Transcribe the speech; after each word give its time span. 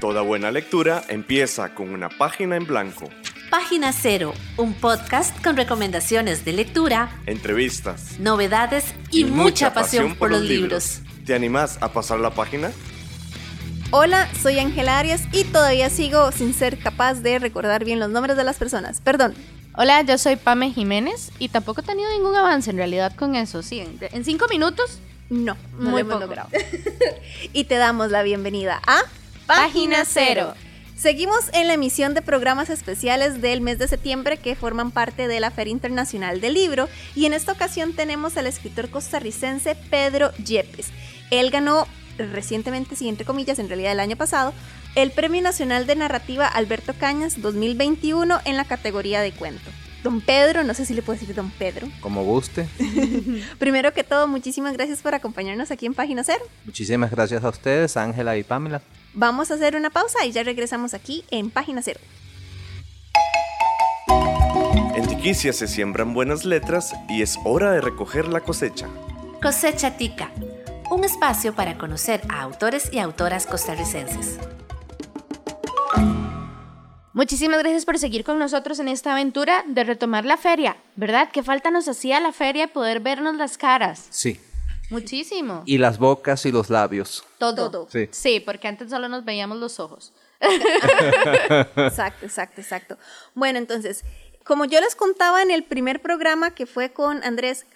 Toda 0.00 0.22
buena 0.22 0.52
lectura 0.52 1.02
empieza 1.08 1.74
con 1.74 1.90
una 1.90 2.08
página 2.08 2.54
en 2.54 2.66
blanco. 2.66 3.08
Página 3.50 3.92
Cero, 3.92 4.32
un 4.56 4.74
podcast 4.74 5.42
con 5.42 5.56
recomendaciones 5.56 6.44
de 6.44 6.52
lectura, 6.52 7.10
entrevistas, 7.26 8.20
novedades 8.20 8.94
y, 9.10 9.24
mucha, 9.24 9.74
pasión, 9.74 10.14
por 10.14 10.30
los 10.30 10.42
libros. 10.42 11.00
¿Te 11.26 11.34
animás 11.34 11.78
a 11.80 11.92
pasar 11.92 12.20
la 12.20 12.30
página? 12.30 12.70
Hola, 13.90 14.28
soy 14.40 14.60
Ángela 14.60 15.00
Arias 15.00 15.24
y 15.32 15.42
todavía 15.42 15.90
sigo 15.90 16.30
sin 16.30 16.54
ser 16.54 16.78
capaz 16.78 17.14
de 17.14 17.40
recordar 17.40 17.84
bien 17.84 17.98
los 17.98 18.10
nombres 18.10 18.36
de 18.36 18.44
las 18.44 18.56
personas. 18.56 19.00
Perdón. 19.00 19.34
Hola, 19.74 20.02
yo 20.02 20.16
soy 20.18 20.36
Pame 20.36 20.72
Jiménez 20.72 21.32
y 21.40 21.48
tampoco 21.48 21.80
he 21.80 21.84
tenido 21.84 22.08
ningún 22.12 22.36
avance 22.36 22.70
en 22.70 22.76
realidad 22.76 23.16
con 23.16 23.34
eso. 23.34 23.62
Sí, 23.62 23.80
en, 23.80 23.98
en 24.00 24.24
cinco 24.24 24.46
minutos 24.48 25.00
no, 25.30 25.56
no 25.78 25.90
Muy 25.90 25.90
lo 25.90 25.98
hemos 25.98 26.12
poco. 26.14 26.26
logrado. 26.26 26.48
y 27.52 27.64
te 27.64 27.76
damos 27.76 28.10
la 28.10 28.22
bienvenida 28.22 28.80
a 28.86 29.02
Página 29.48 30.04
Cero. 30.04 30.52
Seguimos 30.94 31.48
en 31.54 31.68
la 31.68 31.72
emisión 31.72 32.12
de 32.12 32.20
programas 32.20 32.68
especiales 32.68 33.40
del 33.40 33.62
mes 33.62 33.78
de 33.78 33.88
septiembre 33.88 34.36
que 34.36 34.54
forman 34.54 34.90
parte 34.90 35.26
de 35.26 35.40
la 35.40 35.50
Feria 35.50 35.72
Internacional 35.72 36.42
del 36.42 36.52
Libro 36.52 36.86
y 37.16 37.24
en 37.24 37.32
esta 37.32 37.52
ocasión 37.52 37.94
tenemos 37.94 38.36
al 38.36 38.46
escritor 38.46 38.90
costarricense 38.90 39.74
Pedro 39.74 40.32
Yepes. 40.34 40.88
Él 41.30 41.50
ganó 41.50 41.86
recientemente, 42.18 42.94
sí, 42.94 43.08
entre 43.08 43.24
comillas, 43.24 43.58
en 43.58 43.68
realidad 43.68 43.92
el 43.92 44.00
año 44.00 44.16
pasado, 44.16 44.52
el 44.94 45.12
Premio 45.12 45.40
Nacional 45.40 45.86
de 45.86 45.96
Narrativa 45.96 46.46
Alberto 46.46 46.92
Cañas 46.92 47.40
2021 47.40 48.40
en 48.44 48.56
la 48.58 48.66
categoría 48.66 49.22
de 49.22 49.32
cuento. 49.32 49.70
Don 50.04 50.20
Pedro, 50.20 50.62
no 50.62 50.74
sé 50.74 50.84
si 50.84 50.92
le 50.92 51.00
puedo 51.00 51.18
decir 51.18 51.34
Don 51.34 51.50
Pedro. 51.52 51.88
Como 52.02 52.22
guste. 52.22 52.68
Primero 53.58 53.94
que 53.94 54.04
todo, 54.04 54.28
muchísimas 54.28 54.74
gracias 54.74 55.00
por 55.00 55.14
acompañarnos 55.14 55.70
aquí 55.70 55.86
en 55.86 55.94
Página 55.94 56.22
Cero. 56.22 56.44
Muchísimas 56.66 57.10
gracias 57.10 57.42
a 57.42 57.48
ustedes, 57.48 57.96
Ángela 57.96 58.36
y 58.36 58.44
Pamela. 58.44 58.82
Vamos 59.14 59.50
a 59.50 59.54
hacer 59.54 59.76
una 59.76 59.90
pausa 59.90 60.24
y 60.24 60.32
ya 60.32 60.42
regresamos 60.42 60.94
aquí 60.94 61.24
en 61.30 61.50
Página 61.50 61.82
Cero. 61.82 62.00
En 64.94 65.06
Tiquicia 65.06 65.52
se 65.52 65.68
siembran 65.68 66.14
buenas 66.14 66.44
letras 66.44 66.94
y 67.08 67.22
es 67.22 67.38
hora 67.44 67.72
de 67.72 67.80
recoger 67.80 68.28
la 68.28 68.40
cosecha. 68.40 68.88
Cosecha 69.42 69.96
Tica, 69.96 70.30
un 70.90 71.04
espacio 71.04 71.54
para 71.54 71.78
conocer 71.78 72.22
a 72.28 72.42
autores 72.42 72.90
y 72.92 72.98
autoras 72.98 73.46
costarricenses. 73.46 74.38
Muchísimas 77.12 77.58
gracias 77.58 77.84
por 77.84 77.98
seguir 77.98 78.22
con 78.22 78.38
nosotros 78.38 78.78
en 78.78 78.86
esta 78.86 79.12
aventura 79.12 79.64
de 79.66 79.82
retomar 79.82 80.24
la 80.24 80.36
feria, 80.36 80.76
¿verdad? 80.94 81.30
¿Qué 81.32 81.42
falta 81.42 81.70
nos 81.72 81.88
hacía 81.88 82.20
la 82.20 82.32
feria 82.32 82.68
poder 82.68 83.00
vernos 83.00 83.34
las 83.34 83.58
caras? 83.58 84.06
Sí. 84.10 84.40
Muchísimo. 84.90 85.62
Y 85.66 85.78
las 85.78 85.98
bocas 85.98 86.46
y 86.46 86.52
los 86.52 86.70
labios. 86.70 87.24
todo. 87.38 87.70
todo. 87.70 87.88
Sí. 87.90 88.08
Sí, 88.10 88.40
porque 88.40 88.68
antes 88.68 88.90
solo 88.90 89.08
nos 89.08 89.24
veíamos 89.24 89.58
los 89.58 89.80
ojos. 89.80 90.12
Exacto, 90.40 92.26
exacto, 92.26 92.60
exacto. 92.60 92.98
Bueno, 93.34 93.58
entonces, 93.58 94.04
como 94.44 94.64
yo 94.64 94.80
les 94.80 94.94
contaba 94.94 95.42
en 95.42 95.50
el 95.50 95.64
primer 95.64 96.00
programa 96.00 96.54
que 96.54 96.66
fue 96.66 96.92
con 96.92 97.22
Andrés 97.24 97.66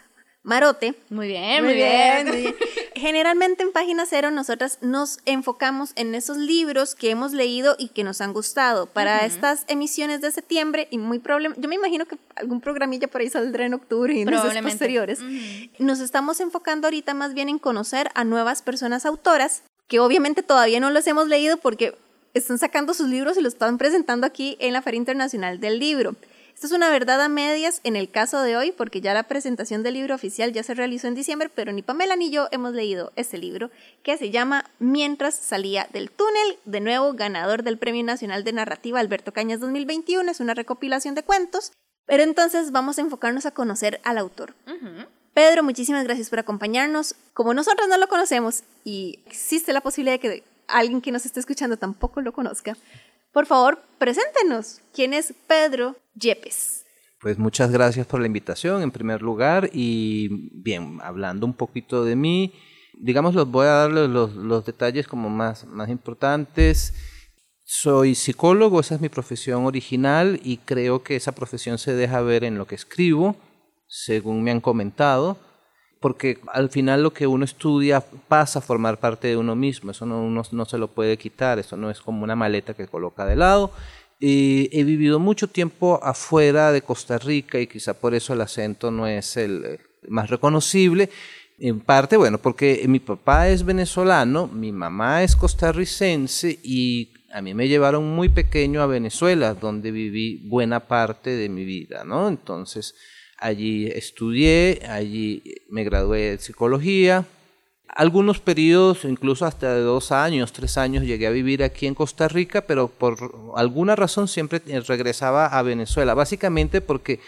Marote, 0.44 0.96
Muy 1.08 1.28
bien, 1.28 1.64
muy, 1.64 1.74
bien. 1.74 2.54
Generalmente 2.96 3.62
en 3.62 3.70
Página 3.70 4.06
Cero 4.06 4.32
nosotras 4.32 4.78
nos 4.80 5.20
enfocamos 5.24 5.92
en 5.94 6.16
esos 6.16 6.36
libros 6.36 6.96
que 6.96 7.10
hemos 7.10 7.32
leído 7.32 7.76
y 7.78 7.88
que 7.88 8.02
nos 8.02 8.20
han 8.20 8.32
gustado. 8.32 8.86
Para 8.86 9.24
estas 9.24 9.64
emisiones 9.68 10.20
de 10.20 10.32
septiembre, 10.32 10.88
y 10.90 10.98
muy 10.98 11.20
probable, 11.20 11.50
yo 11.56 11.68
me 11.68 11.76
imagino 11.76 12.06
que 12.06 12.18
algún 12.34 12.60
programilla 12.60 13.06
por 13.06 13.20
ahí 13.20 13.30
saldrá 13.30 13.66
en 13.66 13.74
octubre 13.74 14.12
y 14.12 14.22
en 14.22 14.26
meses 14.26 14.40
Probablemente. 14.40 14.78
posteriores. 14.78 15.20
Ujú. 15.20 15.84
Nos 15.84 16.00
estamos 16.00 16.40
enfocando 16.40 16.88
ahorita 16.88 17.14
más 17.14 17.34
bien 17.34 17.48
en 17.48 17.60
conocer 17.60 18.08
a 18.14 18.24
nuevas 18.24 18.62
personas 18.62 19.06
autoras, 19.06 19.62
que 19.86 20.00
obviamente 20.00 20.42
todavía 20.42 20.80
no 20.80 20.90
los 20.90 21.06
hemos 21.06 21.28
leído 21.28 21.56
porque 21.56 21.94
están 22.34 22.58
sacando 22.58 22.94
sus 22.94 23.08
libros 23.08 23.36
y 23.36 23.42
los 23.42 23.52
están 23.52 23.78
presentando 23.78 24.26
aquí 24.26 24.56
en 24.58 24.72
la 24.72 24.82
Feria 24.82 24.98
Internacional 24.98 25.60
del 25.60 25.78
Libro. 25.78 26.16
Esto 26.62 26.76
es 26.76 26.78
una 26.78 26.90
verdad 26.90 27.20
a 27.20 27.28
medias 27.28 27.80
en 27.82 27.96
el 27.96 28.08
caso 28.08 28.40
de 28.40 28.56
hoy, 28.56 28.70
porque 28.70 29.00
ya 29.00 29.14
la 29.14 29.24
presentación 29.24 29.82
del 29.82 29.94
libro 29.94 30.14
oficial 30.14 30.52
ya 30.52 30.62
se 30.62 30.74
realizó 30.74 31.08
en 31.08 31.16
diciembre, 31.16 31.48
pero 31.52 31.72
ni 31.72 31.82
Pamela 31.82 32.14
ni 32.14 32.30
yo 32.30 32.46
hemos 32.52 32.72
leído 32.72 33.10
este 33.16 33.36
libro, 33.36 33.72
que 34.04 34.16
se 34.16 34.30
llama 34.30 34.70
Mientras 34.78 35.34
salía 35.34 35.88
del 35.92 36.12
túnel, 36.12 36.60
de 36.64 36.78
nuevo 36.78 37.14
ganador 37.14 37.64
del 37.64 37.78
Premio 37.78 38.04
Nacional 38.04 38.44
de 38.44 38.52
Narrativa 38.52 39.00
Alberto 39.00 39.32
Cañas 39.32 39.58
2021, 39.58 40.30
es 40.30 40.38
una 40.38 40.54
recopilación 40.54 41.16
de 41.16 41.24
cuentos, 41.24 41.72
pero 42.06 42.22
entonces 42.22 42.70
vamos 42.70 42.96
a 42.96 43.00
enfocarnos 43.00 43.44
a 43.44 43.50
conocer 43.50 44.00
al 44.04 44.16
autor. 44.18 44.54
Pedro, 45.34 45.64
muchísimas 45.64 46.04
gracias 46.04 46.30
por 46.30 46.38
acompañarnos. 46.38 47.16
Como 47.34 47.54
nosotros 47.54 47.88
no 47.88 47.98
lo 47.98 48.06
conocemos 48.06 48.62
y 48.84 49.18
existe 49.26 49.72
la 49.72 49.80
posibilidad 49.80 50.14
de 50.14 50.20
que 50.20 50.44
alguien 50.68 51.00
que 51.00 51.10
nos 51.10 51.26
esté 51.26 51.40
escuchando 51.40 51.76
tampoco 51.76 52.20
lo 52.20 52.32
conozca, 52.32 52.76
por 53.32 53.46
favor, 53.46 53.82
preséntenos. 53.98 54.80
¿Quién 54.92 55.14
es 55.14 55.34
Pedro 55.46 55.96
Yepes? 56.14 56.84
Pues 57.20 57.38
muchas 57.38 57.70
gracias 57.70 58.06
por 58.06 58.20
la 58.20 58.26
invitación 58.26 58.82
en 58.82 58.90
primer 58.90 59.22
lugar 59.22 59.70
y 59.72 60.50
bien, 60.52 60.98
hablando 61.02 61.46
un 61.46 61.54
poquito 61.54 62.04
de 62.04 62.16
mí, 62.16 62.52
digamos, 62.94 63.34
los 63.34 63.50
voy 63.50 63.66
a 63.66 63.70
darles 63.70 64.10
los, 64.10 64.34
los 64.34 64.66
detalles 64.66 65.06
como 65.06 65.30
más, 65.30 65.64
más 65.66 65.88
importantes. 65.88 66.94
Soy 67.64 68.16
psicólogo, 68.16 68.80
esa 68.80 68.96
es 68.96 69.00
mi 69.00 69.08
profesión 69.08 69.64
original 69.66 70.40
y 70.42 70.58
creo 70.58 71.02
que 71.02 71.16
esa 71.16 71.32
profesión 71.32 71.78
se 71.78 71.94
deja 71.94 72.20
ver 72.20 72.44
en 72.44 72.58
lo 72.58 72.66
que 72.66 72.74
escribo, 72.74 73.36
según 73.86 74.42
me 74.42 74.50
han 74.50 74.60
comentado, 74.60 75.38
porque 76.02 76.40
al 76.52 76.68
final 76.68 77.02
lo 77.02 77.12
que 77.14 77.26
uno 77.26 77.44
estudia 77.44 78.04
pasa 78.28 78.58
a 78.58 78.62
formar 78.62 78.98
parte 78.98 79.28
de 79.28 79.36
uno 79.36 79.54
mismo, 79.54 79.92
eso 79.92 80.04
no, 80.04 80.22
uno 80.22 80.42
no 80.50 80.64
se 80.66 80.76
lo 80.76 80.88
puede 80.88 81.16
quitar, 81.16 81.58
eso 81.60 81.76
no 81.76 81.90
es 81.90 82.00
como 82.00 82.24
una 82.24 82.36
maleta 82.36 82.74
que 82.74 82.88
coloca 82.88 83.24
de 83.24 83.36
lado. 83.36 83.70
Eh, 84.20 84.68
he 84.72 84.84
vivido 84.84 85.18
mucho 85.20 85.48
tiempo 85.48 86.00
afuera 86.02 86.72
de 86.72 86.82
Costa 86.82 87.18
Rica 87.18 87.58
y 87.58 87.66
quizá 87.66 87.94
por 87.94 88.14
eso 88.14 88.34
el 88.34 88.40
acento 88.40 88.90
no 88.90 89.06
es 89.06 89.36
el 89.36 89.64
eh, 89.64 89.78
más 90.08 90.28
reconocible. 90.28 91.08
En 91.58 91.78
parte, 91.78 92.16
bueno, 92.16 92.38
porque 92.38 92.84
mi 92.88 92.98
papá 92.98 93.48
es 93.48 93.64
venezolano, 93.64 94.48
mi 94.48 94.72
mamá 94.72 95.22
es 95.22 95.36
costarricense 95.36 96.58
y 96.64 97.12
a 97.32 97.40
mí 97.40 97.54
me 97.54 97.68
llevaron 97.68 98.08
muy 98.08 98.28
pequeño 98.28 98.82
a 98.82 98.86
Venezuela, 98.86 99.54
donde 99.54 99.92
viví 99.92 100.42
buena 100.48 100.80
parte 100.80 101.30
de 101.30 101.48
mi 101.48 101.64
vida, 101.64 102.04
¿no? 102.04 102.28
Entonces, 102.28 102.96
allí 103.42 103.86
estudié, 103.86 104.82
allí 104.88 105.42
me 105.68 105.84
gradué 105.84 106.30
de 106.30 106.38
psicología. 106.38 107.26
Algunos 107.88 108.40
periodos, 108.40 109.04
incluso 109.04 109.44
hasta 109.44 109.74
de 109.74 109.82
dos 109.82 110.12
años, 110.12 110.52
tres 110.52 110.78
años, 110.78 111.04
llegué 111.04 111.26
a 111.26 111.30
vivir 111.30 111.62
aquí 111.62 111.86
en 111.86 111.94
Costa 111.94 112.28
Rica, 112.28 112.62
pero 112.62 112.88
por 112.88 113.16
alguna 113.54 113.96
razón 113.96 114.28
siempre 114.28 114.62
regresaba 114.86 115.46
a 115.46 115.62
Venezuela, 115.62 116.14
básicamente 116.14 116.80
porque 116.80 117.20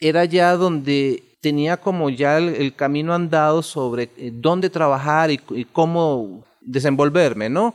era 0.00 0.24
ya 0.24 0.56
donde 0.56 1.22
tenía 1.42 1.76
como 1.76 2.08
ya 2.08 2.38
el, 2.38 2.74
camino 2.74 3.12
andado 3.14 3.62
sobre 3.62 4.04
eh, 4.16 4.30
dónde 4.32 4.70
trabajar 4.70 5.30
y, 5.30 5.40
y 5.50 5.64
cómo 5.64 6.44
desenvolverme, 6.62 7.50
¿no? 7.50 7.74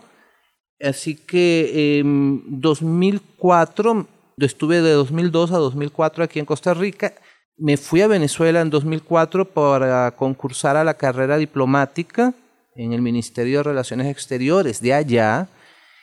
Así 0.82 1.16
que 1.16 2.00
en 2.00 2.44
2004, 2.60 4.08
estuve 4.38 4.82
de 4.82 4.92
2002 4.92 5.52
a 5.52 5.58
2004 5.58 6.24
aquí 6.24 6.40
en 6.40 6.46
Costa 6.46 6.74
Rica. 6.74 7.14
Me 7.58 7.78
fui 7.78 8.02
a 8.02 8.08
Venezuela 8.08 8.62
en 8.62 8.70
2004 8.70 9.46
para 9.46 10.12
concursar 10.12 10.78
a 10.78 10.84
la 10.84 10.96
carrera 10.96 11.38
diplomática 11.38 12.34
en 12.76 12.94
el 12.94 13.02
Ministerio 13.02 13.60
de 13.60 13.64
Relaciones 13.64 14.08
Exteriores. 14.08 14.82
De 14.82 14.94
allá 14.94 15.48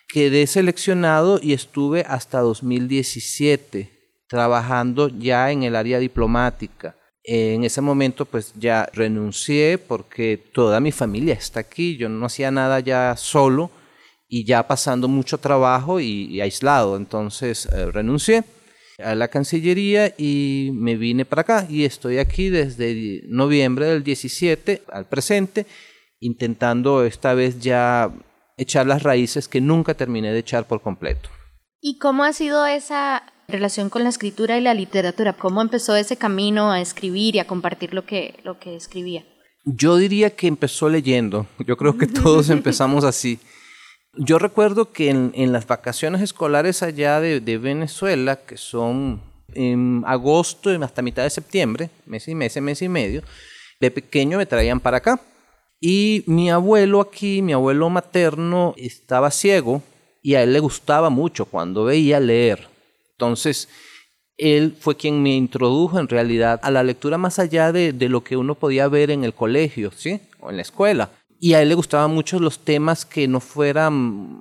quedé 0.09 0.47
seleccionado 0.47 1.41
y 1.43 1.53
estuve 1.53 2.05
hasta 2.07 2.41
2017 2.41 3.99
trabajando 4.29 5.09
ya 5.09 5.51
en 5.51 5.63
el 5.63 5.75
área 5.75 5.99
diplomática. 5.99 6.97
En 7.25 7.65
ese 7.65 7.81
momento 7.81 8.25
pues 8.25 8.53
ya 8.57 8.89
renuncié 8.93 9.79
porque 9.79 10.39
toda 10.53 10.81
mi 10.81 10.93
familia 10.93 11.35
está 11.35 11.61
aquí, 11.61 11.97
yo 11.97 12.09
no 12.09 12.27
hacía 12.27 12.51
nada 12.51 12.81
ya 12.81 13.17
solo 13.17 13.71
y 14.29 14.45
ya 14.45 14.67
pasando 14.67 15.09
mucho 15.09 15.39
trabajo 15.39 16.01
y, 16.01 16.41
aislado, 16.41 16.97
entonces 16.97 17.67
eh, 17.67 17.91
renuncié 17.91 18.45
a 18.99 19.15
la 19.15 19.29
Cancillería 19.29 20.15
y 20.19 20.71
me 20.75 20.97
vine 20.97 21.25
para 21.25 21.43
acá 21.43 21.67
y 21.69 21.85
estoy 21.85 22.19
aquí 22.19 22.49
desde 22.49 23.23
noviembre 23.29 23.87
del 23.87 24.03
17 24.03 24.83
al 24.91 25.07
presente, 25.07 25.67
intentando 26.21 27.05
esta 27.05 27.35
vez 27.35 27.61
ya 27.61 28.13
echar 28.57 28.87
las 28.87 29.05
raíces 29.05 29.47
que 29.49 29.61
nunca 29.61 29.95
terminé 29.95 30.33
de 30.33 30.41
echar 30.41 30.67
por 30.67 30.83
completo. 30.83 31.31
¿Y 31.81 31.99
cómo 31.99 32.25
ha 32.25 32.33
sido 32.33 32.67
esa 32.67 33.23
relación 33.47 33.89
con 33.89 34.03
la 34.03 34.09
escritura 34.09 34.59
y 34.59 34.61
la 34.61 34.75
literatura? 34.75 35.33
¿Cómo 35.33 35.63
empezó 35.63 35.95
ese 35.95 36.17
camino 36.17 36.73
a 36.73 36.81
escribir 36.81 37.37
y 37.37 37.39
a 37.39 37.47
compartir 37.47 37.95
lo 37.95 38.05
que, 38.05 38.41
lo 38.43 38.59
que 38.59 38.75
escribía? 38.75 39.25
Yo 39.65 39.97
diría 39.97 40.31
que 40.31 40.49
empezó 40.49 40.89
leyendo, 40.89 41.47
yo 41.65 41.77
creo 41.77 41.97
que 41.97 42.09
todos 42.09 42.51
empezamos 42.51 43.05
así. 43.05 43.39
Yo 44.21 44.41
recuerdo 44.41 44.91
que 44.91 45.11
en, 45.11 45.53
las 45.53 45.69
vacaciones 45.69 46.21
escolares 46.23 46.83
allá 46.83 47.21
de, 47.21 47.59
Venezuela, 47.59 48.35
que 48.35 48.57
son 48.57 49.23
en 49.55 50.03
agosto 50.07 50.71
hasta 50.83 51.03
mitad 51.03 51.23
de 51.23 51.31
septiembre, 51.31 51.91
mes 52.05 52.27
y 52.27 52.35
mes, 52.35 52.61
mes 52.61 52.83
y 52.83 52.89
medio, 52.89 53.23
de 53.79 53.93
pequeño 53.93 54.39
me 54.39 54.47
traían 54.47 54.81
para 54.81 54.97
acá. 54.97 55.21
Y 55.81 56.25
mi 56.27 56.51
abuelo 56.51 57.01
aquí, 57.01 57.43
mi 57.43 57.53
abuelo 57.53 57.89
materno, 57.91 58.75
estaba 58.77 59.31
ciego 59.31 59.83
y 60.21 60.35
a 60.35 60.43
él 60.43 60.53
le 60.53 60.59
gustaba 60.59 61.11
mucho 61.11 61.45
cuando 61.45 61.85
veía 61.85 62.19
leer. 62.19 62.67
Entonces, 63.13 63.69
él 64.37 64.77
fue 64.81 64.97
quien 64.97 65.23
me 65.23 65.37
introdujo 65.37 66.01
en 66.01 66.09
realidad 66.09 66.59
a 66.65 66.73
la 66.73 66.83
lectura 66.83 67.19
más 67.19 67.39
allá 67.39 67.71
de, 67.71 67.93
de, 67.93 68.09
lo 68.09 68.25
que 68.25 68.37
uno 68.37 68.57
podía 68.57 68.89
ver 68.89 69.13
en 69.13 69.23
el 69.23 69.33
colegio, 69.33 69.93
¿sí? 69.97 70.21
O 70.41 70.51
en 70.51 70.57
la 70.57 70.63
escuela. 70.63 71.09
Y 71.41 71.55
a 71.55 71.63
él 71.63 71.69
le 71.69 71.75
gustaban 71.75 72.13
mucho 72.13 72.41
los 72.41 72.59
temas 72.61 73.05
que 73.05 73.29
no 73.29 73.41
fueran, 73.41 74.41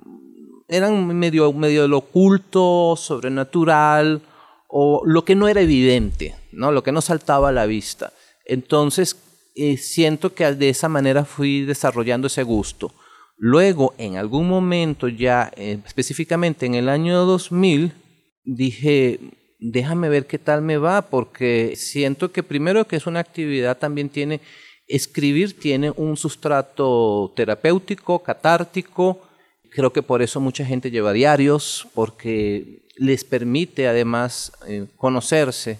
eran 0.66 1.16
medio, 1.16 1.52
medio 1.52 1.82
de 1.82 1.88
lo 1.88 1.98
oculto, 1.98 2.94
sobrenatural, 2.96 4.22
o 4.68 5.02
lo 5.04 5.24
que 5.24 5.34
no 5.34 5.48
era 5.48 5.60
evidente, 5.60 6.34
¿no? 6.52 6.72
Lo 6.72 6.82
que 6.82 6.92
no 6.92 7.00
saltaba 7.00 7.48
a 7.48 7.52
la 7.52 7.66
vista. 7.66 8.12
Entonces, 8.44 9.16
eh, 9.54 9.76
siento 9.76 10.34
que 10.34 10.52
de 10.54 10.68
esa 10.68 10.88
manera 10.88 11.24
fui 11.24 11.62
desarrollando 11.62 12.26
ese 12.26 12.42
gusto. 12.42 12.92
Luego, 13.36 13.94
en 13.98 14.16
algún 14.16 14.48
momento 14.48 15.08
ya, 15.08 15.52
eh, 15.56 15.78
específicamente 15.86 16.66
en 16.66 16.74
el 16.74 16.88
año 16.88 17.24
2000, 17.24 17.92
dije, 18.44 19.20
déjame 19.60 20.08
ver 20.08 20.26
qué 20.26 20.38
tal 20.38 20.62
me 20.62 20.76
va, 20.76 21.02
porque 21.02 21.74
siento 21.76 22.32
que 22.32 22.42
primero 22.42 22.86
que 22.86 22.96
es 22.96 23.06
una 23.06 23.20
actividad 23.20 23.78
también 23.78 24.08
tiene, 24.08 24.40
escribir 24.88 25.58
tiene 25.58 25.92
un 25.94 26.16
sustrato 26.16 27.32
terapéutico, 27.36 28.20
catártico, 28.20 29.20
creo 29.70 29.92
que 29.92 30.02
por 30.02 30.22
eso 30.22 30.40
mucha 30.40 30.64
gente 30.64 30.90
lleva 30.90 31.12
diarios, 31.12 31.86
porque 31.94 32.86
les 32.96 33.24
permite 33.24 33.86
además 33.86 34.52
eh, 34.66 34.86
conocerse. 34.96 35.78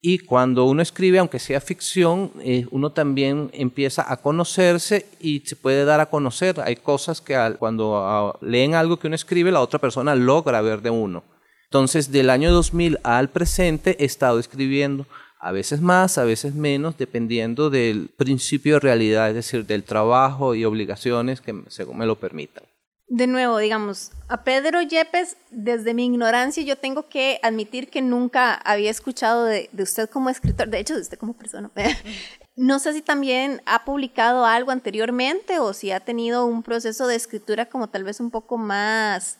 Y 0.00 0.18
cuando 0.18 0.66
uno 0.66 0.82
escribe, 0.82 1.18
aunque 1.18 1.38
sea 1.38 1.60
ficción, 1.60 2.30
eh, 2.40 2.66
uno 2.70 2.92
también 2.92 3.50
empieza 3.52 4.10
a 4.10 4.18
conocerse 4.18 5.06
y 5.20 5.40
se 5.40 5.56
puede 5.56 5.84
dar 5.84 6.00
a 6.00 6.10
conocer. 6.10 6.60
Hay 6.60 6.76
cosas 6.76 7.20
que 7.20 7.36
cuando 7.58 7.96
ah, 7.96 8.38
leen 8.40 8.74
algo 8.74 8.98
que 8.98 9.08
uno 9.08 9.16
escribe, 9.16 9.50
la 9.50 9.60
otra 9.60 9.80
persona 9.80 10.14
logra 10.14 10.60
ver 10.60 10.80
de 10.80 10.90
uno. 10.90 11.24
Entonces, 11.64 12.12
del 12.12 12.30
año 12.30 12.52
2000 12.52 13.00
al 13.02 13.30
presente 13.30 13.96
he 13.98 14.04
estado 14.04 14.38
escribiendo, 14.38 15.06
a 15.38 15.52
veces 15.52 15.80
más, 15.80 16.18
a 16.18 16.24
veces 16.24 16.54
menos, 16.54 16.96
dependiendo 16.96 17.70
del 17.70 18.08
principio 18.16 18.74
de 18.74 18.80
realidad, 18.80 19.28
es 19.28 19.34
decir, 19.34 19.66
del 19.66 19.84
trabajo 19.84 20.54
y 20.54 20.64
obligaciones 20.64 21.40
que 21.40 21.62
según 21.68 21.98
me 21.98 22.06
lo 22.06 22.16
permitan. 22.16 22.64
De 23.08 23.28
nuevo, 23.28 23.58
digamos, 23.58 24.10
a 24.28 24.42
Pedro 24.42 24.82
Yepes, 24.82 25.36
desde 25.50 25.94
mi 25.94 26.06
ignorancia, 26.06 26.64
yo 26.64 26.76
tengo 26.76 27.08
que 27.08 27.38
admitir 27.42 27.88
que 27.88 28.02
nunca 28.02 28.54
había 28.54 28.90
escuchado 28.90 29.44
de, 29.44 29.68
de 29.70 29.82
usted 29.84 30.10
como 30.10 30.28
escritor, 30.28 30.68
de 30.68 30.80
hecho, 30.80 30.94
de 30.94 31.02
usted 31.02 31.18
como 31.18 31.34
persona. 31.34 31.70
No 32.58 32.78
sé 32.78 32.94
si 32.94 33.02
también 33.02 33.60
ha 33.66 33.84
publicado 33.84 34.46
algo 34.46 34.70
anteriormente 34.70 35.58
o 35.58 35.74
si 35.74 35.90
ha 35.90 36.00
tenido 36.00 36.46
un 36.46 36.62
proceso 36.62 37.06
de 37.06 37.14
escritura 37.14 37.66
como 37.66 37.90
tal 37.90 38.02
vez 38.02 38.18
un 38.18 38.30
poco 38.30 38.56
más 38.56 39.36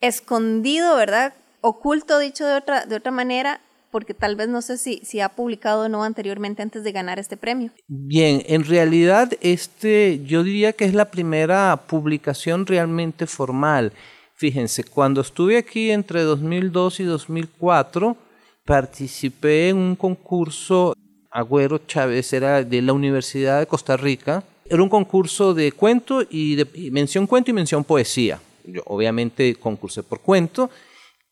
escondido, 0.00 0.96
¿verdad? 0.96 1.34
oculto, 1.66 2.18
dicho 2.18 2.46
de 2.46 2.54
otra, 2.54 2.86
de 2.86 2.96
otra 2.96 3.10
manera, 3.10 3.60
porque 3.90 4.14
tal 4.14 4.36
vez 4.36 4.48
no 4.48 4.62
sé 4.62 4.78
si, 4.78 5.00
si 5.04 5.20
ha 5.20 5.30
publicado 5.30 5.84
o 5.84 5.88
no 5.88 6.04
anteriormente 6.04 6.62
antes 6.62 6.84
de 6.84 6.92
ganar 6.92 7.18
este 7.18 7.36
premio. 7.36 7.70
Bien, 7.86 8.42
en 8.46 8.64
realidad 8.64 9.32
este, 9.40 10.22
yo 10.24 10.42
diría 10.42 10.72
que 10.72 10.84
es 10.84 10.94
la 10.94 11.10
primera 11.10 11.84
publicación 11.86 12.66
realmente 12.66 13.26
formal. 13.26 13.92
Fíjense, 14.34 14.84
cuando 14.84 15.22
estuve 15.22 15.56
aquí 15.56 15.90
entre 15.90 16.22
2002 16.22 17.00
y 17.00 17.04
2004, 17.04 18.16
participé 18.64 19.70
en 19.70 19.78
un 19.78 19.96
concurso, 19.96 20.94
Agüero 21.30 21.78
Chávez 21.78 22.32
era 22.32 22.62
de 22.62 22.82
la 22.82 22.92
Universidad 22.92 23.60
de 23.60 23.66
Costa 23.66 23.96
Rica, 23.96 24.44
era 24.68 24.82
un 24.82 24.88
concurso 24.88 25.54
de 25.54 25.72
cuento 25.72 26.22
y 26.28 26.56
de 26.56 26.90
mención 26.90 27.26
cuento 27.26 27.50
y 27.50 27.54
mención 27.54 27.84
poesía. 27.84 28.40
Obviamente 28.84 29.54
concursé 29.54 30.02
por 30.02 30.20
cuento 30.20 30.70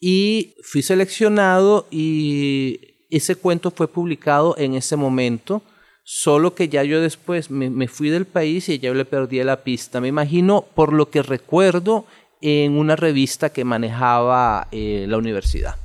y 0.07 0.55
fui 0.63 0.83
seleccionado 0.83 1.87
y 1.91 2.79
ese 3.09 3.37
cuento 3.37 3.71
fue 3.71 3.89
publicado 3.89 4.55
en 4.59 4.75
ese 4.75 4.97
momento, 4.97 5.63
solo 6.03 6.55
que 6.55 6.69
ya 6.69 6.85
yo 6.85 7.01
después 7.01 7.51
me, 7.51 7.89
fui 7.89 8.11
del 8.11 8.27
país 8.27 8.69
y 8.69 8.79
ya 8.79 8.93
le 8.93 9.07
perdí 9.07 9.43
la 9.43 9.65
pista. 9.65 10.03
Me 10.03 10.09
imagino 10.09 10.67
por 10.75 10.93
lo 10.93 11.09
que 11.09 11.23
recuerdo 11.23 12.05
en 12.43 12.77
una 12.77 12.97
revista 12.97 13.49
que 13.49 13.65
manejaba 13.65 14.69
eh, 14.73 15.07
la 15.09 15.17
universidad. 15.17 15.77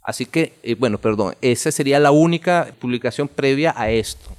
Así 0.00 0.26
que, 0.26 0.52
eh, 0.62 0.76
bueno, 0.76 0.98
perdón, 0.98 1.34
esa 1.40 1.72
sería 1.72 1.98
la 1.98 2.12
única 2.12 2.72
publicación 2.78 3.26
previa 3.26 3.74
a 3.76 3.90
esto. 3.90 4.30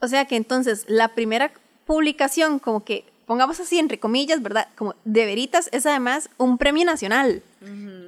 O 0.00 0.08
sea 0.08 0.24
que 0.24 0.36
entonces 0.36 0.86
la 0.88 1.08
primera 1.08 1.52
publicación 1.84 2.58
como 2.58 2.86
que 2.86 3.04
pongamos 3.26 3.60
así 3.60 3.78
entre 3.78 3.98
comillas, 3.98 4.42
¿verdad? 4.42 4.68
Como 4.76 4.94
de 5.04 5.24
veritas, 5.24 5.68
es 5.72 5.86
además 5.86 6.30
un 6.38 6.58
premio 6.58 6.84
nacional. 6.84 7.42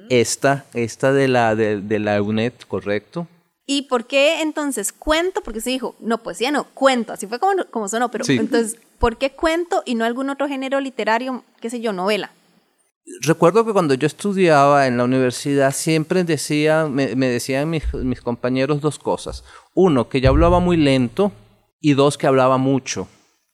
Esta, 0.09 0.65
esta 0.73 1.13
de 1.13 1.27
la, 1.27 1.55
de, 1.55 1.99
la 1.99 2.21
UNED, 2.21 2.53
correcto. 2.67 3.27
¿Y 3.65 3.83
por 3.83 4.05
qué 4.05 4.41
entonces 4.41 4.93
cuento? 4.93 5.41
Porque 5.41 5.61
se 5.61 5.71
dijo, 5.71 5.95
no, 5.99 6.21
poesía 6.21 6.51
no, 6.51 6.65
cuento, 6.65 7.13
así 7.13 7.25
fue 7.25 7.39
como, 7.39 7.65
como 7.71 7.87
sonó, 7.87 8.11
pero 8.11 8.23
entonces, 8.27 8.77
¿por 8.99 9.17
qué 9.17 9.31
cuento 9.31 9.81
y 9.85 9.95
no 9.95 10.05
algún 10.05 10.29
otro 10.29 10.47
género 10.47 10.79
literario, 10.79 11.43
qué 11.59 11.69
sé 11.69 11.81
yo, 11.81 11.91
novela? 11.91 12.31
Recuerdo 13.21 13.65
que 13.65 13.73
cuando 13.73 13.93
yo 13.93 14.07
estudiaba 14.07 14.87
en 14.87 14.97
la 14.97 15.03
universidad 15.03 15.71
siempre 15.71 16.23
decía, 16.23 16.85
me, 16.85 17.15
me 17.15 17.27
decían 17.27 17.69
mis, 17.69 17.91
mis 17.93 18.21
compañeros 18.21 18.81
dos 18.81 18.99
cosas. 18.99 19.43
Uno, 19.73 20.09
que 20.09 20.21
yo 20.21 20.29
hablaba 20.29 20.59
muy 20.59 20.77
lento 20.77 21.31
y 21.79 21.93
dos, 21.93 22.17
que 22.17 22.27
hablaba 22.27 22.57
mucho. 22.57 23.07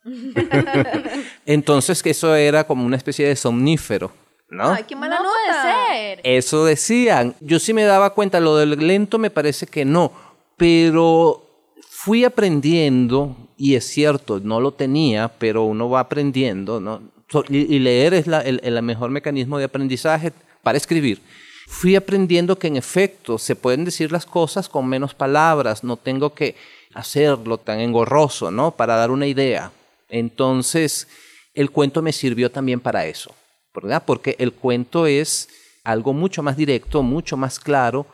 Entonces, 1.46 2.02
que 2.02 2.12
eso 2.12 2.36
era 2.36 2.64
como 2.64 2.86
una 2.86 2.98
especie 2.98 3.28
de 3.28 3.36
somnífero. 3.36 4.12
¿No? 4.50 4.72
Ay, 4.72 4.84
qué 4.86 4.96
mala 4.96 5.20
no 5.20 5.30
Puede 5.30 5.62
ser. 5.62 6.22
Eso 6.24 6.66
decían. 6.66 7.36
Yo 7.40 7.60
sí 7.60 7.74
me 7.74 7.84
daba 7.84 8.14
cuenta, 8.14 8.40
lo 8.40 8.58
del 8.58 8.72
lento 8.86 9.18
me 9.18 9.30
parece 9.30 9.66
que 9.66 9.86
no, 9.86 10.12
pero 10.58 11.46
fui 11.90 12.26
aprendiendo, 12.26 13.36
y 13.56 13.76
es 13.76 13.86
cierto, 13.86 14.42
no 14.42 14.60
lo 14.60 14.74
tenía, 14.74 15.30
pero 15.30 15.64
uno 15.64 15.90
va 15.90 16.02
aprendiendo, 16.02 16.82
¿no? 16.82 17.02
Y, 17.48 17.80
leer 17.80 18.14
es 18.14 18.28
el, 18.28 18.60
el 18.62 18.82
mejor 18.82 19.10
mecanismo 19.10 19.58
de 19.58 19.64
aprendizaje 19.64 20.34
para 20.64 20.78
escribir. 20.78 21.22
Fui 21.68 21.96
aprendiendo 21.96 22.60
que 22.60 22.68
en 22.68 22.76
efecto 22.76 23.38
se 23.38 23.56
pueden 23.56 23.86
decir 23.86 24.12
las 24.12 24.26
cosas 24.26 24.68
con 24.68 24.86
menos 24.86 25.14
palabras, 25.14 25.86
no 25.86 25.96
tengo 25.96 26.34
que 26.34 26.58
hacerlo 26.94 27.58
tan 27.58 27.80
engorroso, 27.80 28.52
¿no? 28.52 28.72
Para 28.72 28.98
dar 28.98 29.12
una 29.12 29.28
idea. 29.28 29.72
Entonces, 30.12 31.08
el 31.54 31.72
cuento 31.72 32.02
me 32.02 32.12
sirvió 32.12 32.52
también 32.52 32.80
para 32.80 33.06
eso, 33.06 33.34
¿verdad? 33.74 34.04
Porque 34.06 34.36
el 34.38 34.54
cuento 34.54 35.08
es 35.08 35.50
algo 35.84 36.14
mucho 36.14 36.44
más 36.44 36.58
directo, 36.58 37.02
mucho 37.02 37.38
más 37.38 37.60
claro 37.60 38.06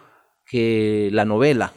que 0.45 1.09
la 1.11 1.25
novela. 1.25 1.73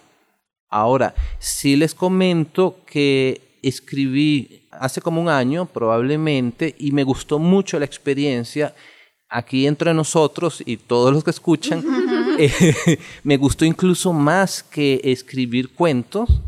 Ahora, 0.69 1.15
sí 1.39 1.75
les 1.75 1.95
comento 1.95 2.77
que 2.87 3.59
escribí 3.63 4.69
hace 4.71 5.01
como 5.01 5.21
un 5.21 5.29
año 5.29 5.67
probablemente 5.67 6.75
y 6.79 6.93
me 6.93 7.03
gustó 7.03 7.39
mucho 7.39 7.79
la 7.79 7.85
experiencia 7.85 8.75
aquí 9.29 9.67
entre 9.67 9.93
nosotros 9.95 10.63
y 10.65 10.77
todos 10.77 11.13
los 11.13 11.25
que 11.25 11.31
escuchan. 11.31 11.85
Eh, 12.43 12.99
me 13.23 13.37
gustó 13.37 13.67
incluso 13.67 14.15
más 14.15 14.63
que 14.63 14.99
escribir 15.05 15.75
cuentos 15.75 16.41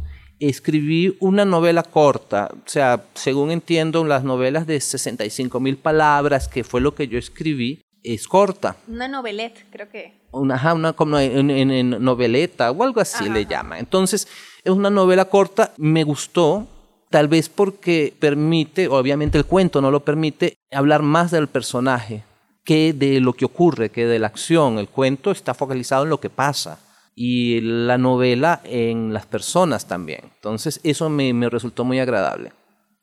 escribí 0.49 1.17
una 1.21 1.45
novela 1.45 1.83
corta, 1.83 2.51
o 2.53 2.69
sea, 2.69 3.05
según 3.15 3.51
entiendo, 3.51 4.05
las 4.05 4.25
novelas 4.25 4.67
de 4.67 4.81
65 4.81 5.61
mil 5.61 5.77
palabras, 5.77 6.49
que 6.49 6.65
fue 6.65 6.81
lo 6.81 6.95
que 6.95 7.09
yo 7.09 7.19
escribí, 7.19 7.81
es 8.03 8.27
corta. 8.27 8.77
Una 8.89 9.09
noveleta, 9.09 9.61
creo 9.71 9.89
que. 9.89 10.21
Una, 10.33 10.75
una 10.75 10.93
como 10.95 11.19
en, 11.19 11.91
noveleta 12.03 12.71
o 12.71 12.83
algo 12.83 13.01
así 13.01 13.29
le 13.29 13.47
llama. 13.47 13.79
Entonces, 13.79 14.27
es 14.65 14.73
una 14.73 14.91
novela 14.91 15.27
corta, 15.27 15.75
me 15.77 16.05
gustó, 16.05 16.67
tal 17.11 17.29
vez 17.29 17.49
porque 17.49 18.15
permite, 18.19 18.89
obviamente 18.89 19.39
el 19.39 19.45
cuento 19.45 19.81
no 19.81 19.91
lo 19.91 20.01
permite, 20.01 20.57
hablar 20.73 21.03
más 21.03 21.31
del 21.31 21.49
personaje 21.49 22.25
que 22.65 22.93
de 22.93 23.21
lo 23.21 23.35
que 23.35 23.45
ocurre, 23.45 23.91
que 23.91 24.07
de 24.07 24.19
la 24.19 24.29
acción. 24.29 24.79
El 24.79 24.89
cuento 24.89 25.31
está 25.31 25.53
focalizado 25.53 26.05
en 26.05 26.11
lo 26.11 26.19
que 26.19 26.31
pasa 26.31 26.79
y 27.15 27.61
la 27.61 27.99
novela 27.99 28.61
en 28.65 29.13
las 29.13 29.27
personas 29.27 29.87
también. 29.87 30.21
Entonces 30.37 30.81
eso 30.83 31.09
me, 31.09 31.49
resultó 31.49 31.85
muy 31.85 32.01
agradable. 32.01 32.53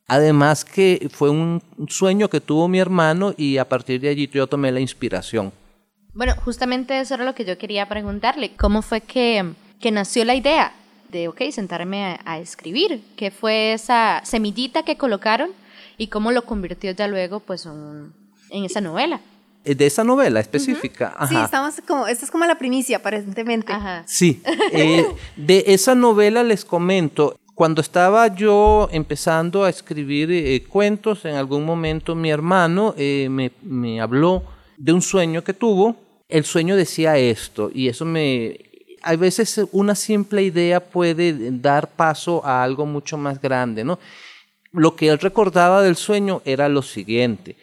Además 0.08 0.66
que 0.66 1.08
fue 1.12 1.30
un 1.30 1.62
sueño 1.88 2.30
que 2.30 2.42
tuvo 2.42 2.68
mi 2.68 2.80
hermano 2.80 3.34
y 3.38 3.58
a 3.58 3.70
partir 3.70 4.02
de 4.02 4.10
allí 4.10 4.28
yo 4.28 4.48
tomé 4.48 4.72
la 4.72 4.80
inspiración. 4.80 5.52
Bueno, 6.14 6.34
justamente 6.44 7.00
eso 7.00 7.14
era 7.14 7.24
lo 7.24 7.36
que 7.36 7.46
yo 7.46 7.58
quería 7.58 7.88
preguntarle. 7.88 8.56
¿Cómo 8.58 8.82
fue 8.82 9.02
que, 9.02 9.54
que 9.80 9.92
nació 9.92 10.26
la 10.26 10.36
idea 10.36 10.74
de, 11.12 11.28
ok, 11.28 11.42
sentarme 11.52 12.20
a, 12.26 12.40
escribir? 12.40 13.04
¿Qué 13.16 13.30
fue 13.30 13.74
esa 13.74 14.22
semillita 14.26 14.84
que 14.84 14.98
colocaron 14.98 15.52
y 15.98 16.08
cómo 16.08 16.32
lo 16.32 16.46
convirtió 16.46 16.92
ya 16.92 17.08
luego 17.08 17.40
pues 17.40 17.68
en 17.68 18.66
esa 18.66 18.82
novela? 18.82 19.22
Eh, 19.66 19.76
de 19.76 19.86
esa 19.86 20.04
novela 20.04 20.40
específica. 20.40 21.16
Sí, 21.28 21.36
estamos 21.36 21.76
como, 21.86 22.08
esta 22.08 22.26
es 22.26 22.32
como 22.32 22.46
la 22.46 22.58
primicia, 22.58 22.98
aparentemente. 22.98 23.74
Sí, 24.06 24.42
eh, 24.72 25.06
de 25.36 25.64
esa 25.68 25.96
novela 25.96 26.44
les 26.44 26.64
comento, 26.64 27.38
cuando 27.56 27.82
estaba 27.82 28.34
yo 28.34 28.88
empezando 28.92 29.66
a 29.66 29.70
escribir 29.70 30.32
eh, 30.32 30.64
cuentos, 30.64 31.26
en 31.26 31.36
algún 31.36 31.66
momento 31.66 32.16
mi 32.16 32.32
hermano 32.32 32.96
me, 32.98 33.52
me, 33.62 34.00
habló 34.00 34.44
de 34.78 34.94
un 34.94 35.02
sueño 35.02 35.44
que 35.44 35.54
tuvo. 35.54 35.98
El 36.30 36.46
sueño 36.46 36.76
decía 36.76 37.18
esto 37.18 37.70
y 37.74 37.90
eso 37.90 38.06
me... 38.06 38.60
A 39.02 39.16
veces 39.16 39.62
una 39.72 39.96
simple 39.96 40.44
idea 40.44 40.80
puede 40.80 41.52
dar 41.52 41.90
paso 41.90 42.46
a 42.46 42.64
algo 42.64 42.86
mucho 42.86 43.18
más 43.18 43.42
grande, 43.42 43.84
¿no? 43.84 43.98
Lo 44.72 44.96
que 44.96 45.08
él 45.08 45.20
recordaba 45.20 45.82
del 45.82 45.96
sueño 45.96 46.42
era 46.46 46.70
lo 46.70 46.82
siguiente. 46.82 47.56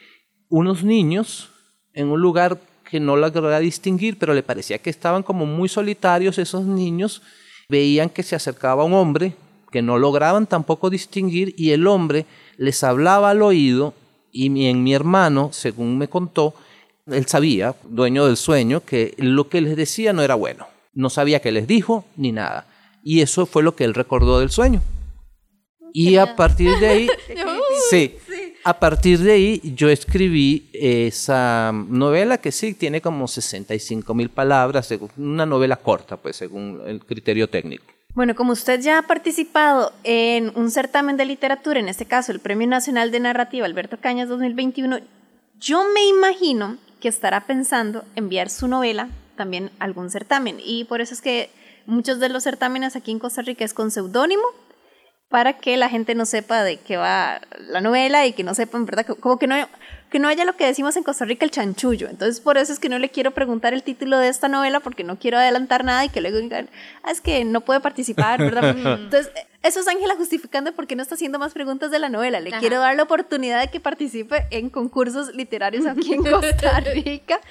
Unos 0.48 0.82
niños 0.82 1.50
en 1.96 2.08
un 2.08 2.20
lugar 2.20 2.60
que 2.88 3.00
no 3.00 3.16
lograba 3.16 3.58
distinguir, 3.58 4.16
pero 4.18 4.34
le 4.34 4.44
parecía 4.44 4.78
que 4.78 4.90
estaban 4.90 5.24
como 5.24 5.44
muy 5.46 5.68
solitarios 5.68 6.38
esos 6.38 6.64
niños, 6.64 7.22
veían 7.68 8.10
que 8.10 8.22
se 8.22 8.36
acercaba 8.36 8.84
un 8.84 8.94
hombre 8.94 9.34
que 9.72 9.82
no 9.82 9.98
lograban 9.98 10.46
tampoco 10.46 10.90
distinguir 10.90 11.54
y 11.56 11.72
el 11.72 11.86
hombre 11.88 12.26
les 12.56 12.84
hablaba 12.84 13.30
al 13.30 13.42
oído 13.42 13.94
y 14.30 14.50
mi, 14.50 14.68
en 14.68 14.84
mi 14.84 14.94
hermano, 14.94 15.50
según 15.52 15.98
me 15.98 16.08
contó, 16.08 16.54
él 17.06 17.26
sabía, 17.26 17.74
dueño 17.84 18.26
del 18.26 18.36
sueño, 18.36 18.84
que 18.84 19.14
lo 19.16 19.48
que 19.48 19.60
les 19.60 19.76
decía 19.76 20.12
no 20.12 20.22
era 20.22 20.34
bueno. 20.34 20.66
No 20.92 21.10
sabía 21.10 21.40
qué 21.40 21.52
les 21.52 21.66
dijo 21.66 22.04
ni 22.16 22.32
nada. 22.32 22.66
Y 23.02 23.22
eso 23.22 23.46
fue 23.46 23.62
lo 23.62 23.74
que 23.74 23.84
él 23.84 23.94
recordó 23.94 24.40
del 24.40 24.50
sueño. 24.50 24.82
Y 25.92 26.16
a 26.16 26.36
partir 26.36 26.78
de 26.78 26.88
ahí, 26.88 27.08
sí, 27.90 28.16
a 28.66 28.80
partir 28.80 29.20
de 29.20 29.30
ahí 29.30 29.60
yo 29.76 29.88
escribí 29.88 30.68
esa 30.72 31.70
novela 31.72 32.38
que 32.38 32.50
sí 32.50 32.74
tiene 32.74 33.00
como 33.00 33.28
65 33.28 34.12
mil 34.12 34.28
palabras, 34.28 34.92
una 35.16 35.46
novela 35.46 35.76
corta, 35.76 36.16
pues 36.16 36.34
según 36.34 36.82
el 36.84 36.98
criterio 37.04 37.48
técnico. 37.48 37.84
Bueno, 38.12 38.34
como 38.34 38.54
usted 38.54 38.80
ya 38.80 38.98
ha 38.98 39.02
participado 39.02 39.92
en 40.02 40.50
un 40.56 40.72
certamen 40.72 41.16
de 41.16 41.26
literatura, 41.26 41.78
en 41.78 41.88
este 41.88 42.06
caso 42.06 42.32
el 42.32 42.40
Premio 42.40 42.66
Nacional 42.66 43.12
de 43.12 43.20
Narrativa 43.20 43.66
Alberto 43.66 43.98
Cañas 44.00 44.28
2021, 44.28 44.98
yo 45.60 45.84
me 45.94 46.04
imagino 46.08 46.76
que 47.00 47.06
estará 47.06 47.46
pensando 47.46 48.02
enviar 48.16 48.50
su 48.50 48.66
novela 48.66 49.10
también 49.36 49.70
a 49.78 49.84
algún 49.84 50.10
certamen. 50.10 50.56
Y 50.58 50.86
por 50.86 51.00
eso 51.00 51.14
es 51.14 51.20
que 51.20 51.50
muchos 51.86 52.18
de 52.18 52.30
los 52.30 52.42
certámenes 52.42 52.96
aquí 52.96 53.12
en 53.12 53.20
Costa 53.20 53.42
Rica 53.42 53.64
es 53.64 53.74
con 53.74 53.92
seudónimo 53.92 54.42
para 55.36 55.52
que 55.52 55.76
la 55.76 55.90
gente 55.90 56.14
no 56.14 56.24
sepa 56.24 56.64
de 56.64 56.78
qué 56.78 56.96
va 56.96 57.42
la 57.68 57.82
novela 57.82 58.24
y 58.24 58.32
que 58.32 58.42
no 58.42 58.54
sepan, 58.54 58.86
¿verdad? 58.86 59.04
Como 59.20 59.38
que 59.38 59.46
no, 59.46 59.68
que 60.08 60.18
no 60.18 60.28
haya 60.28 60.46
lo 60.46 60.56
que 60.56 60.64
decimos 60.64 60.96
en 60.96 61.02
Costa 61.02 61.26
Rica 61.26 61.44
el 61.44 61.50
chanchullo. 61.50 62.08
Entonces, 62.08 62.40
por 62.40 62.56
eso 62.56 62.72
es 62.72 62.78
que 62.78 62.88
no 62.88 62.98
le 62.98 63.10
quiero 63.10 63.32
preguntar 63.32 63.74
el 63.74 63.82
título 63.82 64.16
de 64.16 64.28
esta 64.28 64.48
novela 64.48 64.80
porque 64.80 65.04
no 65.04 65.18
quiero 65.18 65.36
adelantar 65.36 65.84
nada 65.84 66.06
y 66.06 66.08
que 66.08 66.22
luego 66.22 66.38
digan, 66.38 66.70
ah, 67.02 67.10
es 67.10 67.20
que 67.20 67.44
no 67.44 67.60
puede 67.60 67.80
participar, 67.80 68.40
¿verdad? 68.40 68.70
Entonces, 68.78 69.30
eso 69.62 69.80
es 69.80 69.88
Ángela 69.88 70.14
justificando 70.16 70.72
porque 70.72 70.96
no 70.96 71.02
está 71.02 71.16
haciendo 71.16 71.38
más 71.38 71.52
preguntas 71.52 71.90
de 71.90 71.98
la 71.98 72.08
novela. 72.08 72.40
Le 72.40 72.52
quiero 72.52 72.80
dar 72.80 72.96
la 72.96 73.02
oportunidad 73.02 73.60
de 73.60 73.68
que 73.68 73.78
participe 73.78 74.46
en 74.50 74.70
concursos 74.70 75.34
literarios 75.34 75.84
aquí 75.84 76.14
en 76.14 76.24
Costa 76.24 76.80
Rica. 76.94 77.42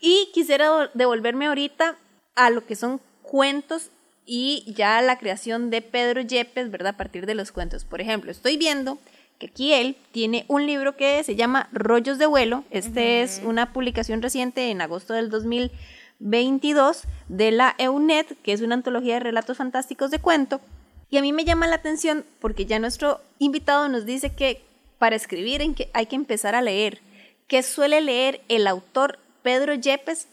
Y 0.00 0.30
quisiera 0.32 0.90
devolverme 0.94 1.48
ahorita 1.48 1.94
a 2.36 2.48
lo 2.48 2.64
que 2.64 2.74
son 2.74 3.02
cuentos 3.20 3.90
y 4.28 4.62
ya 4.66 5.00
la 5.00 5.18
creación 5.18 5.70
de 5.70 5.80
Pedro 5.80 6.20
Yepes, 6.20 6.70
¿verdad? 6.70 6.94
A 6.94 6.96
partir 6.98 7.24
de 7.24 7.34
los 7.34 7.50
cuentos. 7.50 7.84
Por 7.84 8.02
ejemplo, 8.02 8.30
estoy 8.30 8.58
viendo 8.58 8.98
que 9.38 9.46
aquí 9.46 9.72
él 9.72 9.96
tiene 10.12 10.44
un 10.48 10.66
libro 10.66 10.96
que 10.96 11.24
se 11.24 11.34
llama 11.34 11.70
Rollos 11.72 12.18
de 12.18 12.26
vuelo. 12.26 12.64
Este 12.70 13.22
es 13.22 13.40
una 13.42 13.72
publicación 13.72 14.20
reciente 14.20 14.70
en 14.70 14.82
agosto 14.82 15.14
del 15.14 15.30
2022 15.30 17.04
de 17.28 17.52
la 17.52 17.74
EUNET, 17.78 18.36
que 18.42 18.52
es 18.52 18.60
una 18.60 18.74
antología 18.74 19.14
de 19.14 19.20
relatos 19.20 19.56
fantásticos 19.56 20.10
de 20.10 20.18
cuento. 20.18 20.60
Y 21.08 21.16
a 21.16 21.22
mí 21.22 21.32
me 21.32 21.46
llama 21.46 21.66
la 21.66 21.76
atención 21.76 22.26
porque 22.38 22.66
ya 22.66 22.78
nuestro 22.78 23.22
invitado 23.38 23.88
nos 23.88 24.04
dice 24.04 24.34
que 24.34 24.60
para 24.98 25.16
escribir 25.16 25.62
hay 25.94 26.06
que 26.06 26.16
empezar 26.16 26.54
a 26.54 26.60
leer. 26.60 27.00
¿Qué 27.46 27.62
suele 27.62 28.02
leer 28.02 28.42
el 28.48 28.66
autor 28.66 29.18
Pedro 29.42 29.72
Yepes 29.72 30.28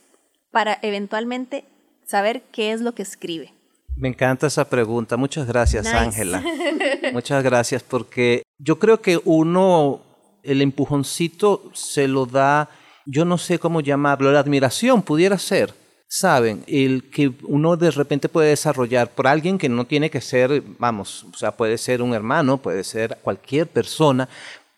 para 0.52 0.78
eventualmente 0.82 1.64
saber 2.06 2.42
qué 2.52 2.74
es 2.74 2.82
lo 2.82 2.94
que 2.94 3.04
escribe? 3.04 3.54
Me 3.98 4.10
encanta 4.10 4.48
esa 4.48 4.70
pregunta. 4.70 5.16
Muchas 5.16 5.48
gracias, 5.48 5.88
Ángela. 5.88 6.44
Muchas 7.14 7.44
gracias 7.44 7.82
porque 7.82 8.44
yo 8.58 8.78
creo 8.78 9.02
que 9.02 9.20
uno, 9.24 10.02
el 10.44 10.62
empujoncito 10.62 11.72
se 11.74 12.08
lo 12.08 12.26
da, 12.26 12.70
yo 13.06 13.24
no 13.24 13.38
sé 13.38 13.58
cómo 13.58 13.82
llamarlo, 13.82 14.32
la 14.32 14.40
admiración 14.40 15.02
pudiera 15.02 15.38
ser. 15.38 15.74
Saben, 16.08 16.64
el 16.68 17.10
que 17.10 17.32
uno 17.44 17.76
de 17.78 17.90
repente 17.92 18.30
puede 18.30 18.50
desarrollar 18.50 19.10
por 19.10 19.28
alguien 19.28 19.58
que 19.58 19.70
no 19.70 19.86
tiene 19.86 20.10
que 20.10 20.22
ser, 20.22 20.62
vamos, 20.78 21.26
o 21.34 21.36
sea, 21.36 21.52
puede 21.52 21.78
ser 21.78 22.02
un 22.02 22.14
hermano, 22.14 22.58
puede 22.58 22.84
ser 22.84 23.18
cualquier 23.24 23.68
persona, 23.68 24.30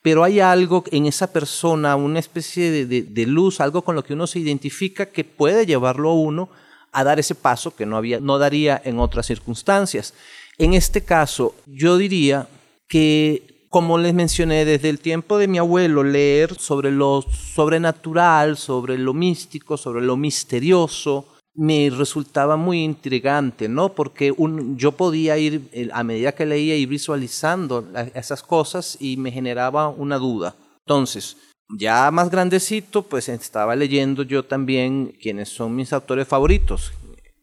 pero 0.01 0.23
hay 0.23 0.39
algo 0.39 0.83
en 0.89 1.05
esa 1.05 1.31
persona, 1.33 1.95
una 1.95 2.19
especie 2.19 2.71
de, 2.85 3.01
de 3.01 3.25
luz, 3.25 3.59
algo 3.59 3.81
con 3.81 3.95
lo 3.95 4.03
que 4.03 4.13
uno 4.13 4.25
se 4.25 4.39
identifica 4.39 5.07
que 5.07 5.25
puede 5.25 5.65
llevarlo 5.65 6.11
a 6.11 6.13
uno 6.13 6.49
a 6.97 7.03
dar 7.03 7.19
ese 7.19 7.35
paso 7.35 7.75
que 7.75 7.85
no, 7.85 7.95
había, 7.95 8.19
no 8.19 8.39
daría 8.39 8.81
en 8.83 8.97
otras 8.99 9.27
circunstancias. 9.27 10.15
En 10.57 10.73
este 10.73 11.03
caso, 11.03 11.53
yo 11.67 11.95
diría 11.95 12.47
que, 12.89 13.67
como 13.69 13.99
les 13.99 14.15
mencioné, 14.15 14.65
desde 14.65 14.89
el 14.89 14.97
tiempo 14.97 15.37
de 15.37 15.47
mi 15.47 15.59
abuelo, 15.59 16.03
leer 16.03 16.55
sobre 16.55 16.89
lo 16.89 17.21
sobrenatural, 17.21 18.57
sobre 18.57 18.97
lo 18.97 19.13
místico, 19.13 19.77
sobre 19.77 20.01
lo 20.01 20.17
misterioso, 20.17 21.25
me 21.53 21.91
resultaba 21.91 22.57
muy 22.57 22.83
intrigante, 22.83 23.69
¿no? 23.69 23.89
Porque 23.89 24.33
yo 24.75 24.91
podía 24.93 25.37
ir, 25.37 25.69
eh, 25.73 25.89
a 25.93 26.03
medida 26.03 26.31
que 26.31 26.47
leía, 26.47 26.75
ir 26.75 26.87
visualizando 26.87 27.87
esas 28.15 28.41
cosas 28.41 28.97
y 28.99 29.17
me 29.17 29.31
generaba 29.31 29.89
una 29.89 30.17
duda. 30.17 30.55
Entonces, 30.87 31.37
ya 31.69 32.09
más 32.11 32.29
grandecito, 32.29 33.03
pues 33.03 33.29
estaba 33.29 33.75
leyendo 33.75 34.23
yo 34.23 34.43
también 34.43 35.15
quienes 35.21 35.49
son 35.49 35.75
mis 35.75 35.91
autores 35.93 36.27
favoritos. 36.27 36.93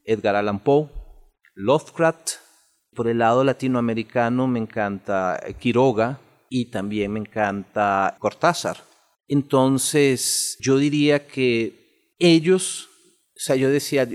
Edgar 0.05 0.37
Allan 0.37 0.61
Poe, 0.61 0.89
Lovecraft. 1.55 2.33
Por 2.95 3.09
el 3.09 3.19
lado 3.19 3.43
latinoamericano 3.43 4.47
me 4.47 4.61
encanta 4.61 5.41
Quiroga 5.59 6.21
y 6.49 6.67
también 6.67 7.13
me 7.13 7.21
encanta 7.21 8.17
Cortázar. 8.21 8.77
Entonces, 9.27 10.57
yo 10.61 10.77
diría 10.79 11.27
que 11.27 12.15
ellos, 12.19 12.89
o 13.35 13.41
sea, 13.41 13.57
yo 13.57 13.69
decía, 13.69 14.07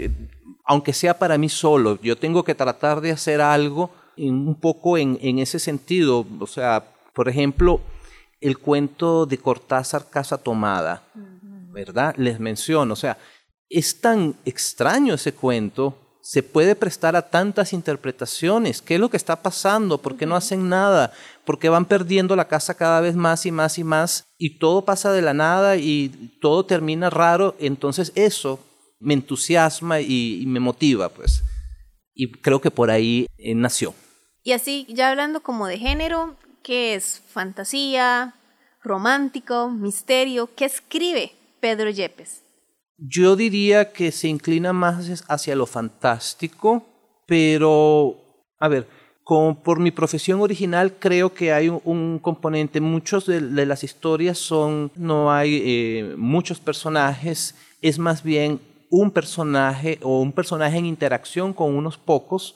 aunque 0.65 0.93
sea 0.93 1.19
para 1.19 1.37
mí 1.37 1.49
solo, 1.49 1.99
yo 2.01 2.15
tengo 2.15 2.43
que 2.43 2.55
tratar 2.55 3.01
de 3.01 3.11
hacer 3.11 3.41
algo 3.41 3.91
un 4.17 4.59
poco 4.59 4.97
en, 4.97 5.17
en 5.21 5.39
ese 5.39 5.59
sentido. 5.59 6.25
O 6.39 6.47
sea, 6.47 6.85
por 7.13 7.27
ejemplo, 7.27 7.81
el 8.41 8.57
cuento 8.57 9.25
de 9.25 9.37
Cortázar 9.37 10.09
Casa 10.09 10.37
Tomada, 10.37 11.03
¿verdad? 11.71 12.15
Les 12.17 12.39
menciono, 12.39 12.93
o 12.93 12.97
sea, 12.97 13.17
es 13.69 14.01
tan 14.01 14.35
extraño 14.45 15.13
ese 15.13 15.33
cuento, 15.33 15.95
se 16.21 16.43
puede 16.43 16.75
prestar 16.75 17.15
a 17.15 17.29
tantas 17.29 17.73
interpretaciones. 17.73 18.81
¿Qué 18.81 18.95
es 18.95 18.99
lo 18.99 19.09
que 19.09 19.17
está 19.17 19.41
pasando? 19.41 19.97
¿Por 19.97 20.15
qué 20.15 20.25
no 20.25 20.35
hacen 20.35 20.69
nada? 20.69 21.11
¿Por 21.45 21.57
qué 21.57 21.69
van 21.69 21.85
perdiendo 21.85 22.35
la 22.35 22.47
casa 22.47 22.75
cada 22.75 23.01
vez 23.01 23.15
más 23.15 23.45
y 23.45 23.51
más 23.51 23.77
y 23.79 23.83
más? 23.83 24.25
Y 24.37 24.59
todo 24.59 24.85
pasa 24.85 25.11
de 25.11 25.21
la 25.21 25.33
nada 25.33 25.77
y 25.77 26.37
todo 26.41 26.65
termina 26.65 27.09
raro. 27.09 27.55
Entonces 27.59 28.11
eso 28.15 28.59
me 28.99 29.13
entusiasma 29.13 30.01
y, 30.01 30.43
me 30.45 30.59
motiva, 30.59 31.09
pues. 31.09 31.43
Y 32.13 32.31
creo 32.31 32.61
que 32.61 32.69
por 32.69 32.91
ahí 32.91 33.25
eh, 33.37 33.55
nació. 33.55 33.93
Y 34.43 34.51
así, 34.51 34.85
ya 34.89 35.09
hablando 35.09 35.41
como 35.41 35.67
de 35.67 35.77
género, 35.77 36.35
¿Qué 36.63 36.95
es 36.95 37.21
fantasía, 37.27 38.35
romántico, 38.83 39.69
misterio? 39.69 40.49
¿Qué 40.55 40.65
escribe 40.65 41.31
Pedro 41.59 41.89
Yepes? 41.89 42.43
Yo 42.97 43.35
diría 43.35 43.93
que 43.93 44.11
se 44.11 44.27
inclina 44.27 44.73
más 44.73 45.23
hacia 45.27 45.55
lo 45.55 45.65
fantástico, 45.65 46.83
pero, 47.25 48.17
a 48.59 48.67
ver, 48.67 48.87
como 49.23 49.61
por 49.61 49.79
mi 49.79 49.91
profesión 49.91 50.41
original 50.41 50.95
creo 50.99 51.33
que 51.33 51.53
hay 51.53 51.69
un, 51.69 52.19
componente, 52.19 52.81
muchos 52.81 53.25
de, 53.25 53.41
las 53.41 53.83
historias 53.83 54.37
son, 54.37 54.91
no 54.95 55.31
hay 55.31 55.61
eh, 55.63 56.15
muchos 56.17 56.59
personajes, 56.59 57.55
es 57.81 57.99
más 57.99 58.23
bien 58.23 58.59
un 58.89 59.11
personaje 59.11 59.99
o 60.01 60.19
un 60.19 60.31
personaje 60.31 60.77
en 60.77 60.87
interacción 60.87 61.53
con 61.53 61.75
unos 61.75 61.97
pocos 61.97 62.55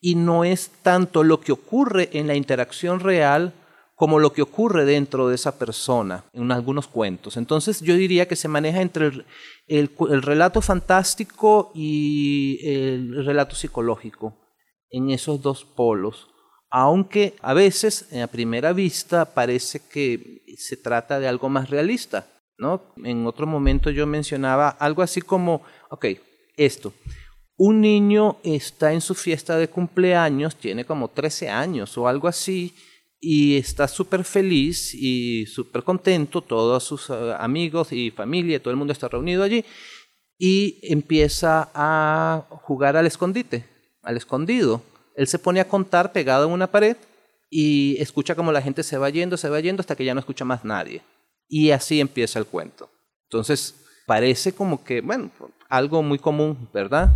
y 0.00 0.14
no 0.14 0.44
es 0.44 0.70
tanto 0.82 1.24
lo 1.24 1.40
que 1.40 1.52
ocurre 1.52 2.10
en 2.12 2.26
la 2.26 2.34
interacción 2.34 3.00
real 3.00 3.52
como 3.98 4.20
lo 4.20 4.32
que 4.32 4.42
ocurre 4.42 4.84
dentro 4.84 5.28
de 5.28 5.34
esa 5.34 5.58
persona 5.58 6.24
en 6.32 6.52
algunos 6.52 6.86
cuentos. 6.86 7.36
Entonces 7.36 7.80
yo 7.80 7.96
diría 7.96 8.28
que 8.28 8.36
se 8.36 8.46
maneja 8.46 8.80
entre 8.80 9.24
el, 9.66 9.90
relato 10.22 10.60
fantástico 10.60 11.72
y 11.74 12.60
el 12.62 13.24
relato 13.24 13.56
psicológico, 13.56 14.38
en 14.90 15.10
esos 15.10 15.42
dos 15.42 15.64
polos. 15.64 16.28
Aunque 16.70 17.34
a 17.40 17.54
veces, 17.54 18.12
a 18.14 18.28
primera 18.28 18.72
vista, 18.72 19.34
parece 19.34 19.80
que 19.88 20.42
se 20.58 20.76
trata 20.76 21.18
de 21.18 21.26
algo 21.26 21.48
más 21.48 21.68
realista. 21.68 22.28
¿no? 22.56 22.82
En 23.04 23.26
otro 23.26 23.48
momento 23.48 23.90
yo 23.90 24.06
mencionaba 24.06 24.68
algo 24.68 25.02
así 25.02 25.20
como, 25.22 25.62
ok, 25.90 26.06
esto, 26.56 26.92
un 27.58 27.80
niño 27.80 28.38
está 28.44 28.92
en 28.92 29.00
su 29.00 29.14
fiesta 29.14 29.58
de 29.58 29.68
cumpleaños, 29.68 30.56
tiene 30.56 30.84
como 30.84 31.08
13 31.08 31.50
años 31.50 31.98
o 31.98 32.06
algo 32.06 32.28
así, 32.28 32.72
y 33.20 33.56
está 33.56 33.88
súper 33.88 34.22
feliz 34.22 34.94
y 34.94 35.44
súper 35.46 35.82
contento, 35.82 36.40
todos 36.40 36.84
sus 36.84 37.10
eh, 37.10 37.34
amigos 37.36 37.92
y 37.92 38.12
familia, 38.12 38.62
todo 38.62 38.70
el 38.70 38.76
mundo 38.76 38.92
está 38.92 39.08
reunido 39.08 39.42
allí, 39.42 39.64
y 40.38 40.78
empieza 40.82 41.68
a 41.74 42.46
jugar 42.62 42.96
al 42.96 43.06
escondite, 43.06 43.64
al 44.02 44.16
escondido. 44.16 44.80
Él 45.16 45.26
se 45.26 45.40
pone 45.40 45.58
a 45.58 45.66
contar 45.66 46.12
pegado 46.12 46.46
en 46.46 46.52
una 46.52 46.68
pared 46.68 46.96
y 47.50 48.00
escucha 48.00 48.36
como 48.36 48.52
la 48.52 48.62
gente 48.62 48.84
se 48.84 48.98
va 48.98 49.10
yendo, 49.10 49.36
se 49.36 49.48
va 49.48 49.58
yendo 49.58 49.80
hasta 49.80 49.96
que 49.96 50.04
ya 50.04 50.14
no 50.14 50.20
escucha 50.20 50.44
más 50.44 50.64
nadie. 50.64 51.02
Y 51.48 51.72
así 51.72 51.98
empieza 51.98 52.38
el 52.38 52.46
cuento. 52.46 52.88
Entonces, 53.24 53.74
parece 54.06 54.52
como 54.52 54.84
que, 54.84 55.00
bueno, 55.00 55.32
algo 55.68 56.04
muy 56.04 56.20
común, 56.20 56.68
¿verdad? 56.72 57.10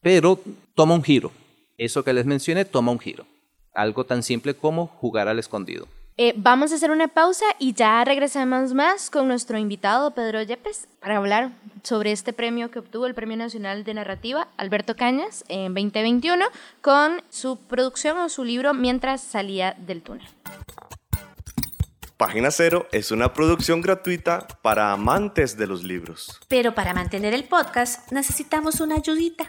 Pero 0.00 0.40
toma 0.74 0.94
un 0.94 1.02
giro. 1.02 1.32
Eso 1.76 2.04
que 2.04 2.12
les 2.12 2.26
mencioné 2.26 2.64
toma 2.64 2.92
un 2.92 2.98
giro. 2.98 3.26
Algo 3.74 4.04
tan 4.04 4.22
simple 4.22 4.54
como 4.54 4.86
jugar 4.86 5.28
al 5.28 5.38
escondido. 5.38 5.86
Eh, 6.20 6.34
vamos 6.36 6.72
a 6.72 6.74
hacer 6.74 6.90
una 6.90 7.06
pausa 7.06 7.44
y 7.60 7.74
ya 7.74 8.04
regresamos 8.04 8.74
más 8.74 9.08
con 9.08 9.28
nuestro 9.28 9.56
invitado 9.56 10.10
Pedro 10.10 10.42
Yepes 10.42 10.88
para 10.98 11.18
hablar 11.18 11.52
sobre 11.84 12.10
este 12.10 12.32
premio 12.32 12.72
que 12.72 12.80
obtuvo 12.80 13.06
el 13.06 13.14
Premio 13.14 13.36
Nacional 13.36 13.84
de 13.84 13.94
Narrativa 13.94 14.48
Alberto 14.56 14.96
Cañas 14.96 15.44
en 15.46 15.74
2021 15.74 16.44
con 16.80 17.22
su 17.30 17.56
producción 17.56 18.18
o 18.18 18.28
su 18.28 18.42
libro 18.42 18.74
Mientras 18.74 19.20
salía 19.20 19.76
del 19.78 20.02
túnel. 20.02 20.26
Página 22.16 22.50
Cero 22.50 22.88
es 22.90 23.12
una 23.12 23.32
producción 23.32 23.80
gratuita 23.80 24.48
para 24.60 24.90
amantes 24.90 25.56
de 25.56 25.68
los 25.68 25.84
libros. 25.84 26.40
Pero 26.48 26.74
para 26.74 26.92
mantener 26.92 27.32
el 27.32 27.44
podcast 27.44 28.10
necesitamos 28.10 28.80
una 28.80 28.96
ayudita. 28.96 29.48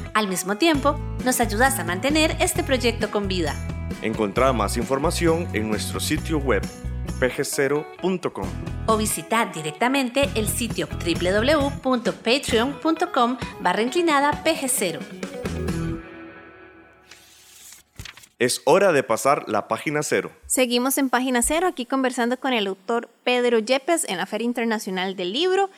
Al 0.13 0.27
mismo 0.27 0.57
tiempo, 0.57 0.99
nos 1.23 1.39
ayudas 1.39 1.79
a 1.79 1.85
mantener 1.85 2.35
este 2.39 2.63
proyecto 2.63 3.09
con 3.11 3.29
vida. 3.29 3.55
Encontrá 4.01 4.51
más 4.51 4.77
información 4.77 5.47
en 5.53 5.69
nuestro 5.69 5.99
sitio 5.99 6.39
web 6.39 6.63
pg0.com 7.19 8.47
o 8.87 8.97
visitar 8.97 9.53
directamente 9.53 10.27
el 10.35 10.47
sitio 10.47 10.87
www.patreon.com 10.87 13.37
barra 13.61 13.81
inclinada 13.81 14.43
pg0. 14.43 14.99
Es 18.39 18.61
hora 18.65 18.91
de 18.91 19.03
pasar 19.03 19.47
la 19.47 19.67
página 19.67 20.01
cero. 20.01 20.31
Seguimos 20.47 20.97
en 20.97 21.11
página 21.11 21.43
cero, 21.43 21.67
aquí 21.67 21.85
conversando 21.85 22.39
con 22.39 22.53
el 22.53 22.65
autor 22.65 23.07
Pedro 23.23 23.59
Yepes 23.59 24.09
en 24.09 24.17
la 24.17 24.25
Feria 24.25 24.45
Internacional 24.45 25.15
del 25.15 25.31
Libro. 25.31 25.69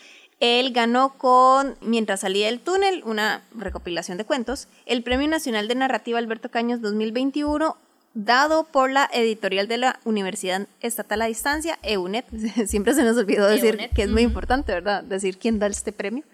Él 0.43 0.73
ganó 0.73 1.17
con 1.17 1.77
Mientras 1.79 2.19
salía 2.19 2.47
del 2.47 2.59
túnel, 2.59 3.01
una 3.05 3.45
recopilación 3.55 4.17
de 4.17 4.25
cuentos, 4.25 4.67
el 4.85 5.01
Premio 5.01 5.29
Nacional 5.29 5.69
de 5.69 5.75
Narrativa 5.75 6.19
Alberto 6.19 6.51
Caños 6.51 6.81
2021, 6.81 7.77
dado 8.13 8.65
por 8.65 8.91
la 8.91 9.09
editorial 9.13 9.69
de 9.69 9.77
la 9.77 10.01
Universidad 10.03 10.67
Estatal 10.81 11.21
a 11.21 11.27
Distancia, 11.27 11.79
EUNET. 11.81 12.25
Siempre 12.67 12.93
se 12.93 13.05
nos 13.05 13.15
olvidó 13.15 13.47
decir 13.47 13.75
EUNET, 13.75 13.93
que 13.93 14.03
es 14.03 14.09
muy 14.09 14.23
importante, 14.23 14.73
¿verdad? 14.73 15.01
Decir 15.05 15.37
quién 15.37 15.59
da 15.59 15.67
este 15.67 15.93
premio. 15.93 16.25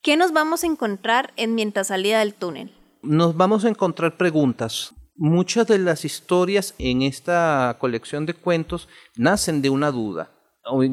¿Qué 0.00 0.16
nos 0.16 0.32
vamos 0.32 0.64
a 0.64 0.66
encontrar 0.68 1.34
en 1.36 1.54
Mientras 1.54 1.88
salía 1.88 2.20
del 2.20 2.32
túnel? 2.32 2.74
Nos 3.02 3.36
vamos 3.36 3.66
a 3.66 3.68
encontrar 3.68 4.16
preguntas. 4.16 4.94
Muchas 5.16 5.66
de 5.66 5.76
las 5.76 6.06
historias 6.06 6.74
en 6.78 7.02
esta 7.02 7.76
colección 7.78 8.24
de 8.24 8.32
cuentos 8.32 8.88
nacen 9.16 9.60
de 9.60 9.68
una 9.68 9.90
duda. 9.90 10.30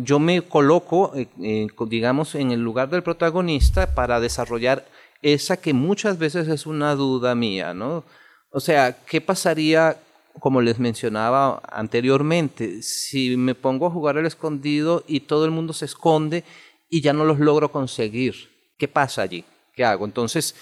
Yo 0.03 0.19
me 0.19 0.41
coloco, 0.41 1.11
eh, 1.15 1.27
eh, 1.41 1.67
digamos, 1.87 2.35
en 2.35 2.51
el 2.51 2.61
lugar 2.61 2.89
del 2.89 3.03
protagonista 3.03 3.93
para 3.93 4.19
desarrollar 4.19 4.85
esa 5.21 5.57
que 5.57 5.73
muchas 5.73 6.17
veces 6.17 6.47
es 6.47 6.65
una 6.65 6.95
duda 6.95 7.35
mía, 7.35 7.73
¿no? 7.73 8.03
O 8.51 8.59
sea, 8.59 8.97
¿qué 9.05 9.21
pasaría, 9.21 9.97
como 10.39 10.61
les 10.61 10.79
mencionaba 10.79 11.61
anteriormente, 11.69 12.81
si 12.83 13.35
me 13.35 13.55
pongo 13.55 13.87
a 13.87 13.91
jugar 13.91 14.17
al 14.17 14.25
escondido 14.25 15.03
y 15.07 15.21
todo 15.21 15.45
el 15.45 15.51
mundo 15.51 15.73
se 15.73 15.85
esconde 15.85 16.43
y 16.89 17.01
ya 17.01 17.11
no 17.11 17.25
los 17.25 17.39
logro 17.39 17.71
conseguir? 17.71 18.35
¿Qué 18.77 18.87
pasa 18.87 19.23
allí? 19.23 19.43
¿Qué 19.73 19.83
hago? 19.83 20.05
Entonces, 20.05 20.55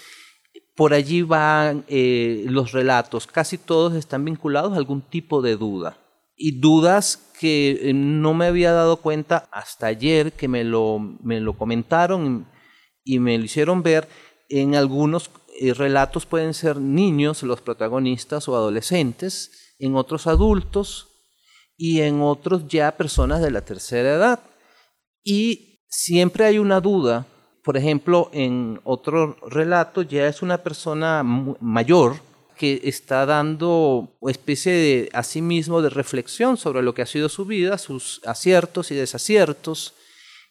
por 0.74 0.92
allí 0.92 1.22
van 1.22 1.84
eh, 1.88 2.44
los 2.48 2.72
relatos, 2.72 3.26
casi 3.26 3.58
todos 3.58 3.94
están 3.94 4.24
vinculados 4.24 4.72
a 4.72 4.76
algún 4.76 5.02
tipo 5.02 5.40
de 5.40 5.56
duda. 5.56 5.98
Y 6.44 6.60
dudas 6.60 7.32
que 7.40 7.78
eh, 7.80 7.92
no 7.94 8.34
me 8.34 8.46
había 8.46 8.72
dado 8.72 8.98
cuenta 8.98 9.48
hasta 9.50 9.86
ayer 9.86 10.32
que 10.32 10.48
me 10.48 10.64
lo, 10.64 10.98
me 10.98 11.40
lo 11.40 11.56
comentaron 11.56 12.46
y 13.02 13.18
me 13.18 13.38
lo 13.38 13.44
hicieron 13.44 13.82
ver. 13.82 14.08
En 14.48 14.74
algunos 14.74 15.30
eh, 15.60 15.72
relatos 15.72 16.26
pueden 16.26 16.52
ser 16.52 16.76
niños 16.76 17.42
los 17.42 17.60
protagonistas 17.60 18.48
o 18.48 18.56
adolescentes, 18.56 19.74
en 19.78 19.96
otros 19.96 20.26
adultos 20.26 21.08
y 21.76 22.02
en 22.02 22.20
otros 22.20 22.68
ya 22.68 22.96
personas 22.96 23.40
de 23.40 23.50
la 23.50 23.62
tercera 23.62 24.14
edad. 24.14 24.40
Y 25.22 25.80
siempre 25.88 26.44
hay 26.44 26.58
una 26.58 26.80
duda 26.80 27.26
por 27.64 27.78
ejemplo, 27.78 28.28
en 28.34 28.78
otro 28.84 29.38
relato 29.48 30.02
ya 30.02 30.26
es 30.26 30.42
una 30.42 30.58
persona 30.58 31.22
mayor 31.24 32.16
que 32.54 32.80
está 32.84 33.26
dando 33.26 34.16
especie 34.28 34.72
de 34.72 35.10
a 35.12 35.22
sí 35.22 35.42
mismo 35.42 35.82
de 35.82 35.90
reflexión 35.90 36.56
sobre 36.56 36.82
lo 36.82 36.94
que 36.94 37.02
ha 37.02 37.06
sido 37.06 37.28
su 37.28 37.44
vida, 37.44 37.78
sus 37.78 38.20
aciertos 38.24 38.90
y 38.90 38.94
desaciertos, 38.94 39.94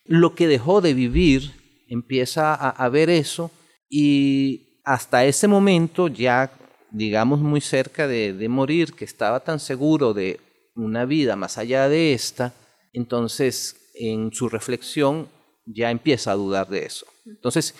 lo 0.05 0.35
que 0.35 0.47
dejó 0.47 0.81
de 0.81 0.93
vivir, 0.93 1.51
empieza 1.87 2.53
a, 2.53 2.89
ver 2.89 3.09
eso 3.09 3.51
y 3.89 4.79
hasta 4.83 5.25
ese 5.25 5.47
momento 5.47 6.07
ya 6.07 6.51
digamos 6.91 7.39
muy 7.39 7.61
cerca 7.61 8.07
de, 8.07 8.33
de 8.33 8.49
morir, 8.49 8.93
que 8.93 9.05
estaba 9.05 9.39
tan 9.39 9.59
seguro 9.59 10.13
de 10.13 10.39
una 10.75 11.05
vida 11.05 11.35
más 11.35 11.57
allá 11.57 11.89
de 11.89 12.13
esta, 12.13 12.53
entonces 12.93 13.75
en 13.95 14.31
su 14.31 14.49
reflexión 14.49 15.27
ya 15.65 15.91
empieza 15.91 16.31
a 16.31 16.35
dudar 16.35 16.67
de 16.67 16.85
eso. 16.85 17.05
Entonces, 17.25 17.75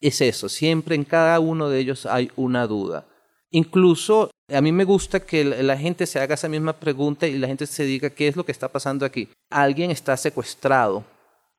es 0.00 0.20
eso, 0.20 0.48
siempre 0.48 0.94
en 0.94 1.04
cada 1.04 1.40
uno 1.40 1.68
de 1.68 1.80
ellos 1.80 2.06
hay 2.06 2.30
una 2.36 2.66
duda. 2.66 3.06
Incluso 3.50 4.30
a 4.48 4.60
mí 4.60 4.72
me 4.72 4.84
gusta 4.84 5.20
que 5.20 5.44
la 5.44 5.76
gente 5.76 6.06
se 6.06 6.20
haga 6.20 6.34
esa 6.34 6.48
misma 6.48 6.74
pregunta 6.74 7.26
y 7.26 7.38
la 7.38 7.46
gente 7.46 7.66
se 7.66 7.84
diga 7.84 8.10
qué 8.10 8.28
es 8.28 8.36
lo 8.36 8.44
que 8.44 8.52
está 8.52 8.68
pasando 8.68 9.06
aquí. 9.06 9.28
Alguien 9.50 9.90
está 9.90 10.16
secuestrado. 10.16 11.04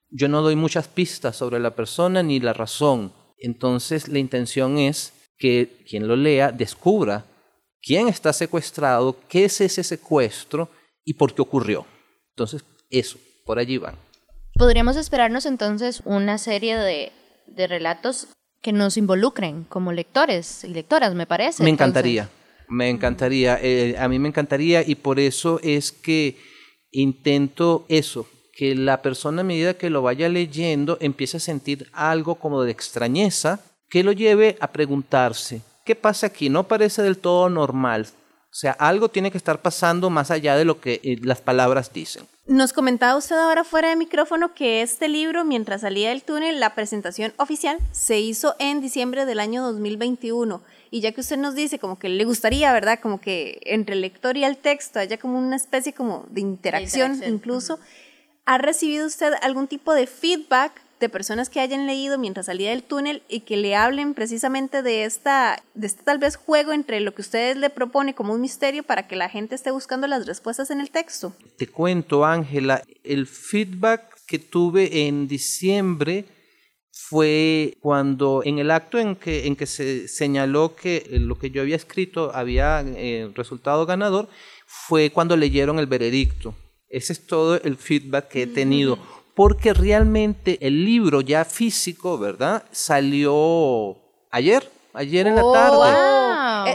Yo 0.10 0.28
no 0.28 0.42
doy 0.42 0.56
muchas 0.56 0.88
pistas 0.88 1.36
sobre 1.36 1.60
la 1.60 1.76
persona 1.76 2.24
ni 2.24 2.40
la 2.40 2.54
razón. 2.54 3.12
Entonces 3.38 4.08
la 4.08 4.20
intención 4.20 4.78
es 4.78 5.14
que 5.38 5.84
quien 5.88 6.08
lo 6.08 6.16
lea 6.16 6.52
descubra 6.52 7.26
quién 7.82 8.08
está 8.08 8.34
secuestrado, 8.34 9.16
qué 9.28 9.46
es 9.46 9.62
ese 9.62 9.84
secuestro 9.84 10.70
y 11.04 11.14
por 11.14 11.34
qué 11.34 11.42
ocurrió. 11.42 11.86
Entonces, 12.32 12.64
eso, 12.90 13.18
por 13.46 13.60
allí 13.60 13.78
van. 13.78 13.96
Podríamos 14.56 14.98
esperarnos 14.98 15.46
entonces 15.46 16.02
una 16.06 16.38
serie 16.38 16.78
de, 16.78 17.12
de 17.48 17.68
relatos 17.68 18.28
que 18.62 18.74
nos 18.74 18.98
involucren 18.98 19.64
como 19.66 19.92
lectores 19.92 20.64
y 20.64 20.70
lectoras, 20.70 21.16
me 21.16 21.26
parece. 21.26 21.64
Me 21.64 21.70
Entonces, 21.70 21.90
encantaría, 21.90 22.30
me 22.68 22.90
encantaría, 22.90 23.60
eh, 23.62 23.96
a 23.98 24.08
mí 24.08 24.20
me 24.20 24.28
encantaría 24.28 24.84
y 24.86 24.96
por 24.96 25.20
eso 25.20 25.60
es 25.64 25.92
que 25.92 26.38
intento 26.92 27.86
eso, 27.88 28.28
que 28.54 28.76
la 28.76 29.02
persona 29.02 29.42
a 29.42 29.46
medida 29.46 29.76
que 29.76 29.90
lo 29.90 30.02
vaya 30.02 30.28
leyendo 30.28 30.98
empiece 31.00 31.38
a 31.38 31.40
sentir 31.40 31.88
algo 31.94 32.36
como 32.36 32.64
de 32.64 32.72
extrañeza 32.72 33.62
que 33.90 34.04
lo 34.04 34.12
lleve 34.12 34.58
a 34.60 34.72
preguntarse, 34.72 35.62
¿qué 35.86 35.96
pasa 35.96 36.28
aquí? 36.28 36.50
No 36.50 36.68
parece 36.68 37.02
del 37.02 37.18
todo 37.18 37.50
normal. 37.50 38.08
O 38.52 38.56
sea, 38.56 38.72
algo 38.72 39.10
tiene 39.10 39.30
que 39.30 39.38
estar 39.38 39.62
pasando 39.62 40.10
más 40.10 40.32
allá 40.32 40.56
de 40.56 40.66
lo 40.66 40.82
que 40.82 41.00
eh, 41.04 41.20
las 41.22 41.40
palabras 41.40 41.94
dicen. 41.94 42.26
Nos 42.48 42.74
comentaba 42.74 43.16
usted 43.16 43.38
ahora 43.38 43.64
fuera 43.64 43.90
de 43.90 43.96
micrófono 43.96 44.56
que 44.56 44.82
este 44.82 45.08
libro, 45.08 45.46
mientras 45.46 45.82
salía 45.82 46.10
del 46.10 46.24
túnel, 46.24 46.60
la 46.60 46.74
presentación 46.74 47.32
oficial 47.38 47.78
se 47.92 48.20
hizo 48.20 48.56
en 48.58 48.82
diciembre 48.82 49.28
del 49.28 49.40
año 49.40 49.62
2021. 49.62 50.64
Y 50.90 51.02
ya 51.02 51.12
que 51.12 51.22
usted 51.22 51.38
nos 51.38 51.54
dice 51.54 51.78
como 51.78 52.00
que 52.00 52.10
le 52.10 52.26
gustaría, 52.26 52.74
¿verdad? 52.74 53.00
Como 53.00 53.22
que 53.22 53.62
entre 53.66 53.94
el 53.94 54.02
lector 54.02 54.36
y 54.36 54.44
el 54.44 54.58
texto 54.58 54.98
haya 54.98 55.20
como 55.20 55.38
una 55.38 55.56
especie 55.56 55.94
como 55.94 56.26
de 56.32 56.42
interacción, 56.42 57.14
interacción, 57.14 57.36
incluso. 57.36 57.80
¿Ha 58.46 58.58
recibido 58.58 59.06
usted 59.06 59.34
algún 59.44 59.68
tipo 59.68 59.94
de 59.94 60.08
feedback 60.08 60.72
de 61.00 61.10
personas 61.10 61.50
que 61.50 61.60
hayan 61.60 61.88
leído 61.88 62.18
mientras 62.18 62.48
salía 62.48 62.72
del 62.72 62.84
túnel 62.84 63.24
y 63.30 63.42
que 63.42 63.58
le 63.58 63.76
hablen 63.76 64.14
precisamente 64.14 64.82
de 64.84 65.06
esta, 65.06 65.64
de 65.74 65.88
este 65.88 66.04
tal 66.04 66.18
vez 66.18 66.36
juego 66.36 66.74
entre 66.74 67.00
lo 67.00 67.14
que 67.14 67.22
ustedes 67.22 67.58
le 67.58 67.70
propone 67.70 68.14
como 68.14 68.34
un 68.34 68.42
misterio 68.42 68.84
para 68.84 69.08
que 69.08 69.16
la 69.16 69.30
gente 69.30 69.56
esté 69.56 69.72
buscando 69.72 70.08
las 70.08 70.26
respuestas 70.26 70.72
en 70.72 70.82
el 70.82 70.92
texto. 70.92 71.34
Te 71.58 71.68
cuento, 71.68 72.26
Ángela, 72.26 72.84
el 73.04 73.28
feedback 73.28 74.02
que 74.28 74.40
tuve 74.40 75.08
en 75.08 75.28
diciembre 75.28 76.26
fue 76.92 77.78
cuando 77.80 78.42
en 78.44 78.60
el 78.60 78.70
acto 78.70 79.00
en 79.00 79.16
que, 79.16 79.48
en 79.48 79.56
que 79.56 79.66
se 79.66 80.08
señaló 80.08 80.76
que 80.76 81.06
lo 81.10 81.40
que 81.40 81.50
yo 81.50 81.62
había 81.62 81.76
escrito 81.76 82.32
había 82.36 82.84
eh, 82.86 83.32
resultado 83.36 83.86
ganador, 83.86 84.28
fue 84.68 85.10
cuando 85.10 85.36
leyeron 85.36 85.80
el 85.80 85.88
veredicto. 85.88 86.54
Ese 86.90 87.14
es 87.14 87.26
todo 87.26 87.60
el 87.62 87.78
feedback 87.78 88.28
que 88.28 88.44
he 88.44 88.48
tenido. 88.48 89.00
Porque 89.40 89.74
realmente 89.74 90.58
el 90.60 90.84
libro 90.84 91.22
ya 91.22 91.46
físico, 91.46 92.18
¿verdad? 92.18 92.62
Salió 92.72 93.96
ayer, 94.32 94.70
ayer 94.94 95.28
en 95.28 95.36
la 95.38 95.46
Oh, 95.46 95.54
tarde. 95.54 95.78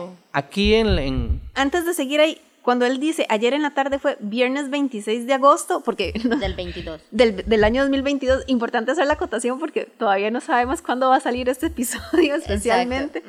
wow. 0.01 0.09
Eh, 0.09 0.17
Aquí 0.33 0.73
en, 0.75 0.99
en- 0.99 1.41
Antes 1.55 1.85
de 1.85 1.93
seguir 1.93 2.21
ahí, 2.23 2.41
cuando 2.65 2.87
él 2.87 2.99
dice 2.99 3.27
ayer 3.29 3.53
en 3.55 3.63
la 3.63 3.71
tarde 3.73 3.99
fue 3.99 4.17
viernes 4.21 4.71
26 4.71 5.27
de 5.27 5.35
agosto, 5.35 5.83
porque 5.85 6.13
no, 6.25 6.37
Del 6.39 6.55
22. 6.55 7.01
del, 7.11 7.37
del 7.47 7.63
año 7.65 7.83
2022, 7.83 8.45
importante 8.49 8.91
hacer 8.93 9.07
la 9.07 9.13
acotación 9.13 9.59
porque 9.61 9.85
todavía 9.85 10.31
no 10.31 10.41
sabemos 10.41 10.83
cuándo 10.83 11.09
va 11.11 11.17
a 11.17 11.21
salir 11.21 11.49
este 11.49 11.67
episodio 11.67 12.35
especialmente. 12.35 13.23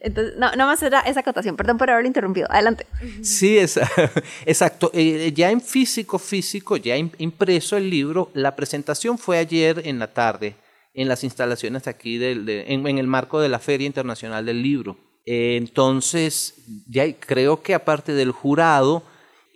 Entonces, 0.00 0.34
no, 0.36 0.50
nada 0.52 0.66
más 0.66 0.82
era 0.82 1.00
esa 1.00 1.20
acotación, 1.20 1.56
perdón 1.56 1.78
por 1.78 1.90
haberlo 1.90 2.06
interrumpido. 2.06 2.46
Adelante. 2.50 2.86
Sí, 3.22 3.58
es- 3.58 3.80
exacto. 4.46 4.90
Eh, 4.94 5.32
ya 5.34 5.50
en 5.50 5.60
físico, 5.60 6.18
físico, 6.18 6.76
ya 6.76 6.96
im- 6.96 7.12
impreso 7.18 7.76
el 7.76 7.88
libro, 7.90 8.30
la 8.34 8.54
presentación 8.56 9.18
fue 9.18 9.38
ayer 9.38 9.82
en 9.86 9.98
la 9.98 10.12
tarde 10.12 10.54
en 10.94 11.08
las 11.08 11.24
instalaciones 11.24 11.88
aquí 11.88 12.18
del, 12.18 12.44
de- 12.44 12.64
en, 12.74 12.86
en 12.86 12.98
el 12.98 13.06
marco 13.06 13.40
de 13.40 13.48
la 13.48 13.58
Feria 13.58 13.86
Internacional 13.86 14.44
del 14.44 14.62
Libro. 14.62 14.98
Eh, 15.24 15.56
entonces, 15.56 16.54
ya 16.88 17.10
creo 17.18 17.62
que 17.62 17.74
aparte 17.74 18.12
del 18.12 18.32
jurado 18.32 19.02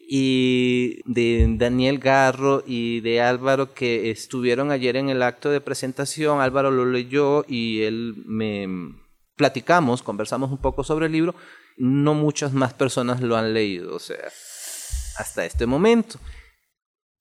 y 0.09 1.00
de 1.05 1.46
Daniel 1.59 1.98
Garro 1.98 2.62
y 2.66 3.00
de 3.00 3.20
Álvaro 3.20 3.74
que 3.74 4.11
estuvieron 4.11 4.70
ayer 4.70 4.96
en 4.96 5.09
el 5.09 5.22
acto 5.22 5.50
de 5.50 5.61
presentación, 5.61 6.40
Álvaro 6.40 6.70
lo 6.70 6.87
leyó 6.87 7.44
y 7.48 7.83
él 7.83 8.14
me 8.26 8.94
platicamos, 9.37 10.02
conversamos 10.02 10.50
un 10.50 10.59
poco 10.59 10.85
sobre 10.85 11.07
el 11.07 11.12
libro, 11.12 11.35
no 11.76 12.14
muchas 12.14 12.52
más 12.52 12.72
personas 12.72 13.20
lo 13.20 13.37
han 13.37 13.52
leído, 13.52 13.94
o 13.94 13.98
sea, 13.98 14.29
hasta 15.18 15.44
este 15.44 15.66
momento. 15.66 16.18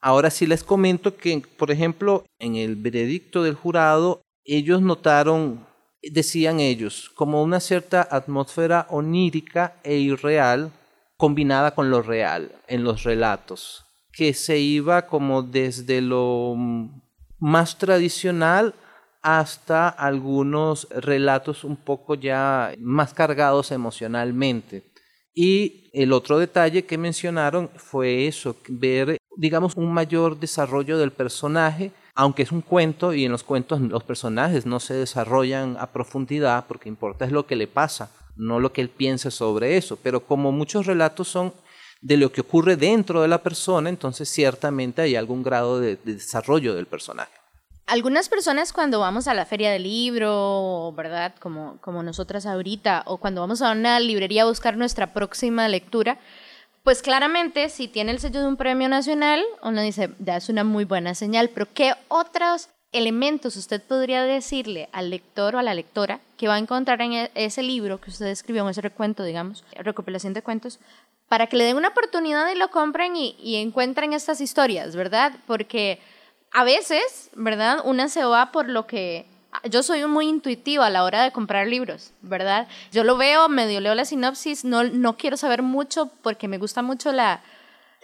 Ahora 0.01 0.29
sí 0.29 0.45
les 0.45 0.63
comento 0.63 1.17
que, 1.17 1.41
por 1.57 1.71
ejemplo, 1.71 2.25
en 2.39 2.55
el 2.55 2.75
veredicto 2.75 3.41
del 3.41 3.55
jurado, 3.55 4.21
ellos 4.43 4.81
notaron, 4.81 5.65
decían 6.11 6.59
ellos, 6.59 7.11
como 7.15 7.43
una 7.43 7.59
cierta 7.59 8.07
atmósfera 8.09 8.87
onírica 8.89 9.75
e 9.83 9.95
irreal 9.97 10.71
combinada 11.17 11.75
con 11.75 11.89
lo 11.89 12.01
real 12.01 12.51
en 12.67 12.83
los 12.83 13.03
relatos, 13.03 13.85
que 14.11 14.33
se 14.33 14.59
iba 14.59 15.07
como 15.07 15.43
desde 15.43 16.01
lo 16.01 16.55
más 17.39 17.77
tradicional 17.77 18.73
hasta 19.21 19.89
algunos 19.89 20.87
relatos 20.91 21.63
un 21.63 21.77
poco 21.77 22.15
ya 22.15 22.73
más 22.79 23.13
cargados 23.13 23.71
emocionalmente. 23.71 24.83
Y 25.33 25.89
el 25.93 26.13
otro 26.13 26.37
detalle 26.37 26.85
que 26.85 26.97
mencionaron 26.97 27.69
fue 27.75 28.27
eso, 28.27 28.55
ver, 28.69 29.17
digamos, 29.35 29.75
un 29.75 29.91
mayor 29.91 30.39
desarrollo 30.39 30.97
del 30.97 31.11
personaje, 31.11 31.91
aunque 32.15 32.43
es 32.43 32.51
un 32.51 32.61
cuento 32.61 33.13
y 33.13 33.25
en 33.25 33.31
los 33.31 33.43
cuentos 33.43 33.81
los 33.81 34.03
personajes 34.03 34.65
no 34.65 34.79
se 34.79 34.93
desarrollan 34.93 35.77
a 35.79 35.91
profundidad 35.91 36.65
porque 36.67 36.89
importa 36.89 37.25
es 37.25 37.31
lo 37.31 37.45
que 37.45 37.57
le 37.57 37.67
pasa, 37.67 38.09
no 38.37 38.59
lo 38.59 38.71
que 38.71 38.81
él 38.81 38.89
piense 38.89 39.31
sobre 39.31 39.77
eso, 39.77 39.97
pero 40.01 40.21
como 40.21 40.51
muchos 40.53 40.85
relatos 40.85 41.27
son 41.27 41.53
de 42.01 42.17
lo 42.17 42.31
que 42.31 42.41
ocurre 42.41 42.77
dentro 42.77 43.21
de 43.21 43.27
la 43.27 43.43
persona, 43.43 43.89
entonces 43.89 44.29
ciertamente 44.29 45.01
hay 45.01 45.15
algún 45.15 45.43
grado 45.43 45.79
de, 45.79 45.97
de 45.97 46.13
desarrollo 46.13 46.73
del 46.73 46.85
personaje. 46.85 47.31
Algunas 47.87 48.29
personas 48.29 48.73
cuando 48.73 48.99
vamos 48.99 49.27
a 49.27 49.35
la 49.35 49.45
feria 49.45 49.71
del 49.71 49.83
libro, 49.83 50.91
¿verdad? 50.97 51.35
Como, 51.39 51.77
como 51.81 52.01
nosotras 52.01 52.47
ahorita, 52.47 53.03
o 53.05 53.17
cuando 53.17 53.41
vamos 53.41 53.61
a 53.61 53.71
una 53.71 53.99
librería 53.99 54.41
a 54.41 54.45
buscar 54.45 54.75
nuestra 54.75 55.13
próxima 55.13 55.67
lectura, 55.67 56.17
pues 56.85 57.01
claramente 57.01 57.67
si 57.69 57.87
tiene 57.87 58.11
el 58.11 58.19
sello 58.19 58.41
de 58.41 58.47
un 58.47 58.57
premio 58.57 58.87
nacional, 58.87 59.43
uno 59.63 59.81
dice, 59.81 60.11
ya 60.19 60.37
es 60.37 60.49
una 60.49 60.63
muy 60.63 60.85
buena 60.85 61.15
señal, 61.15 61.49
pero 61.49 61.67
¿qué 61.73 61.95
otros 62.09 62.69
elementos 62.91 63.57
usted 63.57 63.81
podría 63.81 64.23
decirle 64.23 64.87
al 64.91 65.09
lector 65.09 65.55
o 65.55 65.59
a 65.59 65.63
la 65.63 65.73
lectora 65.73 66.19
que 66.37 66.47
va 66.47 66.55
a 66.55 66.59
encontrar 66.59 67.01
en 67.01 67.13
e- 67.13 67.31
ese 67.33 67.63
libro 67.63 67.99
que 67.99 68.11
usted 68.11 68.27
escribió, 68.27 68.63
en 68.63 68.69
ese 68.69 68.81
recuento, 68.81 69.23
digamos, 69.23 69.63
recopilación 69.73 70.33
de 70.33 70.43
cuentos, 70.43 70.79
para 71.27 71.47
que 71.47 71.57
le 71.57 71.63
den 71.63 71.75
una 71.75 71.87
oportunidad 71.87 72.51
y 72.53 72.55
lo 72.57 72.69
compren 72.69 73.15
y, 73.15 73.35
y 73.39 73.55
encuentren 73.55 74.13
estas 74.13 74.39
historias, 74.39 74.95
¿verdad? 74.95 75.33
Porque 75.47 75.99
a 76.51 76.63
veces, 76.63 77.31
¿verdad? 77.35 77.79
Una 77.83 78.09
se 78.09 78.23
va 78.23 78.51
por 78.51 78.69
lo 78.69 78.85
que... 78.85 79.25
Yo 79.63 79.83
soy 79.83 80.05
muy 80.05 80.27
intuitiva 80.27 80.87
a 80.87 80.89
la 80.89 81.03
hora 81.03 81.23
de 81.23 81.31
comprar 81.31 81.67
libros, 81.67 82.11
¿verdad? 82.21 82.67
Yo 82.91 83.03
lo 83.03 83.17
veo, 83.17 83.49
medio 83.49 83.79
leo 83.81 83.95
la 83.95 84.05
sinopsis, 84.05 84.63
no, 84.65 84.83
no 84.83 85.17
quiero 85.17 85.37
saber 85.37 85.61
mucho 85.61 86.11
porque 86.21 86.47
me 86.47 86.57
gusta 86.57 86.81
mucho 86.81 87.11
la, 87.11 87.41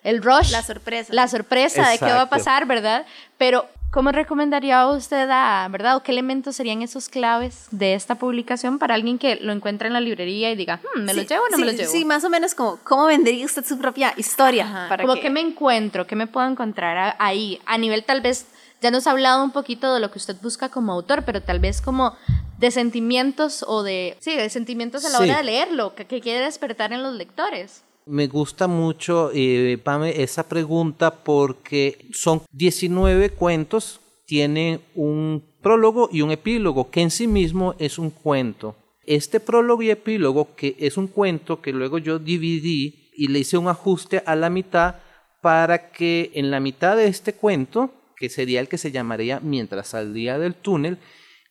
el 0.03 0.21
rush. 0.23 0.51
La 0.51 0.63
sorpresa. 0.63 1.13
La 1.13 1.27
sorpresa 1.27 1.89
de 1.89 1.97
qué 1.99 2.05
va 2.05 2.11
a 2.11 2.13
Exacto. 2.23 2.29
pasar, 2.35 2.65
¿verdad? 2.65 3.05
Pero, 3.37 3.67
¿cómo 3.91 4.11
recomendaría 4.11 4.87
usted 4.87 5.27
a, 5.29 5.67
¿verdad? 5.69 5.97
¿O 5.97 6.03
qué 6.03 6.11
elementos 6.11 6.55
serían 6.55 6.81
esos 6.81 7.09
claves 7.09 7.67
de 7.71 7.93
esta 7.93 8.15
publicación 8.15 8.79
para 8.79 8.95
alguien 8.95 9.17
que 9.19 9.35
lo 9.35 9.51
encuentre 9.51 9.87
en 9.87 9.93
la 9.93 9.99
librería 9.99 10.49
y 10.51 10.55
diga, 10.55 10.79
"Hmm, 10.95 11.01
¿me 11.01 11.13
lo 11.13 11.21
Sí, 11.21 11.27
llevo 11.27 11.43
o 11.45 11.49
no 11.49 11.57
sí, 11.57 11.61
me 11.61 11.71
lo 11.71 11.77
llevo? 11.77 11.91
Sí, 11.91 12.05
más 12.05 12.23
o 12.23 12.29
menos 12.29 12.55
como, 12.55 12.77
¿cómo 12.83 13.05
vendería 13.05 13.45
usted 13.45 13.65
su 13.65 13.77
propia 13.77 14.13
historia? 14.17 14.63
Ajá, 14.65 14.89
Para 14.89 15.03
como 15.03 15.15
que- 15.15 15.21
que 15.21 15.29
me 15.29 15.41
encuentro, 15.41 16.07
qué 16.07 16.15
me 16.15 16.27
puedo 16.27 16.47
encontrar 16.47 16.97
a- 16.97 17.15
ahí, 17.19 17.59
a 17.65 17.77
nivel 17.77 18.03
tal 18.03 18.21
vez, 18.21 18.47
ya 18.81 18.91
nos 18.91 19.07
ha 19.07 19.11
hablado 19.11 19.43
un 19.43 19.51
poquito 19.51 19.93
de 19.93 19.99
lo 19.99 20.11
que 20.11 20.17
usted 20.17 20.35
busca 20.41 20.69
como 20.69 20.91
autor, 20.91 21.23
pero 21.25 21.41
tal 21.41 21.59
vez 21.59 21.81
como 21.81 22.15
de 22.57 22.71
sentimientos 22.71 23.63
o 23.67 23.83
de, 23.83 24.17
sí, 24.19 24.35
de 24.35 24.49
sentimientos 24.49 25.05
a 25.05 25.09
la 25.09 25.17
Sí. 25.19 25.23
hora 25.25 25.37
de 25.37 25.43
leerlo, 25.43 25.95
que, 25.95 26.05
que 26.05 26.21
quiere 26.21 26.45
despertar 26.45 26.91
en 26.93 27.03
los 27.03 27.13
lectores. 27.15 27.83
Me 28.05 28.27
gusta 28.27 28.67
mucho, 28.67 29.29
eh, 29.33 29.79
Pame, 29.83 30.21
esa 30.21 30.47
pregunta 30.49 31.11
porque 31.23 32.07
son 32.11 32.41
19 32.51 33.29
cuentos, 33.29 33.99
tiene 34.25 34.79
un 34.95 35.43
prólogo 35.61 36.09
y 36.11 36.21
un 36.21 36.31
epílogo, 36.31 36.89
que 36.89 37.01
en 37.01 37.11
sí 37.11 37.27
mismo 37.27 37.75
es 37.77 37.99
un 37.99 38.09
cuento. 38.09 38.75
Este 39.05 39.39
prólogo 39.39 39.81
y 39.83 39.91
epílogo, 39.91 40.55
que 40.55 40.75
es 40.79 40.97
un 40.97 41.07
cuento 41.07 41.61
que 41.61 41.71
luego 41.71 41.99
yo 41.99 42.17
dividí 42.17 43.09
y 43.15 43.27
le 43.27 43.39
hice 43.39 43.57
un 43.57 43.67
ajuste 43.67 44.23
a 44.25 44.35
la 44.35 44.49
mitad 44.49 44.95
para 45.41 45.91
que 45.91 46.31
en 46.33 46.49
la 46.49 46.59
mitad 46.59 46.95
de 46.95 47.07
este 47.07 47.33
cuento, 47.33 47.91
que 48.21 48.29
sería 48.29 48.59
el 48.59 48.69
que 48.69 48.77
se 48.77 48.91
llamaría 48.91 49.39
Mientras 49.39 49.87
salía 49.87 50.37
del 50.37 50.53
túnel, 50.53 50.99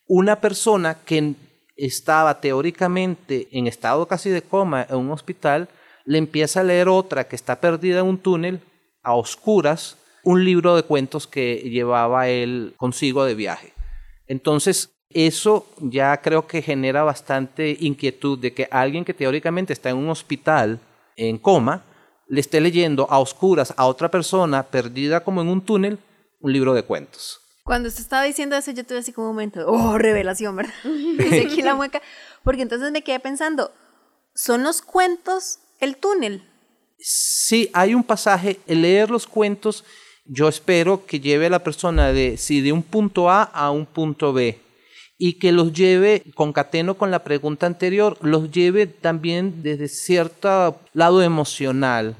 una 0.07 0.39
persona 0.39 0.99
que 1.03 1.33
estaba 1.75 2.39
teóricamente 2.39 3.49
en 3.51 3.67
estado 3.67 4.07
casi 4.07 4.29
de 4.29 4.41
coma 4.41 4.87
en 4.89 4.95
un 4.95 5.11
hospital, 5.11 5.67
le 6.05 6.17
empieza 6.17 6.61
a 6.61 6.63
leer 6.63 6.87
otra 6.87 7.27
que 7.27 7.35
está 7.35 7.59
perdida 7.59 7.99
en 7.99 8.05
un 8.05 8.17
túnel 8.17 8.61
a 9.03 9.15
oscuras, 9.15 9.97
un 10.23 10.45
libro 10.45 10.77
de 10.77 10.83
cuentos 10.83 11.27
que 11.27 11.57
llevaba 11.57 12.29
él 12.29 12.73
consigo 12.77 13.25
de 13.25 13.35
viaje. 13.35 13.73
Entonces, 14.27 14.91
eso 15.09 15.67
ya 15.81 16.15
creo 16.21 16.47
que 16.47 16.61
genera 16.61 17.03
bastante 17.03 17.75
inquietud 17.81 18.39
de 18.39 18.53
que 18.53 18.69
alguien 18.71 19.03
que 19.03 19.13
teóricamente 19.13 19.73
está 19.73 19.89
en 19.89 19.97
un 19.97 20.09
hospital 20.09 20.79
en 21.17 21.37
coma, 21.37 21.83
le 22.29 22.39
esté 22.39 22.61
leyendo 22.61 23.07
a 23.09 23.19
oscuras 23.19 23.73
a 23.75 23.87
otra 23.87 24.09
persona 24.09 24.63
perdida 24.63 25.19
como 25.19 25.41
en 25.41 25.49
un 25.49 25.59
túnel 25.59 25.99
un 26.41 26.53
libro 26.53 26.73
de 26.73 26.83
cuentos. 26.83 27.39
Cuando 27.63 27.89
usted 27.89 28.01
estaba 28.01 28.23
diciendo 28.23 28.55
eso, 28.55 28.71
yo 28.71 28.85
tuve 28.85 28.99
así 28.99 29.13
como 29.13 29.29
un 29.29 29.35
momento, 29.35 29.65
oh, 29.67 29.97
revelación, 29.97 30.55
¿verdad? 30.55 30.73
Hice 30.83 31.41
aquí 31.41 31.61
la 31.61 31.75
mueca, 31.75 32.01
porque 32.43 32.63
entonces 32.63 32.91
me 32.91 33.03
quedé 33.03 33.19
pensando, 33.19 33.71
¿son 34.33 34.63
los 34.63 34.81
cuentos 34.81 35.59
el 35.79 35.97
túnel? 35.97 36.43
Sí, 36.97 37.69
hay 37.73 37.93
un 37.93 38.03
pasaje, 38.03 38.59
el 38.67 38.81
leer 38.81 39.09
los 39.09 39.27
cuentos, 39.27 39.83
yo 40.25 40.47
espero 40.47 41.05
que 41.05 41.19
lleve 41.19 41.47
a 41.47 41.49
la 41.49 41.63
persona 41.63 42.13
de, 42.13 42.37
sí, 42.37 42.61
de 42.61 42.71
un 42.71 42.83
punto 42.83 43.29
A 43.29 43.43
a 43.43 43.71
un 43.71 43.85
punto 43.85 44.33
B 44.33 44.59
y 45.23 45.33
que 45.33 45.51
los 45.51 45.71
lleve, 45.71 46.23
concateno 46.33 46.95
con 46.95 47.11
la 47.11 47.23
pregunta 47.23 47.67
anterior, 47.67 48.17
los 48.21 48.49
lleve 48.49 48.87
también 48.87 49.61
desde 49.61 49.87
cierto 49.87 50.79
lado 50.93 51.21
emocional, 51.21 52.15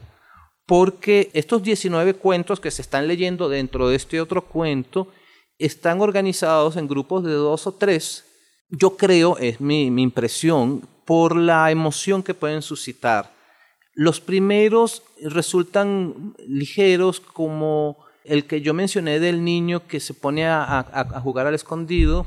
porque 0.71 1.29
estos 1.33 1.63
19 1.63 2.13
cuentos 2.13 2.61
que 2.61 2.71
se 2.71 2.81
están 2.81 3.05
leyendo 3.05 3.49
dentro 3.49 3.89
de 3.89 3.97
este 3.97 4.21
otro 4.21 4.45
cuento 4.45 5.09
están 5.59 5.99
organizados 5.99 6.77
en 6.77 6.87
grupos 6.87 7.25
de 7.25 7.33
dos 7.33 7.67
o 7.67 7.73
tres, 7.73 8.23
yo 8.69 8.95
creo, 8.95 9.37
es 9.37 9.59
mi, 9.59 9.87
impresión, 9.87 10.87
por 11.05 11.35
la 11.35 11.69
emoción 11.71 12.23
que 12.23 12.33
pueden 12.33 12.61
suscitar. 12.61 13.33
Los 13.95 14.21
primeros 14.21 15.03
resultan 15.21 16.35
ligeros 16.47 17.19
como 17.19 17.97
El 18.23 18.45
que 18.45 18.61
yo 18.61 18.73
mencioné 18.73 19.19
del 19.19 19.43
niño 19.43 19.85
que 19.89 19.99
se 19.99 20.13
pone 20.13 20.45
a- 20.47 20.79
a 20.79 21.19
jugar 21.19 21.47
al 21.47 21.55
escondido, 21.55 22.25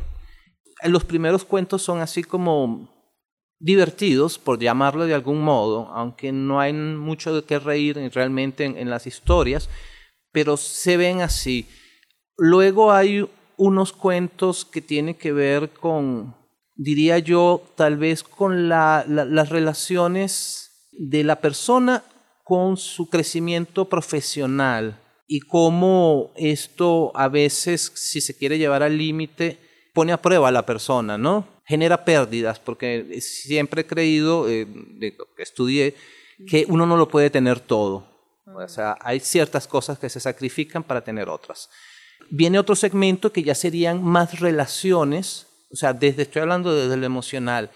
los 0.83 1.04
primeros 1.07 1.46
cuentos 1.46 1.80
son 1.80 2.00
así 2.00 2.22
como 2.22 2.93
divertidos, 3.59 4.38
por 4.38 4.59
llamarlo 4.59 5.07
de 5.07 5.14
algún 5.14 5.40
modo, 5.43 5.88
aunque 5.95 6.33
no 6.33 6.61
hay 6.61 6.73
mucho 6.73 7.35
de 7.35 7.45
qué 7.45 7.59
reír 7.59 7.99
en- 7.99 8.11
realmente 8.11 8.64
en, 8.64 8.90
las 8.90 9.07
historias, 9.07 9.69
pero 10.33 10.57
se 10.57 10.97
ven 10.97 11.21
así. 11.21 11.67
Luego 12.37 12.93
hay 12.93 13.29
unos 13.57 13.93
cuentos 13.93 14.64
que 14.64 14.81
tienen 14.83 15.14
que 15.14 15.33
ver 15.33 15.71
con, 15.71 16.35
diría 16.75 17.19
yo, 17.19 17.62
tal 17.77 17.97
vez 17.97 18.23
con 18.23 18.69
la- 18.69 19.05
la- 19.09 19.25
las 19.25 19.49
relaciones 19.51 20.88
de 20.93 21.25
la 21.25 21.40
persona 21.40 22.03
con 22.45 22.77
su 22.77 23.09
crecimiento 23.09 23.88
profesional 23.88 25.01
y 25.27 25.40
cómo 25.40 26.33
esto 26.37 27.12
a 27.14 27.29
veces, 27.29 27.93
si 27.95 28.21
se 28.21 28.37
quiere 28.37 28.59
llevar 28.59 28.83
al 28.83 28.99
límite, 28.99 29.59
pone 29.95 30.12
a 30.12 30.21
prueba 30.21 30.49
a 30.49 30.53
la 30.53 30.67
persona, 30.67 31.17
¿no? 31.17 31.54
Genera 31.66 32.05
pérdidas, 32.05 32.59
porque 32.59 33.20
siempre 33.20 33.83
he 33.83 33.87
creído, 33.87 34.48
eh, 34.48 34.66
de 34.66 35.14
lo 35.18 35.27
que 35.35 35.42
estudié, 35.42 35.94
que 36.46 36.66
uno 36.68 36.87
no 36.87 36.96
lo 36.96 37.09
puede 37.09 37.31
tener 37.31 37.61
todo. 37.61 38.07
O 38.46 38.68
sea, 38.68 38.96
hay 39.00 39.20
ciertas 39.20 39.66
cosas 39.66 39.98
que 39.98 40.11
se 40.11 40.20
sacrifican 40.20 40.83
para 40.83 41.03
tener 41.03 41.29
otras. 41.29 41.70
Viene 42.31 42.59
otro 42.59 42.74
segmento 42.74 43.33
que 43.33 43.42
ya 43.42 43.55
serían 43.55 44.03
más 44.03 44.40
relaciones, 44.40 45.46
o 45.72 45.77
sea, 45.77 45.92
desde, 45.92 46.22
estoy 46.22 46.42
hablando 46.42 46.74
desde 46.74 46.96
lo 46.96 47.07
emocional. 47.07 47.70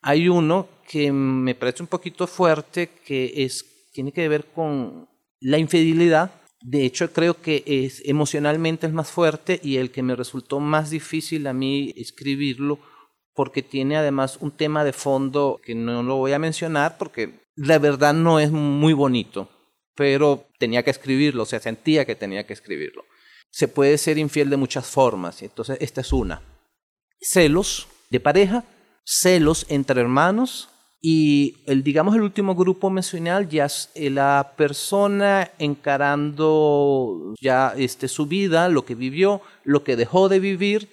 Hay 0.00 0.28
uno 0.28 0.68
que 0.88 1.12
me 1.12 1.54
parece 1.54 1.82
un 1.82 1.88
poquito 1.88 2.26
fuerte, 2.26 2.90
que 3.04 3.44
es, 3.44 3.90
tiene 3.92 4.12
que 4.12 4.28
ver 4.28 4.46
con 4.46 5.08
la 5.40 5.58
infidelidad. 5.58 6.30
De 6.62 6.84
hecho, 6.84 7.12
creo 7.12 7.40
que 7.40 7.62
es, 7.66 8.02
emocionalmente 8.06 8.86
es 8.86 8.92
más 8.92 9.10
fuerte 9.10 9.60
y 9.62 9.76
el 9.76 9.90
que 9.90 10.02
me 10.02 10.16
resultó 10.16 10.60
más 10.60 10.90
difícil 10.90 11.46
a 11.46 11.52
mí 11.52 11.92
escribirlo, 11.96 12.78
porque 13.36 13.62
tiene 13.62 13.96
además 13.98 14.38
un 14.40 14.50
tema 14.50 14.82
de 14.82 14.94
fondo 14.94 15.60
que 15.62 15.74
no 15.74 16.02
lo 16.02 16.16
voy 16.16 16.32
a 16.32 16.38
mencionar, 16.38 16.96
porque 16.98 17.34
la 17.54 17.78
verdad 17.78 18.14
no 18.14 18.40
es 18.40 18.50
muy 18.50 18.94
bonito, 18.94 19.48
pero 19.94 20.46
tenía 20.58 20.82
que 20.82 20.90
escribirlo, 20.90 21.42
o 21.42 21.46
sea, 21.46 21.60
sentía 21.60 22.06
que 22.06 22.16
tenía 22.16 22.46
que 22.46 22.54
escribirlo. 22.54 23.04
Se 23.50 23.68
puede 23.68 23.98
ser 23.98 24.18
infiel 24.18 24.50
de 24.50 24.56
muchas 24.56 24.86
formas, 24.86 25.42
entonces 25.42 25.76
esta 25.80 26.00
es 26.00 26.12
una. 26.12 26.42
Celos 27.20 27.86
de 28.10 28.20
pareja, 28.20 28.64
celos 29.04 29.66
entre 29.68 30.00
hermanos 30.00 30.70
y 31.00 31.58
el 31.66 31.82
digamos 31.84 32.16
el 32.16 32.22
último 32.22 32.54
grupo 32.54 32.90
mencional 32.90 33.48
ya 33.48 33.66
es 33.66 33.90
eh, 33.94 34.10
la 34.10 34.54
persona 34.56 35.50
encarando 35.58 37.34
ya 37.40 37.74
este 37.76 38.08
su 38.08 38.26
vida, 38.26 38.68
lo 38.68 38.84
que 38.86 38.94
vivió, 38.94 39.42
lo 39.62 39.84
que 39.84 39.94
dejó 39.94 40.28
de 40.28 40.40
vivir 40.40 40.88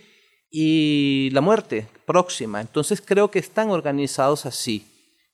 y 0.51 1.29
la 1.32 1.41
muerte 1.41 1.88
próxima. 2.06 2.62
Entonces 2.62 3.02
creo 3.02 3.32
que 3.32 3.39
están 3.39 3.70
organizados 3.70 4.46
así. 4.46 4.88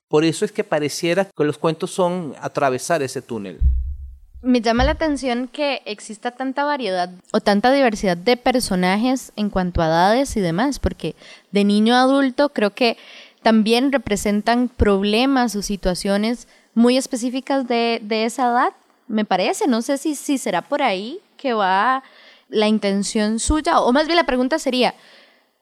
Por 0.07 0.23
eso 0.23 0.43
es 0.43 0.51
que 0.51 0.63
pareciera 0.63 1.25
que 1.25 1.43
los 1.43 1.57
cuentos 1.57 1.91
son 1.91 2.35
atravesar 2.41 3.03
ese 3.03 3.21
túnel. 3.21 3.59
Me 4.41 4.61
llama 4.61 4.85
la 4.85 4.91
atención 4.91 5.49
que 5.49 5.81
exista 5.85 6.31
tanta 6.31 6.63
variedad 6.63 7.09
o 7.33 7.41
tanta 7.41 7.73
diversidad 7.73 8.15
de 8.15 8.37
personajes 8.37 9.33
en 9.35 9.49
cuanto 9.49 9.81
a 9.81 9.87
edades 9.87 10.37
y 10.37 10.39
demás, 10.39 10.79
porque 10.79 11.15
de 11.51 11.65
niño 11.65 11.93
a 11.93 12.01
adulto 12.01 12.49
creo 12.49 12.71
que 12.71 12.97
también 13.43 13.91
representan 13.91 14.69
problemas 14.69 15.55
o 15.55 15.61
situaciones 15.61 16.47
muy 16.73 16.97
específicas 16.97 17.67
de, 17.67 17.99
de 18.01 18.25
esa 18.25 18.49
edad, 18.49 18.73
me 19.07 19.25
parece. 19.25 19.67
No 19.67 19.81
sé 19.81 19.97
si, 19.97 20.15
si 20.15 20.37
será 20.37 20.61
por 20.61 20.81
ahí 20.81 21.19
que 21.35 21.53
va 21.53 22.01
la 22.47 22.67
intención 22.67 23.39
suya, 23.39 23.81
o 23.81 23.91
más 23.91 24.07
bien 24.07 24.15
la 24.15 24.25
pregunta 24.25 24.57
sería, 24.57 24.95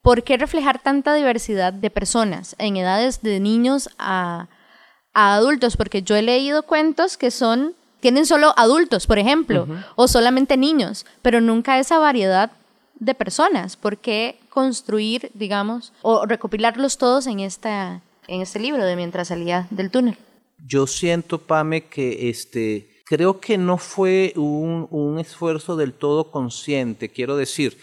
¿por 0.07 0.23
qué 0.23 0.37
reflejar 0.37 0.81
tanta 0.81 1.13
diversidad 1.15 1.73
de 1.73 1.89
personas 1.89 2.55
en 2.59 2.77
edades 2.77 3.21
de 3.21 3.41
niños 3.41 3.89
a, 3.99 4.47
a 5.13 5.35
adultos? 5.35 5.75
Porque 5.75 6.01
yo 6.01 6.15
he 6.15 6.21
leído 6.21 6.63
cuentos 6.63 7.17
que 7.17 7.29
son 7.29 7.75
tienen 7.99 8.25
solo 8.25 8.53
adultos, 8.55 9.05
por 9.05 9.19
ejemplo, 9.19 9.67
o 9.97 10.07
solamente 10.07 10.55
niños, 10.55 11.05
pero 11.21 11.41
nunca 11.41 11.77
esa 11.77 11.99
variedad 11.99 12.53
de 12.97 13.15
personas. 13.15 13.75
¿Por 13.75 13.97
qué 13.97 14.39
construir, 14.47 15.29
digamos, 15.33 15.91
o 16.03 16.25
recopilarlos 16.25 16.97
todos 16.97 17.27
en, 17.27 17.41
esta, 17.41 18.01
en 18.29 18.41
este 18.41 18.59
libro 18.59 18.85
de 18.85 18.95
Mientras 18.95 19.27
salía 19.27 19.67
del 19.71 19.91
túnel? 19.91 20.17
Yo 20.65 20.87
siento, 20.87 21.37
Pame, 21.37 21.83
que 21.87 22.29
este, 22.29 23.03
creo 23.03 23.41
que 23.41 23.57
no 23.57 23.77
fue 23.77 24.31
un, 24.37 24.87
un 24.89 25.19
esfuerzo 25.19 25.75
del 25.75 25.91
todo 25.91 26.31
consciente. 26.31 27.09
Quiero 27.09 27.35
decir, 27.35 27.77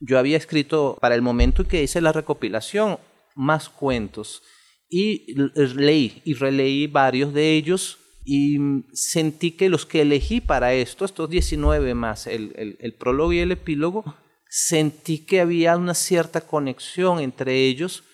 yo 0.00 0.18
había 0.18 0.36
escrito 0.36 0.98
para 1.00 1.14
el 1.14 1.22
momento 1.22 1.62
en 1.62 1.68
que 1.68 1.82
hice 1.82 2.00
la 2.00 2.12
recopilación 2.12 2.98
más 3.34 3.68
cuentos 3.68 4.42
y 4.88 5.34
leí 5.54 6.22
y 6.24 6.34
releí 6.34 6.86
varios 6.86 7.32
de 7.32 7.54
ellos 7.54 7.98
y 8.24 8.58
sentí 8.92 9.52
que 9.52 9.68
los 9.68 9.86
que 9.86 10.02
elegí 10.02 10.40
para 10.40 10.74
esto, 10.74 11.04
estos 11.04 11.30
19 11.30 11.94
más 11.94 12.26
el, 12.26 12.52
el, 12.56 12.76
el, 12.80 12.94
prólogo 12.94 13.32
y 13.32 13.38
el 13.38 13.52
epílogo, 13.52 14.16
sentí 14.48 15.24
que 15.24 15.40
había 15.40 15.76
una 15.76 15.94
cierta 15.94 16.40
conexión 16.40 17.20
entre 17.20 17.66
ellos 17.66 18.04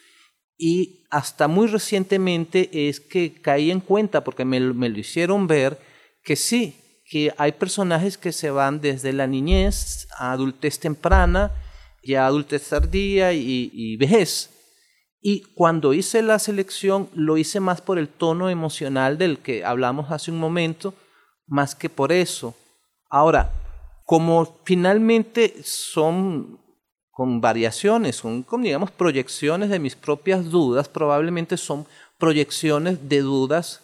y 0.58 1.06
hasta 1.10 1.48
muy 1.48 1.66
recientemente 1.66 2.88
es 2.88 3.00
que 3.00 3.34
caí 3.34 3.70
en 3.70 3.80
cuenta, 3.80 4.22
porque 4.22 4.44
me, 4.44 4.60
me 4.60 4.88
lo 4.88 4.98
hicieron 4.98 5.46
ver, 5.46 5.78
que 6.22 6.36
sí, 6.36 6.76
que 7.04 7.34
hay 7.36 7.52
personajes 7.52 8.16
que 8.16 8.32
se 8.32 8.50
van 8.50 8.80
desde 8.80 9.12
la 9.12 9.26
niñez 9.26 10.06
a 10.16 10.32
adultez 10.32 10.78
temprana, 10.78 11.52
ya 12.02 12.26
adultez 12.26 12.68
tardía 12.68 13.32
y, 13.32 13.96
vejez. 13.96 14.50
Y 15.20 15.42
cuando 15.54 15.94
hice 15.94 16.22
la 16.22 16.38
selección 16.38 17.08
lo 17.14 17.36
hice 17.36 17.60
más 17.60 17.80
por 17.80 17.98
el 17.98 18.08
tono 18.08 18.50
emocional 18.50 19.18
del 19.18 19.38
que 19.38 19.64
hablamos 19.64 20.10
hace 20.10 20.30
un 20.30 20.38
momento, 20.38 20.94
más 21.46 21.74
que 21.74 21.88
por 21.88 22.10
eso. 22.10 22.54
Ahora, 23.08 23.52
como 24.04 24.58
finalmente 24.64 25.54
son 25.62 26.58
con 27.10 27.40
variaciones, 27.40 28.16
son 28.16 28.42
con, 28.42 28.62
digamos, 28.62 28.90
proyecciones 28.90 29.68
de 29.68 29.78
mis 29.78 29.94
propias 29.94 30.50
dudas, 30.50 30.88
probablemente 30.88 31.56
son 31.56 31.86
proyecciones 32.18 33.08
de 33.08 33.20
dudas 33.20 33.82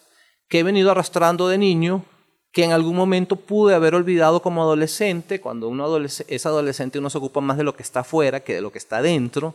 que 0.49 0.61
he 0.61 0.63
venido 0.63 0.91
arrastrando 0.91 1.47
de 1.49 1.59
niño, 1.59 2.05
que 2.53 2.65
en 2.65 2.73
algún 2.73 2.97
momento 2.97 3.37
pude 3.37 3.75
haber 3.75 3.95
olvidado 3.95 4.41
como 4.41 4.63
adolescente, 4.63 5.41
cuando 5.41 5.69
uno 5.69 5.99
es 5.99 6.47
adolescente 6.47 6.99
uno 6.99 7.11
se 7.11 7.19
ocupa 7.19 7.41
más 7.41 7.59
de 7.59 7.65
lo 7.65 7.77
que 7.77 7.83
está 7.83 8.01
afuera 8.01 8.41
que 8.41 8.55
de 8.55 8.61
lo 8.61 8.73
que 8.73 8.79
está 8.79 9.03
dentro. 9.03 9.55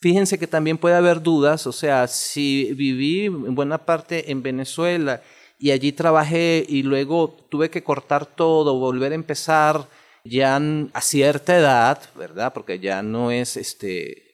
Fíjense 0.00 0.38
que 0.38 0.46
también 0.46 0.78
puede 0.78 0.94
haber 0.94 1.22
dudas, 1.22 1.66
o 1.66 1.72
sea, 1.72 2.08
si 2.08 2.72
viví 2.72 3.26
en 3.26 3.54
buena 3.54 3.78
parte 3.84 4.30
en 4.30 4.42
Venezuela 4.42 5.22
y 5.58 5.72
allí 5.72 5.92
trabajé 5.92 6.64
y 6.66 6.82
luego 6.82 7.36
tuve 7.50 7.68
que 7.68 7.84
cortar 7.84 8.24
todo, 8.24 8.78
volver 8.78 9.12
a 9.12 9.16
empezar 9.16 9.86
ya 10.24 10.58
a 10.92 11.00
cierta 11.02 11.58
edad, 11.58 12.00
¿verdad? 12.16 12.52
Porque 12.54 12.78
ya 12.78 13.02
no 13.02 13.30
es 13.30 13.58
este 13.58 14.30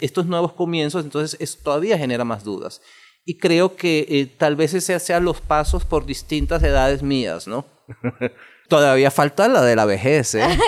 estos 0.00 0.26
nuevos 0.26 0.52
comienzos, 0.52 1.04
entonces 1.04 1.38
es, 1.40 1.58
todavía 1.58 1.98
genera 1.98 2.24
más 2.24 2.42
dudas. 2.42 2.80
Y 3.24 3.38
creo 3.38 3.76
que 3.76 4.06
eh, 4.08 4.26
tal 4.26 4.56
vez 4.56 4.74
ese 4.74 4.98
sean 4.98 5.24
los 5.24 5.40
pasos 5.40 5.84
por 5.84 6.04
distintas 6.04 6.62
edades 6.62 7.02
mías, 7.02 7.46
¿no? 7.46 7.64
Todavía 8.68 9.10
falta 9.10 9.46
la 9.46 9.60
de 9.60 9.76
la 9.76 9.84
vejez, 9.84 10.34
¿eh? 10.36 10.58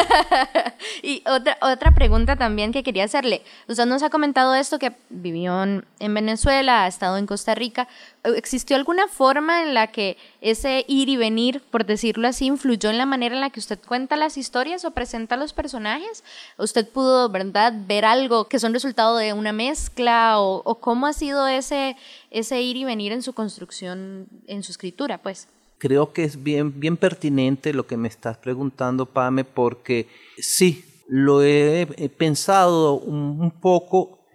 y 1.02 1.22
otra, 1.26 1.56
otra 1.62 1.94
pregunta 1.94 2.36
también 2.36 2.70
que 2.70 2.82
quería 2.82 3.04
hacerle. 3.04 3.42
Usted 3.68 3.86
nos 3.86 4.02
ha 4.02 4.10
comentado 4.10 4.54
esto 4.54 4.78
que 4.78 4.92
vivió 5.08 5.62
en, 5.62 5.86
en, 5.98 6.12
Venezuela, 6.12 6.84
ha 6.84 6.88
estado 6.88 7.16
en 7.16 7.26
Costa 7.26 7.54
Rica. 7.54 7.88
¿Existió 8.22 8.76
alguna 8.76 9.08
forma 9.08 9.62
en 9.62 9.72
la 9.72 9.86
que 9.86 10.18
ese 10.42 10.84
ir 10.88 11.08
y 11.08 11.16
venir, 11.16 11.62
por 11.70 11.86
decirlo 11.86 12.28
así, 12.28 12.44
influyó 12.44 12.90
en 12.90 12.98
la 12.98 13.06
manera 13.06 13.34
en 13.34 13.40
la 13.40 13.48
que 13.48 13.60
usted 13.60 13.78
cuenta 13.78 14.16
las 14.16 14.36
historias 14.36 14.84
o 14.84 14.90
presenta 14.90 15.38
los 15.38 15.54
personajes? 15.54 16.22
¿Usted 16.58 16.86
pudo, 16.86 17.30
verdad, 17.30 17.72
ver 17.86 18.04
algo 18.04 18.46
que 18.46 18.58
son 18.58 18.74
resultado 18.74 19.16
de 19.16 19.32
una 19.32 19.52
mezcla 19.52 20.38
o, 20.38 20.60
o 20.66 20.74
cómo 20.80 21.06
ha 21.06 21.14
sido 21.14 21.48
ese, 21.48 21.96
ese 22.30 22.60
ir 22.60 22.76
y 22.76 22.84
venir 22.84 23.12
en 23.12 23.22
su 23.22 23.32
construcción, 23.32 24.28
en 24.46 24.62
su 24.62 24.72
escritura, 24.72 25.16
pues? 25.16 25.48
Creo 25.86 26.12
que 26.12 26.24
es 26.24 26.42
bien, 26.42 26.80
bien 26.80 26.96
pertinente 26.96 27.72
lo 27.72 27.86
que 27.86 27.96
me 27.96 28.08
estás 28.08 28.36
preguntando, 28.38 29.06
Pame, 29.06 29.44
porque 29.44 30.08
sí, 30.36 30.84
lo 31.08 31.44
he, 31.44 31.82
he 31.96 32.08
pensado 32.08 32.94
un, 32.94 33.40
un, 33.40 33.52
poco 33.52 34.26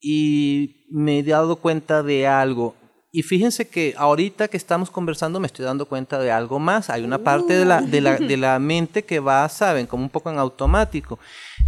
y 0.00 0.86
me 0.90 1.18
he 1.18 1.22
dado 1.22 1.56
cuenta 1.56 2.02
de 2.02 2.26
algo. 2.26 2.74
Y 3.12 3.22
fíjense 3.22 3.68
que 3.68 3.94
ahorita 3.98 4.48
que 4.48 4.56
estamos 4.56 4.90
conversando 4.90 5.40
me 5.40 5.46
estoy 5.46 5.66
dando 5.66 5.86
cuenta 5.86 6.18
de 6.18 6.32
algo 6.32 6.58
más. 6.58 6.88
Hay 6.88 7.02
una 7.02 7.18
parte 7.18 7.52
de 7.52 7.66
la, 7.66 7.82
de 7.82 8.00
la, 8.00 8.16
de 8.16 8.36
la 8.38 8.58
mente 8.58 9.04
que 9.04 9.20
va, 9.20 9.46
saben, 9.50 9.86
como 9.86 10.04
un 10.04 10.10
poco 10.10 10.30
en 10.30 10.38
automático. 10.38 11.18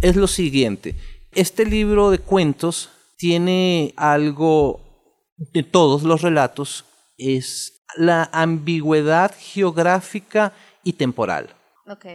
Es 0.01 0.15
lo 0.15 0.25
siguiente, 0.27 0.95
este 1.31 1.63
libro 1.63 2.09
de 2.09 2.17
cuentos 2.17 2.89
tiene 3.17 3.93
algo 3.97 4.81
de 5.53 5.61
todos 5.61 6.01
los 6.01 6.23
relatos, 6.23 6.85
es 7.19 7.76
la 7.95 8.29
ambigüedad 8.31 9.33
geográfica 9.37 10.53
y 10.83 10.93
temporal. 10.93 11.49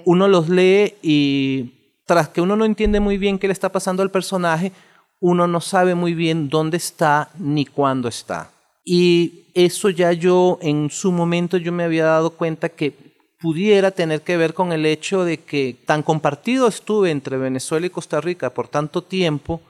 Uno 0.05 0.29
los 0.29 0.49
lee 0.49 0.95
y 1.03 1.73
tras 2.05 2.29
que 2.29 2.41
uno 2.41 2.57
no 2.57 2.65
entiende 2.65 3.01
muy 3.01 3.17
bien 3.17 3.39
qué 3.39 3.47
le 3.47 3.53
está 3.53 3.71
pasando 3.71 4.03
al 4.03 4.11
personaje, 4.11 4.73
uno 5.21 5.47
no 5.47 5.61
sabe 5.61 5.95
muy 5.95 6.15
bien 6.15 6.49
dónde 6.49 6.77
está 6.77 7.31
ni 7.39 7.65
cuándo 7.65 8.09
está. 8.09 8.51
Y 8.85 9.45
eso 9.55 9.89
ya 9.89 10.13
yo 10.13 10.59
en 10.61 10.91
su 10.91 11.13
momento 11.13 11.57
yo 11.57 11.73
me 11.73 11.85
había 11.85 12.05
dado 12.05 12.31
cuenta 12.31 12.69
que 12.69 12.93
pudiera 13.41 13.91
tener 13.91 14.23
que 14.23 14.37
ver 14.37 14.55
con 14.55 14.73
el 14.73 14.87
hecho 14.87 15.25
de 15.25 15.39
que 15.39 15.77
tan 15.87 16.03
compartido 16.03 16.69
estuve 16.69 17.11
entre 17.11 17.37
Venezuela 17.37 17.87
y 17.87 17.91
Costa 17.91 18.21
Rica 18.21 18.51
por 18.51 18.69
tanto 18.69 19.03
tiempo 19.03 19.61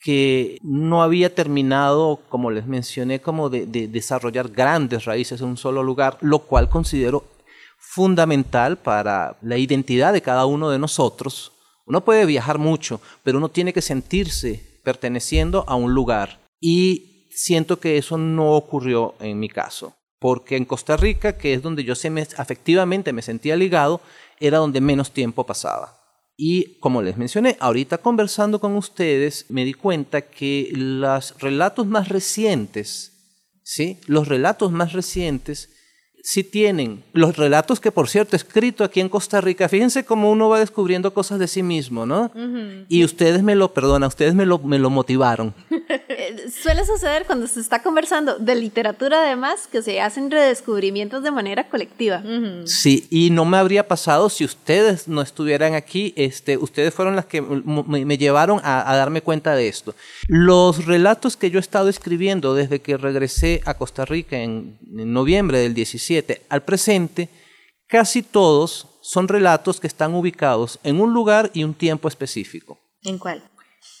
que 0.00 0.58
no 0.62 1.02
había 1.02 1.34
terminado, 1.34 2.20
como 2.28 2.50
les 2.50 2.66
mencioné, 2.66 3.20
como 3.20 3.50
de, 3.50 3.66
de 3.66 3.88
desarrollar 3.88 4.48
grandes 4.48 5.04
raíces 5.04 5.40
en 5.40 5.48
un 5.48 5.56
solo 5.56 5.82
lugar, 5.82 6.18
lo 6.20 6.40
cual 6.40 6.68
considero 6.68 7.24
fundamental 7.78 8.76
para 8.76 9.36
la 9.40 9.56
identidad 9.56 10.12
de 10.12 10.22
cada 10.22 10.46
uno 10.46 10.70
de 10.70 10.78
nosotros. 10.78 11.52
Uno 11.86 12.04
puede 12.04 12.26
viajar 12.26 12.58
mucho, 12.58 13.00
pero 13.22 13.38
uno 13.38 13.48
tiene 13.48 13.72
que 13.72 13.82
sentirse 13.82 14.80
perteneciendo 14.84 15.64
a 15.66 15.74
un 15.74 15.94
lugar. 15.94 16.38
Y 16.60 17.28
siento 17.30 17.80
que 17.80 17.98
eso 17.98 18.18
no 18.18 18.52
ocurrió 18.52 19.14
en 19.20 19.38
mi 19.38 19.48
caso, 19.48 19.94
porque 20.18 20.56
en 20.56 20.64
Costa 20.64 20.96
Rica, 20.96 21.38
que 21.38 21.54
es 21.54 21.62
donde 21.62 21.84
yo 21.84 21.94
se 21.94 22.10
me, 22.10 22.26
afectivamente 22.36 23.12
me 23.12 23.22
sentía 23.22 23.56
ligado, 23.56 24.00
era 24.40 24.58
donde 24.58 24.80
menos 24.80 25.12
tiempo 25.12 25.44
pasaba. 25.44 25.97
Y 26.40 26.78
como 26.78 27.02
les 27.02 27.16
mencioné, 27.16 27.56
ahorita 27.58 27.98
conversando 27.98 28.60
con 28.60 28.76
ustedes, 28.76 29.46
me 29.48 29.64
di 29.64 29.74
cuenta 29.74 30.22
que 30.22 30.70
los 30.72 31.36
relatos 31.40 31.84
más 31.88 32.08
recientes, 32.08 33.12
¿sí? 33.64 33.98
Los 34.06 34.28
relatos 34.28 34.70
más 34.70 34.92
recientes 34.92 35.70
sí 36.22 36.44
tienen 36.44 37.02
los 37.12 37.36
relatos 37.36 37.80
que, 37.80 37.90
por 37.90 38.08
cierto, 38.08 38.36
he 38.36 38.38
escrito 38.38 38.84
aquí 38.84 39.00
en 39.00 39.08
Costa 39.08 39.40
Rica. 39.40 39.68
Fíjense 39.68 40.04
cómo 40.04 40.30
uno 40.30 40.48
va 40.48 40.60
descubriendo 40.60 41.12
cosas 41.12 41.40
de 41.40 41.48
sí 41.48 41.64
mismo, 41.64 42.06
¿no? 42.06 42.30
Y 42.88 43.02
ustedes 43.02 43.42
me 43.42 43.56
lo, 43.56 43.74
perdona, 43.74 44.06
ustedes 44.06 44.36
me 44.36 44.46
lo, 44.46 44.60
me 44.60 44.78
lo 44.78 44.90
motivaron. 44.90 45.54
Suele 46.50 46.84
suceder 46.84 47.24
cuando 47.26 47.46
se 47.46 47.60
está 47.60 47.82
conversando 47.82 48.38
de 48.38 48.54
literatura 48.54 49.22
además 49.22 49.66
que 49.66 49.82
se 49.82 50.00
hacen 50.00 50.30
redescubrimientos 50.30 51.22
de 51.22 51.30
manera 51.30 51.68
colectiva. 51.68 52.22
Sí, 52.64 53.06
y 53.10 53.30
no 53.30 53.44
me 53.44 53.56
habría 53.56 53.86
pasado 53.86 54.28
si 54.28 54.44
ustedes 54.44 55.08
no 55.08 55.22
estuvieran 55.22 55.74
aquí. 55.74 56.12
Este, 56.16 56.56
ustedes 56.56 56.94
fueron 56.94 57.16
las 57.16 57.26
que 57.26 57.40
me, 57.40 58.04
me 58.04 58.18
llevaron 58.18 58.60
a, 58.62 58.90
a 58.90 58.96
darme 58.96 59.22
cuenta 59.22 59.54
de 59.54 59.68
esto. 59.68 59.94
Los 60.26 60.86
relatos 60.86 61.36
que 61.36 61.50
yo 61.50 61.58
he 61.58 61.60
estado 61.60 61.88
escribiendo 61.88 62.54
desde 62.54 62.80
que 62.80 62.96
regresé 62.96 63.62
a 63.64 63.74
Costa 63.74 64.04
Rica 64.04 64.36
en, 64.38 64.78
en 64.96 65.12
noviembre 65.12 65.58
del 65.58 65.74
17 65.74 66.42
al 66.48 66.62
presente, 66.62 67.28
casi 67.86 68.22
todos 68.22 68.86
son 69.02 69.28
relatos 69.28 69.80
que 69.80 69.86
están 69.86 70.14
ubicados 70.14 70.78
en 70.82 71.00
un 71.00 71.14
lugar 71.14 71.50
y 71.54 71.64
un 71.64 71.74
tiempo 71.74 72.08
específico. 72.08 72.78
¿En 73.02 73.18
cuál? 73.18 73.42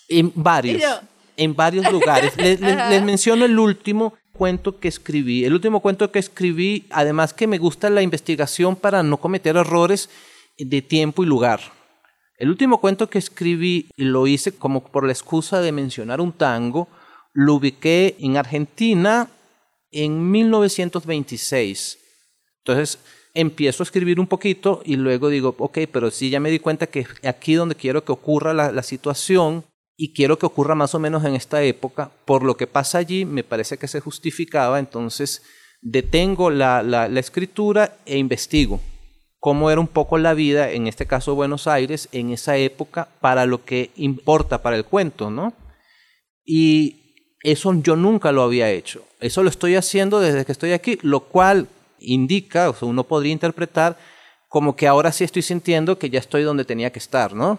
En 0.08 0.32
varios. 0.34 0.82
Yo. 0.82 1.00
En 1.38 1.54
varios 1.56 1.90
lugares. 1.90 2.36
les, 2.44 2.60
les- 2.60 2.90
les 2.90 3.02
menciono 3.02 3.46
el 3.46 3.58
último 3.58 4.12
cuento 4.32 4.78
que 4.78 4.88
escribí. 4.88 5.44
El 5.46 5.54
último 5.54 5.80
cuento 5.80 6.12
que 6.12 6.18
escribí, 6.18 6.84
además 6.90 7.32
que 7.32 7.46
me 7.46 7.56
gusta 7.58 7.88
la 7.90 8.02
investigación 8.02 8.76
para 8.76 9.02
no 9.02 9.16
cometer 9.16 9.56
errores 9.56 10.10
de 10.58 10.82
tiempo 10.82 11.22
y 11.22 11.26
lugar. 11.26 11.60
El 12.38 12.50
último 12.50 12.80
cuento 12.80 13.08
que 13.10 13.18
escribí 13.18 13.88
lo 13.96 14.26
hice 14.28 14.52
como 14.52 14.84
por 14.84 15.04
la 15.06 15.12
excusa 15.12 15.60
de 15.60 15.72
mencionar 15.72 16.20
un 16.20 16.32
tango. 16.32 16.86
Lo 17.32 17.54
ubiqué 17.54 18.14
en 18.20 18.36
Argentina 18.36 19.28
en 19.90 20.30
1926. 20.30 21.98
Entonces 22.64 22.98
empiezo 23.34 23.82
a 23.82 23.86
escribir 23.86 24.20
un 24.20 24.26
poquito 24.26 24.82
y 24.84 24.96
luego 24.96 25.28
digo, 25.28 25.54
ok, 25.58 25.78
pero 25.92 26.10
sí 26.10 26.30
ya 26.30 26.40
me 26.40 26.50
di 26.50 26.58
cuenta 26.58 26.86
que 26.86 27.06
aquí 27.24 27.54
donde 27.54 27.74
quiero 27.74 28.04
que 28.04 28.12
ocurra 28.12 28.52
la, 28.54 28.72
la 28.72 28.82
situación 28.82 29.64
y 30.00 30.12
quiero 30.12 30.38
que 30.38 30.46
ocurra 30.46 30.76
más 30.76 30.94
o 30.94 31.00
menos 31.00 31.24
en 31.24 31.34
esta 31.34 31.60
época, 31.64 32.12
por 32.24 32.44
lo 32.44 32.56
que 32.56 32.68
pasa 32.68 32.98
allí 32.98 33.24
me 33.24 33.42
parece 33.42 33.78
que 33.78 33.88
se 33.88 33.98
justificaba, 33.98 34.78
entonces 34.78 35.42
detengo 35.82 36.50
la, 36.50 36.84
la, 36.84 37.06
escritura 37.18 37.96
e 38.06 38.16
investigo 38.16 38.80
cómo 39.40 39.72
era 39.72 39.80
un 39.80 39.88
poco 39.88 40.16
la 40.16 40.34
vida, 40.34 40.70
en 40.70 40.86
este 40.86 41.06
caso 41.06 41.34
Buenos 41.34 41.66
Aires, 41.66 42.08
en 42.12 42.30
esa 42.30 42.56
época 42.56 43.08
para 43.20 43.44
lo 43.44 43.64
que 43.64 43.90
importa 43.96 44.62
para 44.62 44.76
el 44.76 44.84
cuento, 44.84 45.30
¿no? 45.30 45.52
Y 46.44 47.34
eso 47.42 47.74
yo 47.82 47.96
nunca 47.96 48.30
lo 48.30 48.42
había 48.42 48.70
hecho. 48.70 49.04
Eso 49.20 49.42
lo 49.42 49.50
estoy 49.50 49.74
haciendo 49.74 50.20
desde 50.20 50.44
que 50.44 50.52
estoy 50.52 50.72
aquí, 50.72 50.98
lo 51.02 51.20
cual 51.20 51.66
indica, 51.98 52.70
o 52.70 52.74
sea, 52.74 52.86
uno 52.86 53.04
podría 53.04 53.32
interpretar 53.32 53.96
como 54.48 54.76
que 54.76 54.86
ahora 54.86 55.10
sí 55.10 55.24
estoy 55.24 55.42
sintiendo 55.42 55.98
que 55.98 56.10
ya 56.10 56.20
estoy 56.20 56.42
donde 56.42 56.64
tenía 56.64 56.90
que 56.90 57.00
estar, 57.00 57.34
¿no? 57.34 57.58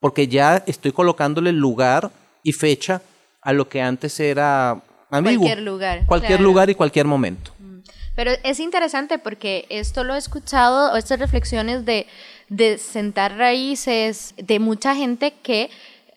Porque 0.00 0.28
ya 0.28 0.62
estoy 0.66 0.92
colocándole 0.92 1.52
lugar 1.52 2.10
y 2.42 2.52
fecha 2.52 3.02
a 3.42 3.52
lo 3.52 3.68
que 3.68 3.80
antes 3.82 4.18
era 4.18 4.80
amigo. 5.10 5.42
Cualquier 5.42 5.60
lugar, 5.60 6.06
Cualquier 6.06 6.38
claro. 6.38 6.44
lugar 6.44 6.70
y 6.70 6.74
cualquier 6.74 7.06
momento. 7.06 7.52
Pero 8.16 8.32
es 8.42 8.60
interesante 8.60 9.18
porque 9.18 9.66
esto 9.68 10.04
lo 10.04 10.14
he 10.14 10.18
escuchado, 10.18 10.92
o 10.92 10.96
estas 10.96 11.18
reflexiones 11.20 11.84
de, 11.86 12.06
de 12.48 12.76
sentar 12.78 13.36
raíces 13.36 14.34
de 14.36 14.58
mucha 14.58 14.94
gente 14.94 15.32
que 15.42 15.70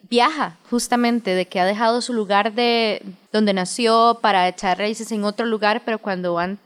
viaja 0.10 0.58
justamente, 0.70 1.34
de 1.34 1.46
que 1.46 1.60
ha 1.60 1.66
dejado 1.66 2.02
su 2.02 2.14
lugar 2.14 2.54
de 2.54 3.02
donde 3.32 3.54
nació 3.54 4.20
para 4.22 4.48
echar 4.48 4.78
raíces 4.78 5.12
en 5.12 5.24
otro 5.24 5.46
lugar, 5.46 5.84
pero 5.86 5.98
cuando 6.00 6.34
van, 6.34 6.60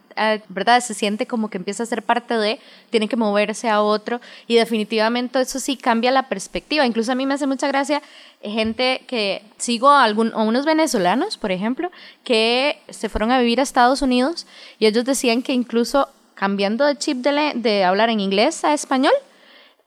¿verdad? 0.50 0.82
Se 0.82 0.94
siente 0.94 1.26
como 1.26 1.50
que 1.50 1.58
empieza 1.58 1.84
a 1.84 1.86
ser 1.86 2.04
parte 2.04 2.38
de, 2.38 2.60
tiene 2.90 3.08
que 3.08 3.16
moverse 3.16 3.70
a 3.70 3.82
otro 3.82 4.20
y 4.48 4.56
definitivamente 4.56 5.42
eso 5.42 5.60
sí 5.60 5.78
cambia 5.78 6.12
la 6.12 6.30
perspectiva. 6.30 6.86
Incluso 6.86 7.12
a 7.12 7.16
mí 7.16 7.26
me 7.26 7.36
hace 7.36 7.48
mucha 7.48 7.68
gracia 7.68 8.02
gente 8.42 9.04
que 9.08 9.44
sigo 9.58 9.90
a, 9.90 10.04
algún, 10.04 10.32
venezolanos, 10.66 11.38
por 11.38 11.52
ejemplo, 11.52 11.92
que 12.24 12.80
se 12.90 13.10
fueron 13.10 13.32
a 13.32 13.40
vivir 13.40 13.60
a 13.60 13.64
Estados 13.64 14.02
Unidos 14.02 14.48
y 14.80 14.86
ellos 14.86 15.06
decían 15.06 15.42
que 15.42 15.54
incluso 15.54 16.10
cambiando 16.36 16.86
de 16.86 16.98
chip 16.98 17.18
de 17.18 17.84
hablar 17.84 18.10
en 18.10 18.20
inglés 18.20 18.64
a 18.64 18.74
español, 18.74 19.14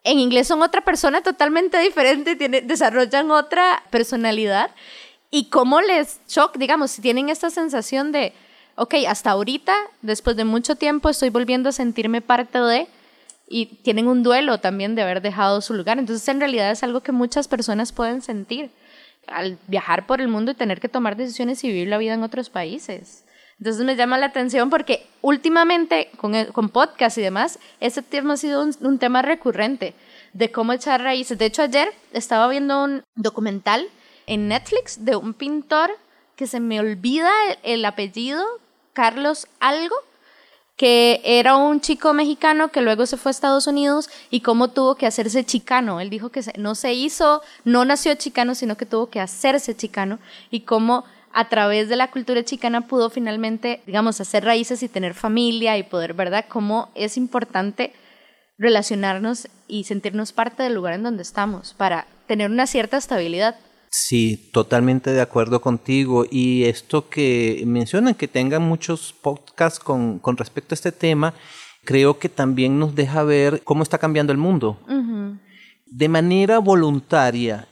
en 0.02 0.18
inglés 0.18 0.48
son 0.48 0.62
otra 0.62 0.80
persona 0.80 1.22
totalmente 1.22 1.78
diferente, 1.78 2.36
tiene, 2.36 2.62
desarrollan 2.62 3.30
otra 3.30 3.82
personalidad 3.90 4.70
y 5.30 5.44
cómo 5.44 5.80
les 5.80 6.20
shock, 6.28 6.56
digamos, 6.56 6.90
si 6.90 7.02
tienen 7.02 7.28
esta 7.28 7.50
sensación 7.50 8.10
de, 8.10 8.32
ok, 8.80 8.94
hasta 9.06 9.30
ahorita, 9.32 9.74
después 10.00 10.36
de 10.36 10.44
mucho 10.44 10.74
tiempo, 10.74 11.10
estoy 11.10 11.28
volviendo 11.28 11.68
a 11.68 11.72
sentirme 11.72 12.22
parte 12.22 12.58
de, 12.58 12.88
y 13.46 13.66
tienen 13.66 14.06
un 14.08 14.22
duelo 14.22 14.58
también 14.58 14.94
de 14.94 15.02
haber 15.02 15.20
dejado 15.20 15.60
su 15.60 15.74
lugar. 15.74 15.98
Entonces, 15.98 16.26
en 16.28 16.40
realidad 16.40 16.70
es 16.70 16.82
algo 16.82 17.02
que 17.02 17.12
muchas 17.12 17.46
personas 17.46 17.92
pueden 17.92 18.22
sentir 18.22 18.70
al 19.26 19.58
viajar 19.66 20.06
por 20.06 20.22
el 20.22 20.28
mundo 20.28 20.52
y 20.52 20.54
tener 20.54 20.80
que 20.80 20.88
tomar 20.88 21.14
decisiones 21.16 21.62
y 21.62 21.68
vivir 21.68 21.88
la 21.88 21.98
vida 21.98 22.14
en 22.14 22.22
otros 22.22 22.48
países. 22.48 23.24
Entonces 23.58 23.84
me 23.84 23.96
llama 23.96 24.16
la 24.16 24.26
atención 24.26 24.70
porque 24.70 25.06
últimamente 25.20 26.10
con, 26.16 26.34
el- 26.34 26.50
con 26.50 26.70
podcast 26.70 27.18
y 27.18 27.20
demás, 27.20 27.58
ese 27.80 28.00
tema 28.00 28.32
ha 28.34 28.36
sido 28.38 28.64
un, 28.80 28.98
tema 28.98 29.20
recurrente 29.20 29.92
de 30.32 30.50
cómo 30.50 30.72
echar 30.72 31.02
raíces. 31.02 31.36
De 31.36 31.44
hecho, 31.44 31.60
ayer 31.60 31.92
estaba 32.14 32.48
viendo 32.48 32.82
un 32.82 33.02
documental 33.16 33.86
en 34.26 34.48
Netflix 34.48 35.04
de 35.04 35.16
un 35.16 35.34
pintor 35.34 35.90
que 36.36 36.46
se 36.46 36.58
me 36.58 36.80
olvida 36.80 37.30
el 37.62 37.84
apellido, 37.84 38.42
Carlos 39.00 39.48
Algo, 39.60 39.96
que 40.76 41.22
era 41.24 41.56
un 41.56 41.80
chico 41.80 42.12
mexicano 42.12 42.68
que 42.68 42.82
luego 42.82 43.06
se 43.06 43.16
fue 43.16 43.30
a 43.30 43.32
Estados 43.32 43.66
Unidos 43.66 44.10
y 44.28 44.42
cómo 44.42 44.68
tuvo 44.68 44.94
que 44.94 45.06
hacerse 45.06 45.42
chicano. 45.42 46.00
Él 46.00 46.10
dijo 46.10 46.28
que 46.28 46.42
no 46.58 46.74
se 46.74 46.92
hizo, 46.92 47.40
no 47.64 47.86
nació 47.86 48.14
chicano, 48.16 48.54
sino 48.54 48.76
que 48.76 48.84
tuvo 48.84 49.08
que 49.08 49.18
hacerse 49.18 49.74
chicano 49.74 50.18
y 50.50 50.60
cómo 50.60 51.06
a 51.32 51.48
través 51.48 51.88
de 51.88 51.96
la 51.96 52.10
cultura 52.10 52.44
chicana 52.44 52.82
pudo 52.82 53.08
finalmente, 53.08 53.80
digamos, 53.86 54.20
hacer 54.20 54.44
raíces 54.44 54.82
y 54.82 54.88
tener 54.90 55.14
familia 55.14 55.78
y 55.78 55.82
poder, 55.82 56.12
¿verdad? 56.12 56.44
Cómo 56.46 56.90
es 56.94 57.16
importante 57.16 57.94
relacionarnos 58.58 59.48
y 59.66 59.84
sentirnos 59.84 60.32
parte 60.32 60.62
del 60.62 60.74
lugar 60.74 60.92
en 60.92 61.04
donde 61.04 61.22
estamos 61.22 61.72
para 61.72 62.06
tener 62.26 62.50
una 62.50 62.66
cierta 62.66 62.98
estabilidad. 62.98 63.56
Sí, 63.90 64.50
totalmente 64.52 65.10
de 65.12 65.20
acuerdo 65.20 65.60
contigo. 65.60 66.24
Y 66.30 66.64
esto 66.64 67.08
que 67.08 67.62
mencionan, 67.66 68.14
que 68.14 68.28
tengan 68.28 68.62
muchos 68.62 69.12
podcasts 69.12 69.80
con, 69.80 70.20
con 70.20 70.36
respecto 70.36 70.72
a 70.72 70.76
este 70.76 70.92
tema, 70.92 71.34
creo 71.84 72.18
que 72.18 72.28
también 72.28 72.78
nos 72.78 72.94
deja 72.94 73.24
ver 73.24 73.62
cómo 73.64 73.82
está 73.82 73.98
cambiando 73.98 74.32
el 74.32 74.38
mundo. 74.38 74.78
De 75.86 76.08
manera 76.08 76.60
voluntaria 76.60 77.66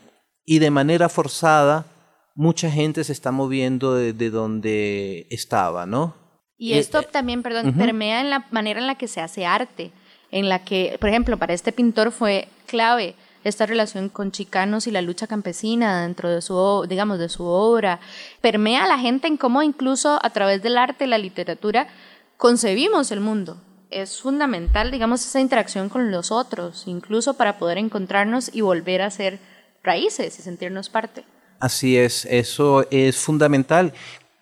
y 0.45 0.59
de 0.59 0.71
manera 0.73 1.09
forzada, 1.09 1.87
mucha 2.35 2.69
gente 2.69 3.05
se 3.05 3.13
está 3.13 3.31
moviendo 3.31 3.95
de, 3.95 4.13
de 4.13 4.31
donde 4.31 5.29
estaba, 5.31 5.87
¿no? 5.87 6.17
Y 6.57 6.73
Eh, 6.73 6.79
esto 6.79 6.99
eh, 6.99 7.09
también, 7.09 7.45
perdón, 7.45 7.75
permea 7.75 8.21
en 8.21 8.31
la 8.31 8.45
manera 8.51 8.81
en 8.81 8.89
la 8.89 8.97
que 8.97 9.07
se 9.07 9.21
hace 9.21 9.47
arte, 9.47 9.93
en 10.33 10.49
la 10.49 10.65
que, 10.65 10.97
por 10.99 11.11
ejemplo, 11.11 11.37
para 11.37 11.55
este 11.55 11.71
pintor 11.71 12.11
fue 12.11 12.49
clave 12.67 13.15
esta 13.45 13.67
relación 13.67 14.09
con 14.09 14.33
chicanos 14.33 14.87
y 14.87 14.91
la 14.91 15.03
lucha 15.03 15.27
campesina 15.27 16.03
dentro 16.03 16.31
de 16.31 16.43
su, 16.43 16.87
digamos, 16.89 17.19
de 17.19 17.29
su 17.29 17.45
obra. 17.45 18.01
Permea 18.41 18.85
a 18.85 18.89
la 18.89 18.99
gente 18.99 19.29
en 19.29 19.37
cómo 19.37 19.63
incluso 19.63 20.19
a 20.23 20.31
través 20.31 20.63
del 20.63 20.79
arte 20.79 21.07
la 21.07 21.19
literatura 21.19 21.89
concebimos 22.37 23.11
el 23.11 23.21
mundo. 23.21 23.61
es 23.91 24.21
fundamental, 24.21 24.91
digamos, 24.91 25.25
esa 25.25 25.41
interacción 25.41 25.89
con 25.89 26.11
los 26.11 26.31
otros, 26.31 26.85
incluso 26.87 27.35
para 27.35 27.59
poder 27.59 27.79
encontrarnos 27.79 28.51
y 28.55 28.61
volver 28.61 29.01
a 29.01 29.11
ser 29.11 29.39
raíces 29.83 30.39
y 30.39 30.43
sentirnos 30.43 30.91
parte. 30.91 31.25
Así 31.59 31.97
es, 31.97 32.27
eso 32.27 32.87
es 32.91 33.17
fundamental. 33.17 33.95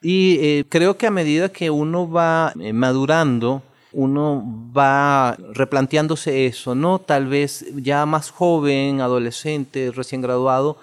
Y 0.03 0.39
eh, 0.41 0.65
creo 0.69 0.99
que 0.99 1.07
a 1.07 1.11
medida 1.11 1.49
que 1.49 1.71
uno 1.71 2.11
va 2.11 2.53
eh, 2.61 2.73
madurando, 2.73 3.63
uno 3.97 4.45
va 4.77 5.39
replanteándose 5.55 6.45
eso, 6.45 6.75
¿no? 6.75 6.99
Tal 6.99 7.27
vez 7.29 7.65
ya 7.77 8.05
más 8.05 8.31
joven, 8.31 9.01
adolescente, 9.01 9.91
recién 9.91 10.21
graduado, 10.21 10.77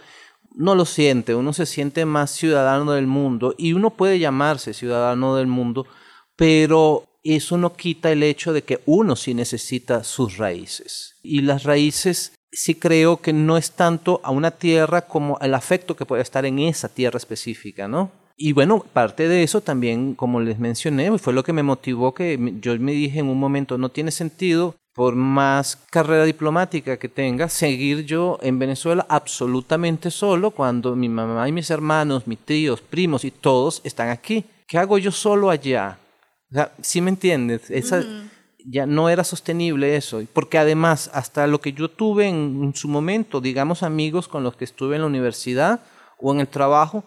no 0.56 0.74
lo 0.74 0.86
siente, 0.86 1.36
uno 1.36 1.54
se 1.54 1.68
siente 1.68 2.06
más 2.06 2.32
ciudadano 2.32 2.94
del 2.94 3.06
mundo 3.06 3.54
y 3.56 3.74
uno 3.74 3.92
puede 3.92 4.18
llamarse 4.18 4.74
ciudadano 4.74 5.36
del 5.36 5.46
mundo, 5.46 5.86
pero 6.36 7.04
eso 7.24 7.56
no 7.60 7.76
quita 7.76 8.12
el 8.12 8.24
hecho 8.24 8.52
de 8.52 8.64
que 8.64 8.82
uno 8.88 9.16
sí 9.16 9.36
necesita 9.36 10.04
sus 10.04 10.38
raíces. 10.38 11.16
Y 11.22 11.42
las 11.42 11.64
raíces 11.66 12.34
sí 12.52 12.74
creo 12.74 13.18
que 13.18 13.32
no 13.32 13.58
es 13.58 13.74
tanto 13.74 14.22
a 14.24 14.32
una 14.32 14.50
tierra 14.50 15.04
como 15.04 15.38
el 15.40 15.54
afecto 15.54 15.96
que 15.96 16.08
puede 16.08 16.24
estar 16.24 16.48
en 16.48 16.58
esa 16.58 16.90
tierra 16.90 17.18
específica, 17.18 17.88
¿no? 17.88 18.23
Y 18.36 18.54
bueno, 18.54 18.84
parte 18.94 19.28
de 19.28 19.44
eso 19.44 19.62
también, 19.62 20.16
como 20.16 20.40
les 20.40 20.58
mencioné, 20.60 21.18
fue 21.20 21.34
lo 21.34 21.44
que 21.44 21.54
me 21.54 21.64
motivó 21.64 22.14
que 22.14 22.40
yo 22.62 22.78
me 22.80 22.94
dije 22.94 23.20
en 23.20 23.28
un 23.28 23.40
momento, 23.40 23.78
no 23.78 23.90
tiene 23.90 24.12
sentido, 24.12 24.76
por 24.94 25.16
más 25.16 25.76
carrera 25.90 26.24
diplomática 26.24 26.98
que 26.98 27.10
tenga, 27.10 27.50
seguir 27.50 28.06
yo 28.06 28.38
en 28.42 28.60
Venezuela 28.60 29.06
absolutamente 29.10 30.12
solo 30.12 30.52
cuando 30.52 30.96
mi 30.96 31.10
mamá 31.10 31.48
y 31.50 31.52
mis 31.52 31.70
hermanos, 31.72 32.28
mis 32.28 32.40
tíos, 32.40 32.82
primos 32.82 33.26
y 33.26 33.32
todos 33.32 33.82
están 33.84 34.10
aquí. 34.10 34.46
¿Qué 34.68 34.78
hago 34.78 34.98
yo 35.00 35.12
solo 35.12 35.50
allá? 35.50 35.98
O 36.52 36.54
sea, 36.54 36.72
¿sí 36.82 37.02
me 37.02 37.10
entiendes? 37.10 37.70
Esa, 37.72 38.04
Ya 38.66 38.86
no 38.86 39.10
era 39.10 39.24
sostenible 39.24 39.96
eso, 39.98 40.22
porque 40.32 40.58
además 40.58 41.10
hasta 41.14 41.48
lo 41.48 41.60
que 41.60 41.74
yo 41.74 41.90
tuve 41.90 42.28
en, 42.28 42.62
en 42.64 42.76
su 42.76 42.88
momento, 42.88 43.42
digamos 43.42 43.84
amigos 43.84 44.28
con 44.28 44.44
los 44.44 44.56
que 44.56 44.64
estuve 44.64 44.96
en 44.96 45.02
la 45.02 45.08
universidad 45.08 45.82
o 46.20 46.34
en 46.34 46.40
el 46.40 46.48
trabajo, 46.48 47.04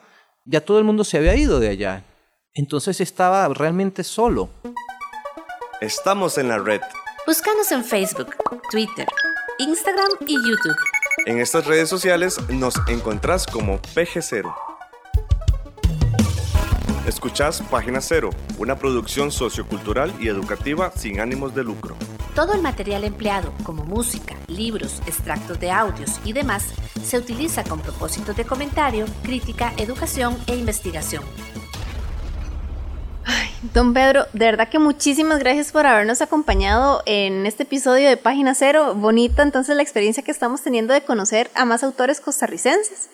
ya 0.46 0.60
todo 0.60 0.78
el 0.78 0.84
mundo 0.84 1.04
se 1.04 1.18
había 1.18 1.34
ido 1.34 1.60
de 1.60 1.68
allá. 1.68 2.04
Entonces 2.54 3.00
estaba 3.00 3.46
realmente 3.48 4.04
solo. 4.04 4.48
Estamos 5.80 6.38
en 6.38 6.48
la 6.48 6.58
red. 6.58 6.80
Búscanos 7.26 7.70
en 7.72 7.84
Facebook, 7.84 8.34
Twitter, 8.70 9.06
Instagram 9.58 10.08
y 10.26 10.34
YouTube. 10.34 10.76
En 11.26 11.38
estas 11.38 11.66
redes 11.66 11.88
sociales 11.88 12.38
nos 12.48 12.76
encontrás 12.88 13.46
como 13.46 13.78
PG0. 13.94 14.54
Escuchás 17.06 17.62
Página 17.62 18.00
Cero, 18.00 18.30
una 18.58 18.78
producción 18.78 19.30
sociocultural 19.30 20.12
y 20.20 20.28
educativa 20.28 20.92
sin 20.94 21.20
ánimos 21.20 21.54
de 21.54 21.64
lucro. 21.64 21.96
Todo 22.36 22.52
el 22.52 22.60
material 22.60 23.04
empleado, 23.04 23.50
como 23.64 23.82
música, 23.86 24.36
libros, 24.46 25.00
extractos 25.06 25.58
de 25.58 25.70
audios 25.70 26.20
y 26.22 26.34
demás, 26.34 26.66
se 27.02 27.16
utiliza 27.16 27.64
con 27.64 27.80
propósitos 27.80 28.36
de 28.36 28.44
comentario, 28.44 29.06
crítica, 29.22 29.72
educación 29.78 30.36
e 30.46 30.54
investigación. 30.54 31.24
Don 33.72 33.94
Pedro, 33.94 34.26
de 34.34 34.44
verdad 34.44 34.68
que 34.68 34.78
muchísimas 34.78 35.38
gracias 35.38 35.72
por 35.72 35.86
habernos 35.86 36.20
acompañado 36.20 37.02
en 37.06 37.46
este 37.46 37.62
episodio 37.62 38.06
de 38.06 38.18
Página 38.18 38.54
Cero. 38.54 38.94
Bonita 38.94 39.42
entonces 39.42 39.74
la 39.74 39.82
experiencia 39.82 40.22
que 40.22 40.30
estamos 40.30 40.60
teniendo 40.60 40.92
de 40.92 41.00
conocer 41.00 41.50
a 41.54 41.64
más 41.64 41.82
autores 41.82 42.20
costarricenses. 42.20 43.08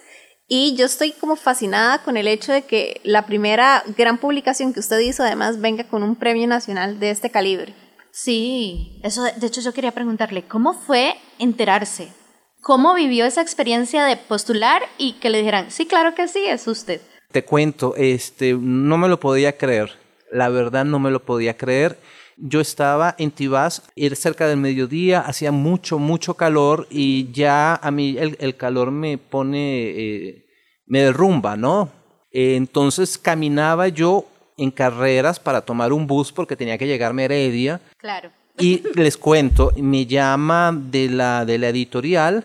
Y 0.49 0.75
yo 0.75 0.87
estoy 0.87 1.13
como 1.13 1.37
fascinada 1.37 2.03
con 2.03 2.17
el 2.17 2.27
hecho 2.27 2.53
de 2.53 2.63
que 2.63 3.01
la 3.05 3.25
primera 3.25 3.85
gran 3.97 4.19
publicación 4.19 4.73
que 4.73 4.81
usted 4.81 4.99
hizo 4.99 5.23
además 5.23 5.61
venga 5.61 5.85
con 5.85 6.03
un 6.03 6.17
premio 6.17 6.49
nacional 6.49 6.99
de 6.99 7.11
este 7.11 7.31
calibre. 7.31 7.82
Sí, 8.13 9.01
eso 9.03 9.25
de 9.25 9.47
hecho 9.47 9.63
yo 9.63 9.73
quería 9.73 9.91
preguntarle, 9.93 10.43
¿cómo 10.43 10.75
fue 10.75 11.15
enterarse? 11.39 12.13
¿Cómo 12.61 12.95
vivió 12.95 13.25
esa 13.25 13.41
experiencia 13.41 14.05
de 14.05 14.19
postular 14.19 14.83
y 14.99 15.15
que 15.15 15.31
le 15.31 15.39
dijeran, 15.39 15.71
sí, 15.71 15.87
claro 15.87 16.15
que 16.15 16.29
sí, 16.29 16.45
es 16.47 16.69
usted? 16.69 17.01
Te 17.33 17.43
cuento, 17.43 17.95
este, 17.97 18.53
no 18.53 18.99
me 18.99 19.09
lo 19.09 19.19
podía 19.19 19.57
creer. 19.57 19.99
La 20.31 20.51
verdad 20.51 20.85
no 20.85 20.99
me 20.99 21.11
lo 21.11 21.25
podía 21.25 21.57
creer. 21.57 21.99
Yo 22.37 22.61
estaba 22.61 23.15
en 23.19 23.31
Tibás, 23.31 23.83
era 23.97 24.15
cerca 24.15 24.47
del 24.47 24.59
mediodía, 24.59 25.21
hacía 25.21 25.51
mucho, 25.51 25.99
mucho 25.99 26.35
calor 26.35 26.87
y 26.91 27.33
ya 27.33 27.77
a 27.77 27.91
mí 27.91 28.17
el, 28.19 28.57
calor 28.57 28.91
me 28.91 29.17
pone, 29.17 29.89
eh, 29.89 30.47
me 30.87 31.01
derrumba, 31.01 31.57
¿no? 31.57 31.91
entonces 32.35 33.19
caminaba 33.19 33.89
yo 33.89 34.27
en 34.63 34.71
carreras 34.71 35.41
para 35.41 35.63
tomar 35.63 35.93
un 35.93 36.07
bus 36.07 36.33
porque 36.33 36.57
tenía 36.57 36.79
que 36.79 36.87
llegarme 36.87 37.23
a 37.23 37.25
Heredia. 37.25 37.81
Claro. 37.97 38.31
Y 38.59 38.83
les 38.95 39.17
cuento, 39.17 39.73
me 39.77 40.07
llama 40.07 40.73
de 40.73 41.09
la, 41.09 41.45
de 41.45 41.59
la 41.59 41.71
editorial, 41.71 42.45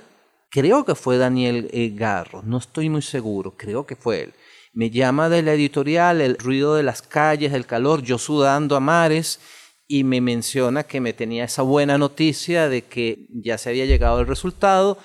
creo 0.50 0.84
que 0.84 0.96
fue 0.96 1.18
Daniel 1.18 1.70
eh, 1.72 1.92
Garro, 1.94 2.42
no 2.44 2.58
estoy 2.58 2.90
muy 2.90 3.02
seguro, 3.04 3.54
creo 3.56 3.86
que 3.86 3.96
fue 3.96 4.24
él. 4.24 4.34
Me 4.74 4.90
llama 4.90 5.30
de 5.30 5.44
la 5.44 5.54
editorial, 5.54 6.22
el 6.22 6.38
ruido 6.38 6.76
de 6.76 6.84
las 6.84 7.02
calles, 7.02 7.54
el 7.54 7.66
calor, 7.66 8.02
yo 8.02 8.18
sudando 8.18 8.76
a 8.76 8.80
mares, 8.80 9.40
y 9.88 10.04
me 10.04 10.20
menciona 10.20 10.84
que 10.84 11.00
me 11.00 11.14
tenía 11.14 11.46
esa 11.46 11.62
buena 11.62 11.98
noticia 11.98 12.68
de 12.68 12.84
que 12.84 13.28
ya 13.30 13.58
se 13.58 13.70
había 13.70 13.86
llegado 13.86 14.20
el 14.20 14.28
resultado 14.28 14.98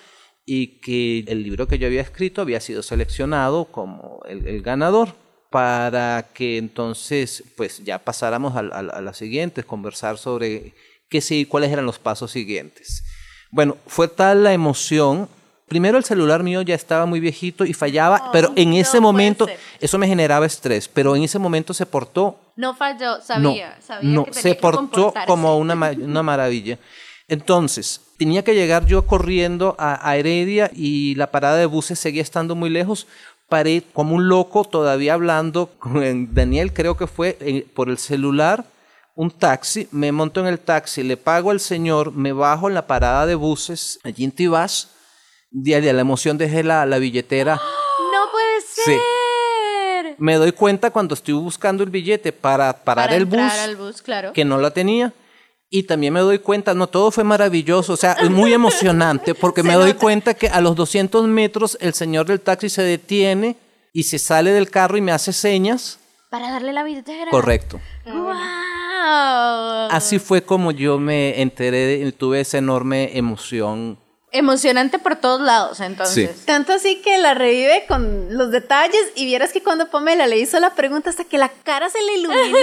y 0.44 0.80
que 0.80 1.20
el 1.28 1.42
libro 1.42 1.68
que 1.68 1.78
yo 1.78 1.86
había 1.86 2.00
escrito 2.00 2.42
había 2.42 2.60
sido 2.60 2.82
seleccionado 2.82 3.66
como 3.66 4.20
el, 4.28 4.46
el 4.46 4.62
ganador 4.62 5.21
para 5.52 6.26
que 6.34 6.56
entonces 6.58 7.44
pues 7.56 7.84
ya 7.84 7.98
pasáramos 8.00 8.56
a, 8.56 8.60
a, 8.60 8.78
a 8.80 9.00
las 9.00 9.16
siguientes, 9.16 9.64
conversar 9.64 10.18
sobre 10.18 10.74
qué 11.08 11.20
sí, 11.20 11.44
cuáles 11.44 11.70
eran 11.70 11.86
los 11.86 12.00
pasos 12.00 12.32
siguientes. 12.32 13.04
Bueno, 13.52 13.76
fue 13.86 14.08
tal 14.08 14.42
la 14.42 14.52
emoción. 14.52 15.28
Primero 15.68 15.96
el 15.98 16.04
celular 16.04 16.42
mío 16.42 16.62
ya 16.62 16.74
estaba 16.74 17.06
muy 17.06 17.20
viejito 17.20 17.64
y 17.64 17.72
fallaba, 17.74 18.24
Oh, 18.26 18.30
pero 18.32 18.52
en 18.56 18.70
no 18.70 18.76
ese 18.76 18.98
momento 18.98 19.46
ser. 19.46 19.58
eso 19.80 19.98
me 19.98 20.08
generaba 20.08 20.44
estrés, 20.46 20.88
pero 20.88 21.14
en 21.14 21.22
ese 21.22 21.38
momento 21.38 21.72
se 21.74 21.86
portó 21.86 22.38
No 22.56 22.74
falló, 22.74 23.16
no, 23.16 23.22
sabía, 23.22 23.78
sabía 23.80 24.10
no, 24.10 24.24
que 24.24 24.30
tenía 24.32 24.42
se 24.42 24.54
que 24.56 24.60
portó 24.60 25.14
como 25.26 25.56
una, 25.58 25.74
una 25.74 26.22
maravilla. 26.22 26.78
Entonces, 27.28 28.00
tenía 28.18 28.42
que 28.44 28.54
llegar 28.54 28.84
yo 28.86 29.06
corriendo 29.06 29.74
a, 29.78 30.06
a 30.06 30.16
Heredia 30.16 30.70
y 30.74 31.14
la 31.14 31.30
parada 31.30 31.56
de 31.56 31.66
buses 31.66 31.98
seguía 31.98 32.20
estando 32.22 32.54
muy 32.54 32.68
lejos. 32.68 33.06
Paré 33.52 33.82
como 33.92 34.14
un 34.14 34.28
loco 34.28 34.64
todavía 34.64 35.12
hablando 35.12 35.66
con 35.78 36.32
Daniel, 36.34 36.72
creo 36.72 36.96
que 36.96 37.06
fue 37.06 37.36
eh, 37.40 37.66
por 37.74 37.90
el 37.90 37.98
celular, 37.98 38.64
un 39.14 39.30
taxi, 39.30 39.88
me 39.90 40.10
monto 40.10 40.40
en 40.40 40.46
el 40.46 40.58
taxi, 40.58 41.02
le 41.02 41.18
pago 41.18 41.50
al 41.50 41.60
señor, 41.60 42.12
me 42.12 42.32
bajo 42.32 42.68
en 42.68 42.74
la 42.74 42.86
parada 42.86 43.26
de 43.26 43.34
buses 43.34 43.98
allí 44.04 44.24
en 44.24 44.30
Tibás, 44.32 44.88
de, 45.50 45.82
de 45.82 45.92
la 45.92 46.00
emoción 46.00 46.38
dejé 46.38 46.62
la, 46.64 46.86
la 46.86 46.96
billetera. 46.96 47.56
No 47.56 48.30
puede 48.32 48.60
Sí. 48.74 48.82
ser. 48.84 50.14
Me 50.16 50.36
doy 50.36 50.52
cuenta 50.52 50.90
cuando 50.90 51.12
estoy 51.12 51.34
buscando 51.34 51.82
el 51.84 51.90
billete 51.90 52.32
para 52.32 52.72
parar 52.72 53.08
Para 53.08 53.16
el 53.16 53.26
bus 53.26 53.38
al 53.38 53.76
bus, 53.76 54.00
claro. 54.00 54.32
que 54.32 54.46
no 54.46 54.56
la 54.56 54.70
tenía. 54.70 55.12
Y 55.74 55.84
también 55.84 56.12
me 56.12 56.20
doy 56.20 56.38
cuenta, 56.38 56.74
no, 56.74 56.86
todo 56.86 57.10
fue 57.10 57.24
maravilloso, 57.24 57.94
o 57.94 57.96
sea, 57.96 58.12
es 58.12 58.28
muy 58.28 58.52
emocionante, 58.52 59.34
porque 59.40 59.62
me 59.62 59.72
doy 59.72 59.94
cuenta 59.94 60.34
que 60.34 60.46
a 60.46 60.60
los 60.60 60.76
200 60.76 61.26
metros 61.26 61.78
el 61.80 61.94
señor 61.94 62.26
del 62.26 62.42
taxi 62.42 62.68
se 62.68 62.82
detiene 62.82 63.56
y 63.94 64.02
se 64.02 64.18
sale 64.18 64.50
del 64.50 64.68
carro 64.68 64.98
y 64.98 65.00
me 65.00 65.12
hace 65.12 65.32
señas. 65.32 65.98
Para 66.28 66.50
darle 66.50 66.74
la 66.74 66.82
billetera. 66.84 67.30
Correcto. 67.30 67.80
¡Wow! 68.04 69.88
Así 69.90 70.18
fue 70.18 70.42
como 70.42 70.72
yo 70.72 70.98
me 70.98 71.40
enteré, 71.40 72.12
tuve 72.12 72.40
esa 72.40 72.58
enorme 72.58 73.16
emoción. 73.16 73.98
Emocionante 74.30 74.98
por 74.98 75.16
todos 75.16 75.40
lados, 75.40 75.80
entonces. 75.80 76.44
Tanto 76.44 76.74
así 76.74 77.00
que 77.00 77.16
la 77.16 77.32
revive 77.32 77.86
con 77.88 78.36
los 78.36 78.50
detalles 78.50 79.00
y 79.14 79.24
vieras 79.24 79.54
que 79.54 79.62
cuando 79.62 79.88
Pamela 79.88 80.26
le 80.26 80.38
hizo 80.38 80.60
la 80.60 80.74
pregunta 80.74 81.08
hasta 81.08 81.24
que 81.24 81.38
la 81.38 81.48
cara 81.48 81.88
se 81.88 82.02
le 82.02 82.16
iluminó. 82.18 82.58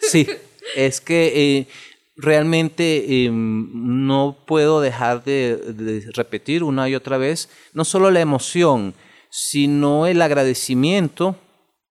Sí, 0.00 0.28
es 0.74 1.00
que 1.00 1.58
eh, 1.58 1.68
realmente 2.16 3.24
eh, 3.24 3.30
no 3.32 4.36
puedo 4.46 4.80
dejar 4.80 5.24
de, 5.24 5.56
de 5.56 6.10
repetir 6.12 6.62
una 6.62 6.88
y 6.88 6.94
otra 6.94 7.18
vez, 7.18 7.48
no 7.72 7.84
solo 7.84 8.10
la 8.10 8.20
emoción, 8.20 8.94
sino 9.30 10.06
el 10.06 10.20
agradecimiento, 10.20 11.36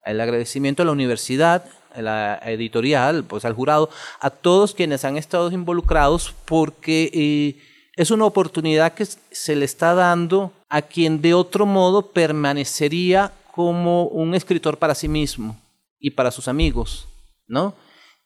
el 0.06 0.22
agradecimiento 0.22 0.84
a 0.84 0.86
la 0.86 0.92
universidad, 0.92 1.66
a 1.94 2.02
la 2.02 2.40
editorial, 2.46 3.24
pues 3.24 3.46
al 3.46 3.54
jurado, 3.54 3.90
a 4.20 4.30
todos 4.30 4.74
quienes 4.74 5.06
han 5.06 5.18
estado 5.18 5.52
involucrados, 5.52 6.34
porque 6.46 7.10
eh, 7.14 7.62
es 7.96 8.12
una 8.12 8.26
oportunidad 8.26 8.94
que 8.94 9.06
se 9.06 9.56
le 9.56 9.66
está 9.66 9.94
dando 9.94 10.52
a 10.70 10.82
quien 10.82 11.22
de 11.22 11.34
otro 11.34 11.66
modo 11.66 12.12
permanecería 12.12 13.32
como 13.54 14.06
un 14.06 14.34
escritor 14.34 14.78
para 14.78 14.96
sí 14.96 15.08
mismo 15.08 15.60
y 16.00 16.12
para 16.12 16.32
sus 16.32 16.48
amigos, 16.48 17.08
¿no? 17.48 17.76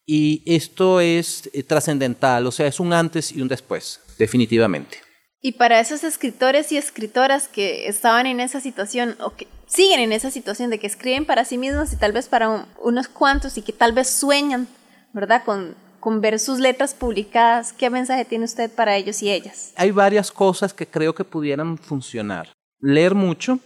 Y 0.06 0.44
esto 0.46 1.00
es 1.00 1.50
eh, 1.54 1.64
trascendental, 1.64 2.46
o 2.46 2.52
sea, 2.52 2.68
es 2.68 2.80
un 2.80 2.94
antes 2.94 3.32
y 3.32 3.42
un 3.42 3.48
después, 3.48 4.02
definitivamente. 4.20 4.98
Y 5.42 5.54
para 5.54 5.80
esos 5.80 6.04
escritores 6.04 6.72
y 6.72 6.78
escritoras 6.78 7.48
que 7.48 7.88
estaban 7.88 8.26
en 8.26 8.40
esa 8.40 8.60
situación 8.62 9.16
o 9.20 9.32
que 9.36 9.48
siguen 9.68 10.00
en 10.00 10.12
esa 10.12 10.32
situación 10.32 10.70
de 10.70 10.80
que 10.80 10.88
escriben 10.88 11.26
para 11.26 11.46
sí 11.46 11.58
mismos 11.58 11.92
y 11.94 11.98
tal 11.98 12.12
vez 12.12 12.28
para 12.28 12.50
un- 12.50 12.66
unos 12.82 13.08
cuantos 13.08 13.58
y 13.58 13.62
que 13.62 13.74
tal 13.74 13.94
vez 13.94 14.10
sueñan, 14.10 14.68
¿verdad? 15.14 15.44
Con, 15.44 15.76
con 16.00 16.22
ver 16.22 16.40
sus 16.40 16.60
letras 16.60 16.94
publicadas, 16.94 17.74
¿qué 17.74 17.90
mensaje 17.90 18.26
tiene 18.26 18.46
usted 18.46 18.72
para 18.72 18.96
ellos 18.96 19.22
y 19.24 19.32
ellas? 19.32 19.72
Hay 19.76 19.92
varias 19.92 20.32
cosas 20.32 20.74
que 20.74 20.86
creo 20.88 21.14
que 21.16 21.24
pudieran 21.24 21.78
funcionar. 21.80 22.52
Leer 22.80 23.16
mucho, 23.16 23.60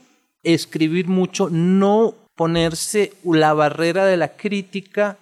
escribir 0.44 1.08
mucho, 1.08 1.50
no 1.50 2.16
ponerse 2.36 3.14
la 3.26 3.54
barrera 3.54 4.06
de 4.06 4.16
la 4.18 4.36
crítica, 4.38 5.18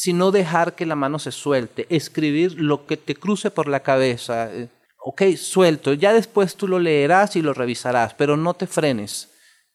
sino 0.00 0.30
dejar 0.30 0.76
que 0.76 0.86
la 0.86 0.96
mano 0.96 1.18
se 1.18 1.30
suelte, 1.30 1.86
escribir 1.90 2.58
lo 2.58 2.86
que 2.86 2.96
te 2.96 3.14
cruce 3.14 3.50
por 3.50 3.68
la 3.68 3.80
cabeza. 3.80 4.50
Eh, 4.50 4.68
ok, 5.04 5.36
suelto, 5.36 5.92
ya 5.92 6.14
después 6.14 6.56
tú 6.56 6.66
lo 6.66 6.78
leerás 6.78 7.36
y 7.36 7.42
lo 7.42 7.52
revisarás, 7.52 8.14
pero 8.14 8.34
no 8.34 8.54
te 8.54 8.66
frenes 8.66 9.28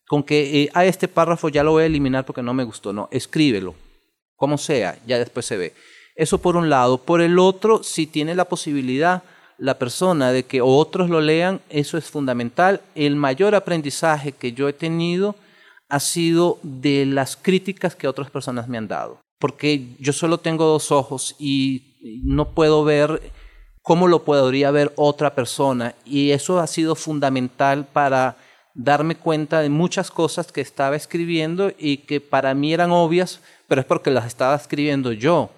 con 0.07 0.23
que 0.23 0.63
eh, 0.63 0.69
a 0.73 0.79
ah, 0.79 0.85
este 0.85 1.07
párrafo 1.07 1.49
ya 1.49 1.63
lo 1.63 1.73
voy 1.73 1.83
a 1.83 1.85
eliminar 1.85 2.25
porque 2.25 2.41
no 2.41 2.55
me 2.55 2.63
gustó, 2.63 2.91
no, 2.91 3.07
escríbelo, 3.11 3.75
como 4.35 4.57
sea, 4.57 4.97
ya 5.05 5.19
después 5.19 5.45
se 5.45 5.57
ve. 5.57 5.73
Eso 6.15 6.39
por 6.39 6.55
un 6.55 6.71
lado. 6.71 6.97
Por 6.97 7.21
el 7.21 7.37
otro, 7.37 7.83
si 7.83 8.07
tiene 8.07 8.33
la 8.33 8.45
posibilidad 8.45 9.21
la 9.59 9.77
persona 9.77 10.31
de 10.31 10.43
que 10.43 10.59
otros 10.59 11.07
lo 11.07 11.21
lean, 11.21 11.61
eso 11.69 11.99
es 11.99 12.05
fundamental. 12.05 12.81
El 12.95 13.15
mayor 13.15 13.53
aprendizaje 13.53 14.31
que 14.31 14.53
yo 14.53 14.67
he 14.67 14.73
tenido 14.73 15.35
ha 15.87 15.99
sido 15.99 16.57
de 16.63 17.05
las 17.05 17.37
críticas 17.37 17.95
que 17.95 18.07
otras 18.07 18.31
personas 18.31 18.67
me 18.67 18.79
han 18.79 18.87
dado, 18.87 19.21
porque 19.39 19.95
yo 19.99 20.13
solo 20.13 20.39
tengo 20.39 20.65
dos 20.65 20.91
ojos 20.91 21.35
y 21.39 21.83
no 22.23 22.51
puedo 22.51 22.83
ver 22.83 23.31
cómo 23.81 24.07
lo 24.07 24.23
podría 24.23 24.71
ver 24.71 24.93
otra 24.95 25.35
persona 25.35 25.95
y 26.05 26.31
eso 26.31 26.59
ha 26.59 26.67
sido 26.67 26.95
fundamental 26.95 27.85
para 27.85 28.37
darme 28.75 29.15
cuenta 29.15 29.61
de 29.61 29.69
muchas 29.69 30.11
cosas 30.11 30.51
que 30.51 30.61
estaba 30.61 30.95
escribiendo 30.95 31.71
y 31.77 31.97
que 31.97 32.19
para 32.19 32.53
mí 32.53 32.73
eran 32.73 32.91
obvias, 32.91 33.39
pero 33.67 33.81
es 33.81 33.87
porque 33.87 34.11
las 34.11 34.25
estaba 34.25 34.55
escribiendo 34.55 35.11
yo. 35.13 35.49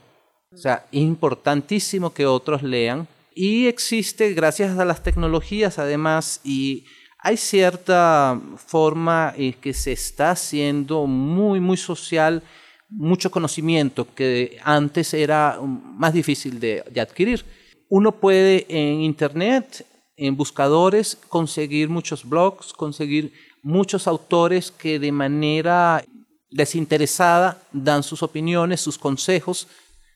O 0.54 0.58
sea, 0.58 0.86
importantísimo 0.92 2.14
que 2.14 2.26
otros 2.26 2.64
lean. 2.64 3.08
Y 3.34 3.68
existe, 3.68 4.34
gracias 4.34 4.80
a 4.80 4.86
las 4.86 5.04
tecnologías 5.04 5.78
además, 5.80 6.42
y 6.44 6.86
hay 7.20 7.38
cierta 7.38 8.40
forma 8.56 9.34
que 9.62 9.74
se 9.74 9.92
está 9.92 10.32
haciendo 10.32 11.06
muy, 11.08 11.60
muy 11.60 11.78
social, 11.78 12.44
mucho 12.90 13.32
conocimiento 13.32 14.08
que 14.14 14.58
antes 14.64 15.14
era 15.14 15.60
más 15.62 16.14
difícil 16.14 16.60
de, 16.60 16.84
adquirir. 17.00 17.46
Uno 17.90 18.12
puede 18.12 18.66
en 18.70 19.02
Internet, 19.02 19.86
en 20.16 20.36
buscadores, 20.36 21.18
conseguir 21.30 21.90
muchos 21.90 22.28
blogs, 22.28 22.74
conseguir 22.74 23.34
muchos 23.62 24.08
autores 24.08 24.72
que 24.72 25.00
de 25.00 25.12
manera 25.12 26.04
desinteresada 26.50 27.62
dan 27.72 28.04
sus 28.04 28.24
opiniones, 28.24 28.82
sus 28.82 28.98
consejos, 28.98 29.68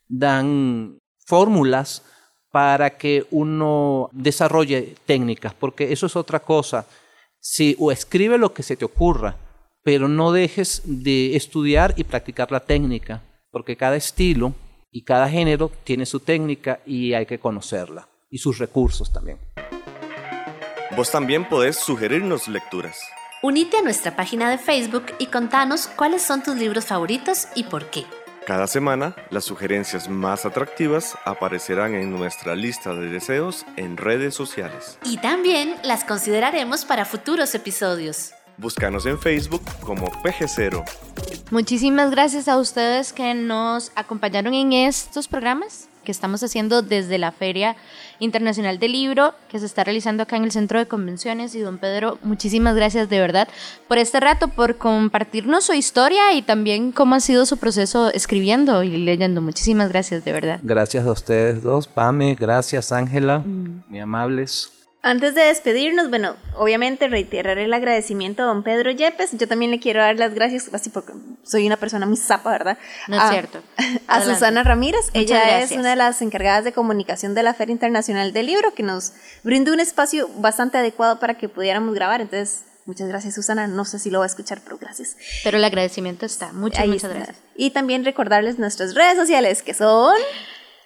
dan 0.07 0.97
fórmulas 1.25 2.03
para 2.51 2.97
que 2.97 3.25
uno 3.31 4.09
desarrolle 4.11 4.95
técnicas, 5.05 5.53
porque 5.53 5.91
eso 5.91 6.05
es 6.05 6.15
otra 6.15 6.39
cosa. 6.39 6.85
Si 7.39 7.75
o 7.79 7.91
escribe 7.91 8.37
lo 8.37 8.53
que 8.53 8.63
se 8.63 8.75
te 8.75 8.85
ocurra, 8.85 9.35
pero 9.83 10.07
no 10.07 10.31
dejes 10.31 10.81
de 10.85 11.35
estudiar 11.35 11.93
y 11.97 12.03
practicar 12.03 12.51
la 12.51 12.59
técnica, 12.59 13.23
porque 13.51 13.75
cada 13.75 13.95
estilo 13.95 14.53
y 14.91 15.03
cada 15.03 15.29
género 15.29 15.71
tiene 15.83 16.05
su 16.05 16.19
técnica 16.19 16.79
y 16.85 17.13
hay 17.13 17.25
que 17.25 17.39
conocerla, 17.39 18.07
y 18.29 18.37
sus 18.37 18.57
recursos 18.57 19.11
también. 19.11 19.37
Vos 20.95 21.09
también 21.09 21.47
podés 21.47 21.77
sugerirnos 21.77 22.47
lecturas. 22.47 22.99
Unite 23.41 23.77
a 23.77 23.81
nuestra 23.81 24.15
página 24.15 24.51
de 24.51 24.57
Facebook 24.57 25.05
y 25.17 25.27
contanos 25.27 25.87
cuáles 25.87 26.21
son 26.21 26.43
tus 26.43 26.55
libros 26.57 26.85
favoritos 26.85 27.47
y 27.55 27.63
por 27.63 27.89
qué. 27.89 28.05
Cada 28.45 28.67
semana, 28.67 29.15
las 29.29 29.45
sugerencias 29.45 30.09
más 30.09 30.45
atractivas 30.45 31.15
aparecerán 31.25 31.93
en 31.95 32.11
nuestra 32.11 32.55
lista 32.55 32.93
de 32.93 33.07
deseos 33.07 33.65
en 33.77 33.97
redes 33.97 34.35
sociales. 34.35 34.97
Y 35.05 35.17
también 35.17 35.75
las 35.83 36.03
consideraremos 36.03 36.83
para 36.83 37.05
futuros 37.05 37.55
episodios. 37.55 38.33
Búscanos 38.61 39.07
en 39.07 39.17
Facebook 39.17 39.63
como 39.79 40.05
PG0. 40.05 40.83
Muchísimas 41.49 42.11
gracias 42.11 42.47
a 42.47 42.59
ustedes 42.59 43.11
que 43.11 43.33
nos 43.33 43.91
acompañaron 43.95 44.53
en 44.53 44.71
estos 44.71 45.27
programas 45.27 45.89
que 46.03 46.11
estamos 46.11 46.43
haciendo 46.43 46.83
desde 46.83 47.17
la 47.17 47.31
Feria 47.31 47.75
Internacional 48.19 48.77
del 48.77 48.91
Libro, 48.91 49.33
que 49.49 49.57
se 49.57 49.65
está 49.65 49.83
realizando 49.83 50.21
acá 50.21 50.37
en 50.37 50.43
el 50.43 50.51
Centro 50.51 50.77
de 50.77 50.87
Convenciones. 50.87 51.55
Y 51.55 51.61
don 51.61 51.79
Pedro, 51.79 52.19
muchísimas 52.21 52.75
gracias 52.75 53.09
de 53.09 53.19
verdad 53.19 53.47
por 53.87 53.97
este 53.97 54.19
rato, 54.19 54.47
por 54.47 54.77
compartirnos 54.77 55.65
su 55.65 55.73
historia 55.73 56.33
y 56.35 56.43
también 56.43 56.91
cómo 56.91 57.15
ha 57.15 57.19
sido 57.19 57.47
su 57.47 57.57
proceso 57.57 58.13
escribiendo 58.13 58.83
y 58.83 58.95
leyendo. 58.95 59.41
Muchísimas 59.41 59.89
gracias 59.89 60.23
de 60.23 60.33
verdad. 60.33 60.59
Gracias 60.61 61.03
a 61.07 61.11
ustedes 61.11 61.63
dos, 61.63 61.87
Pame, 61.87 62.35
gracias 62.35 62.91
Ángela, 62.91 63.39
mm. 63.39 63.85
muy 63.89 63.99
amables. 63.99 64.80
Antes 65.03 65.33
de 65.33 65.41
despedirnos, 65.41 66.09
bueno, 66.09 66.35
obviamente 66.55 67.07
reiterar 67.07 67.57
el 67.57 67.73
agradecimiento 67.73 68.43
a 68.43 68.45
don 68.45 68.61
Pedro 68.61 68.91
Yepes. 68.91 69.31
Yo 69.31 69.47
también 69.47 69.71
le 69.71 69.79
quiero 69.79 69.99
dar 69.99 70.15
las 70.17 70.35
gracias, 70.35 70.69
así 70.73 70.91
porque 70.91 71.13
soy 71.43 71.65
una 71.65 71.77
persona 71.77 72.05
muy 72.05 72.17
zapa, 72.17 72.51
¿verdad? 72.51 72.77
No 73.07 73.17
es 73.17 73.29
cierto. 73.31 73.63
A 74.07 74.21
Susana 74.21 74.63
Ramírez. 74.63 75.09
Ella 75.13 75.61
es 75.61 75.71
una 75.71 75.89
de 75.89 75.95
las 75.95 76.21
encargadas 76.21 76.63
de 76.65 76.71
comunicación 76.71 77.33
de 77.33 77.41
la 77.41 77.55
Feria 77.55 77.73
Internacional 77.73 78.31
del 78.31 78.45
Libro, 78.45 78.75
que 78.75 78.83
nos 78.83 79.13
brindó 79.43 79.73
un 79.73 79.79
espacio 79.79 80.29
bastante 80.37 80.77
adecuado 80.77 81.19
para 81.19 81.33
que 81.33 81.49
pudiéramos 81.49 81.95
grabar. 81.95 82.21
Entonces, 82.21 82.65
muchas 82.85 83.07
gracias, 83.07 83.33
Susana. 83.33 83.65
No 83.65 83.85
sé 83.85 83.97
si 83.97 84.11
lo 84.11 84.19
va 84.19 84.25
a 84.25 84.27
escuchar, 84.27 84.61
pero 84.63 84.77
gracias. 84.77 85.17
Pero 85.43 85.57
el 85.57 85.63
agradecimiento 85.63 86.27
está. 86.27 86.53
Muchas, 86.53 86.85
muchas 86.85 87.11
gracias. 87.11 87.37
Y 87.55 87.71
también 87.71 88.05
recordarles 88.05 88.59
nuestras 88.59 88.93
redes 88.93 89.17
sociales, 89.17 89.63
que 89.63 89.73
son... 89.73 90.15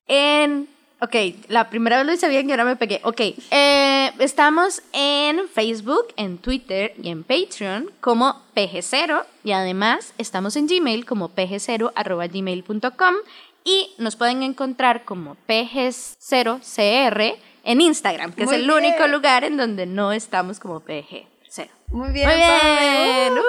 En 0.07 0.69
Ok, 1.01 1.15
la 1.49 1.69
primera 1.69 1.97
vez 1.97 2.05
lo 2.05 2.13
hice 2.13 2.29
bien 2.29 2.47
y 2.47 2.51
ahora 2.51 2.63
me 2.63 2.77
pegué. 2.77 3.01
Ok, 3.03 3.19
eh, 3.51 4.11
estamos 4.19 4.81
en 4.93 5.47
Facebook, 5.49 6.07
en 6.15 6.37
Twitter 6.37 6.93
y 7.01 7.09
en 7.09 7.23
Patreon 7.23 7.91
como 7.99 8.41
PG0 8.55 9.25
y 9.43 9.51
además 9.51 10.13
estamos 10.17 10.55
en 10.55 10.67
Gmail 10.67 11.05
como 11.05 11.35
pg0.gmail.com 11.35 13.15
y 13.65 13.91
nos 13.97 14.15
pueden 14.15 14.41
encontrar 14.41 15.03
como 15.03 15.35
PG0CR 15.49 17.35
en 17.65 17.81
Instagram, 17.81 18.31
que 18.31 18.43
es 18.43 18.51
el 18.51 18.71
único 18.71 19.07
lugar 19.07 19.43
en 19.43 19.57
donde 19.57 19.85
no 19.87 20.13
estamos 20.13 20.59
como 20.59 20.79
PG. 20.79 21.34
Muy 21.89 22.11
bien. 22.11 22.27
Muy 22.27 22.35
bien. 22.35 23.33
Uh. 23.33 23.45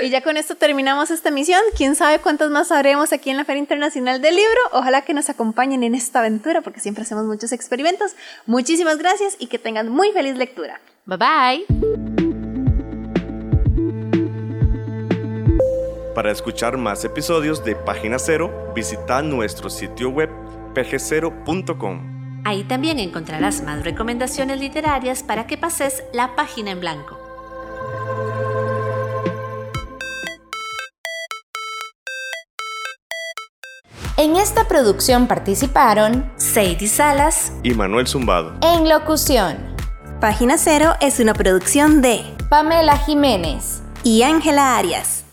Y 0.02 0.08
ya 0.08 0.22
con 0.22 0.38
esto 0.38 0.54
terminamos 0.54 1.10
esta 1.10 1.28
emisión. 1.28 1.60
Quién 1.76 1.94
sabe 1.94 2.20
cuántas 2.20 2.50
más 2.50 2.68
sabremos 2.68 3.12
aquí 3.12 3.28
en 3.28 3.36
la 3.36 3.44
Feria 3.44 3.60
Internacional 3.60 4.22
del 4.22 4.34
Libro. 4.34 4.60
Ojalá 4.72 5.02
que 5.02 5.12
nos 5.12 5.28
acompañen 5.28 5.82
en 5.82 5.94
esta 5.94 6.20
aventura 6.20 6.62
porque 6.62 6.80
siempre 6.80 7.02
hacemos 7.02 7.26
muchos 7.26 7.52
experimentos. 7.52 8.12
Muchísimas 8.46 8.96
gracias 8.96 9.36
y 9.38 9.48
que 9.48 9.58
tengan 9.58 9.90
muy 9.90 10.10
feliz 10.12 10.36
lectura. 10.36 10.80
Bye 11.04 11.18
bye. 11.18 11.66
Para 16.14 16.32
escuchar 16.32 16.78
más 16.78 17.04
episodios 17.04 17.62
de 17.64 17.76
Página 17.76 18.18
Cero, 18.18 18.72
visita 18.74 19.20
nuestro 19.22 19.68
sitio 19.68 20.08
web 20.08 20.30
pg0.com. 20.74 22.42
Ahí 22.44 22.64
también 22.64 22.98
encontrarás 22.98 23.62
más 23.62 23.84
recomendaciones 23.84 24.58
literarias 24.58 25.22
para 25.22 25.46
que 25.46 25.58
pases 25.58 26.02
la 26.12 26.34
página 26.36 26.70
en 26.70 26.80
blanco. 26.80 27.19
En 34.22 34.36
esta 34.36 34.68
producción 34.68 35.26
participaron 35.26 36.30
Sadie 36.36 36.88
Salas 36.88 37.54
y 37.62 37.72
Manuel 37.72 38.06
Zumbado. 38.06 38.54
En 38.60 38.86
locución. 38.86 39.56
Página 40.20 40.58
Cero 40.58 40.92
es 41.00 41.20
una 41.20 41.32
producción 41.32 42.02
de 42.02 42.22
Pamela 42.50 42.98
Jiménez 42.98 43.80
y 44.04 44.22
Ángela 44.22 44.76
Arias. 44.76 45.24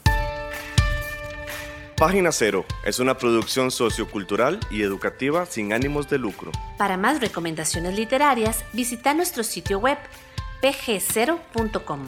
Página 1.97 2.31
Cero 2.31 2.63
es 2.85 2.99
una 2.99 3.17
producción 3.17 3.71
sociocultural 3.71 4.57
y 4.71 4.83
educativa 4.83 5.45
sin 5.45 5.73
ánimos 5.73 6.09
de 6.09 6.19
lucro. 6.19 6.53
Para 6.77 6.95
más 6.95 7.19
recomendaciones 7.19 7.93
literarias, 7.93 8.63
visita 8.71 9.13
nuestro 9.13 9.43
sitio 9.43 9.79
web 9.79 9.97
pg0.com. 10.61 12.07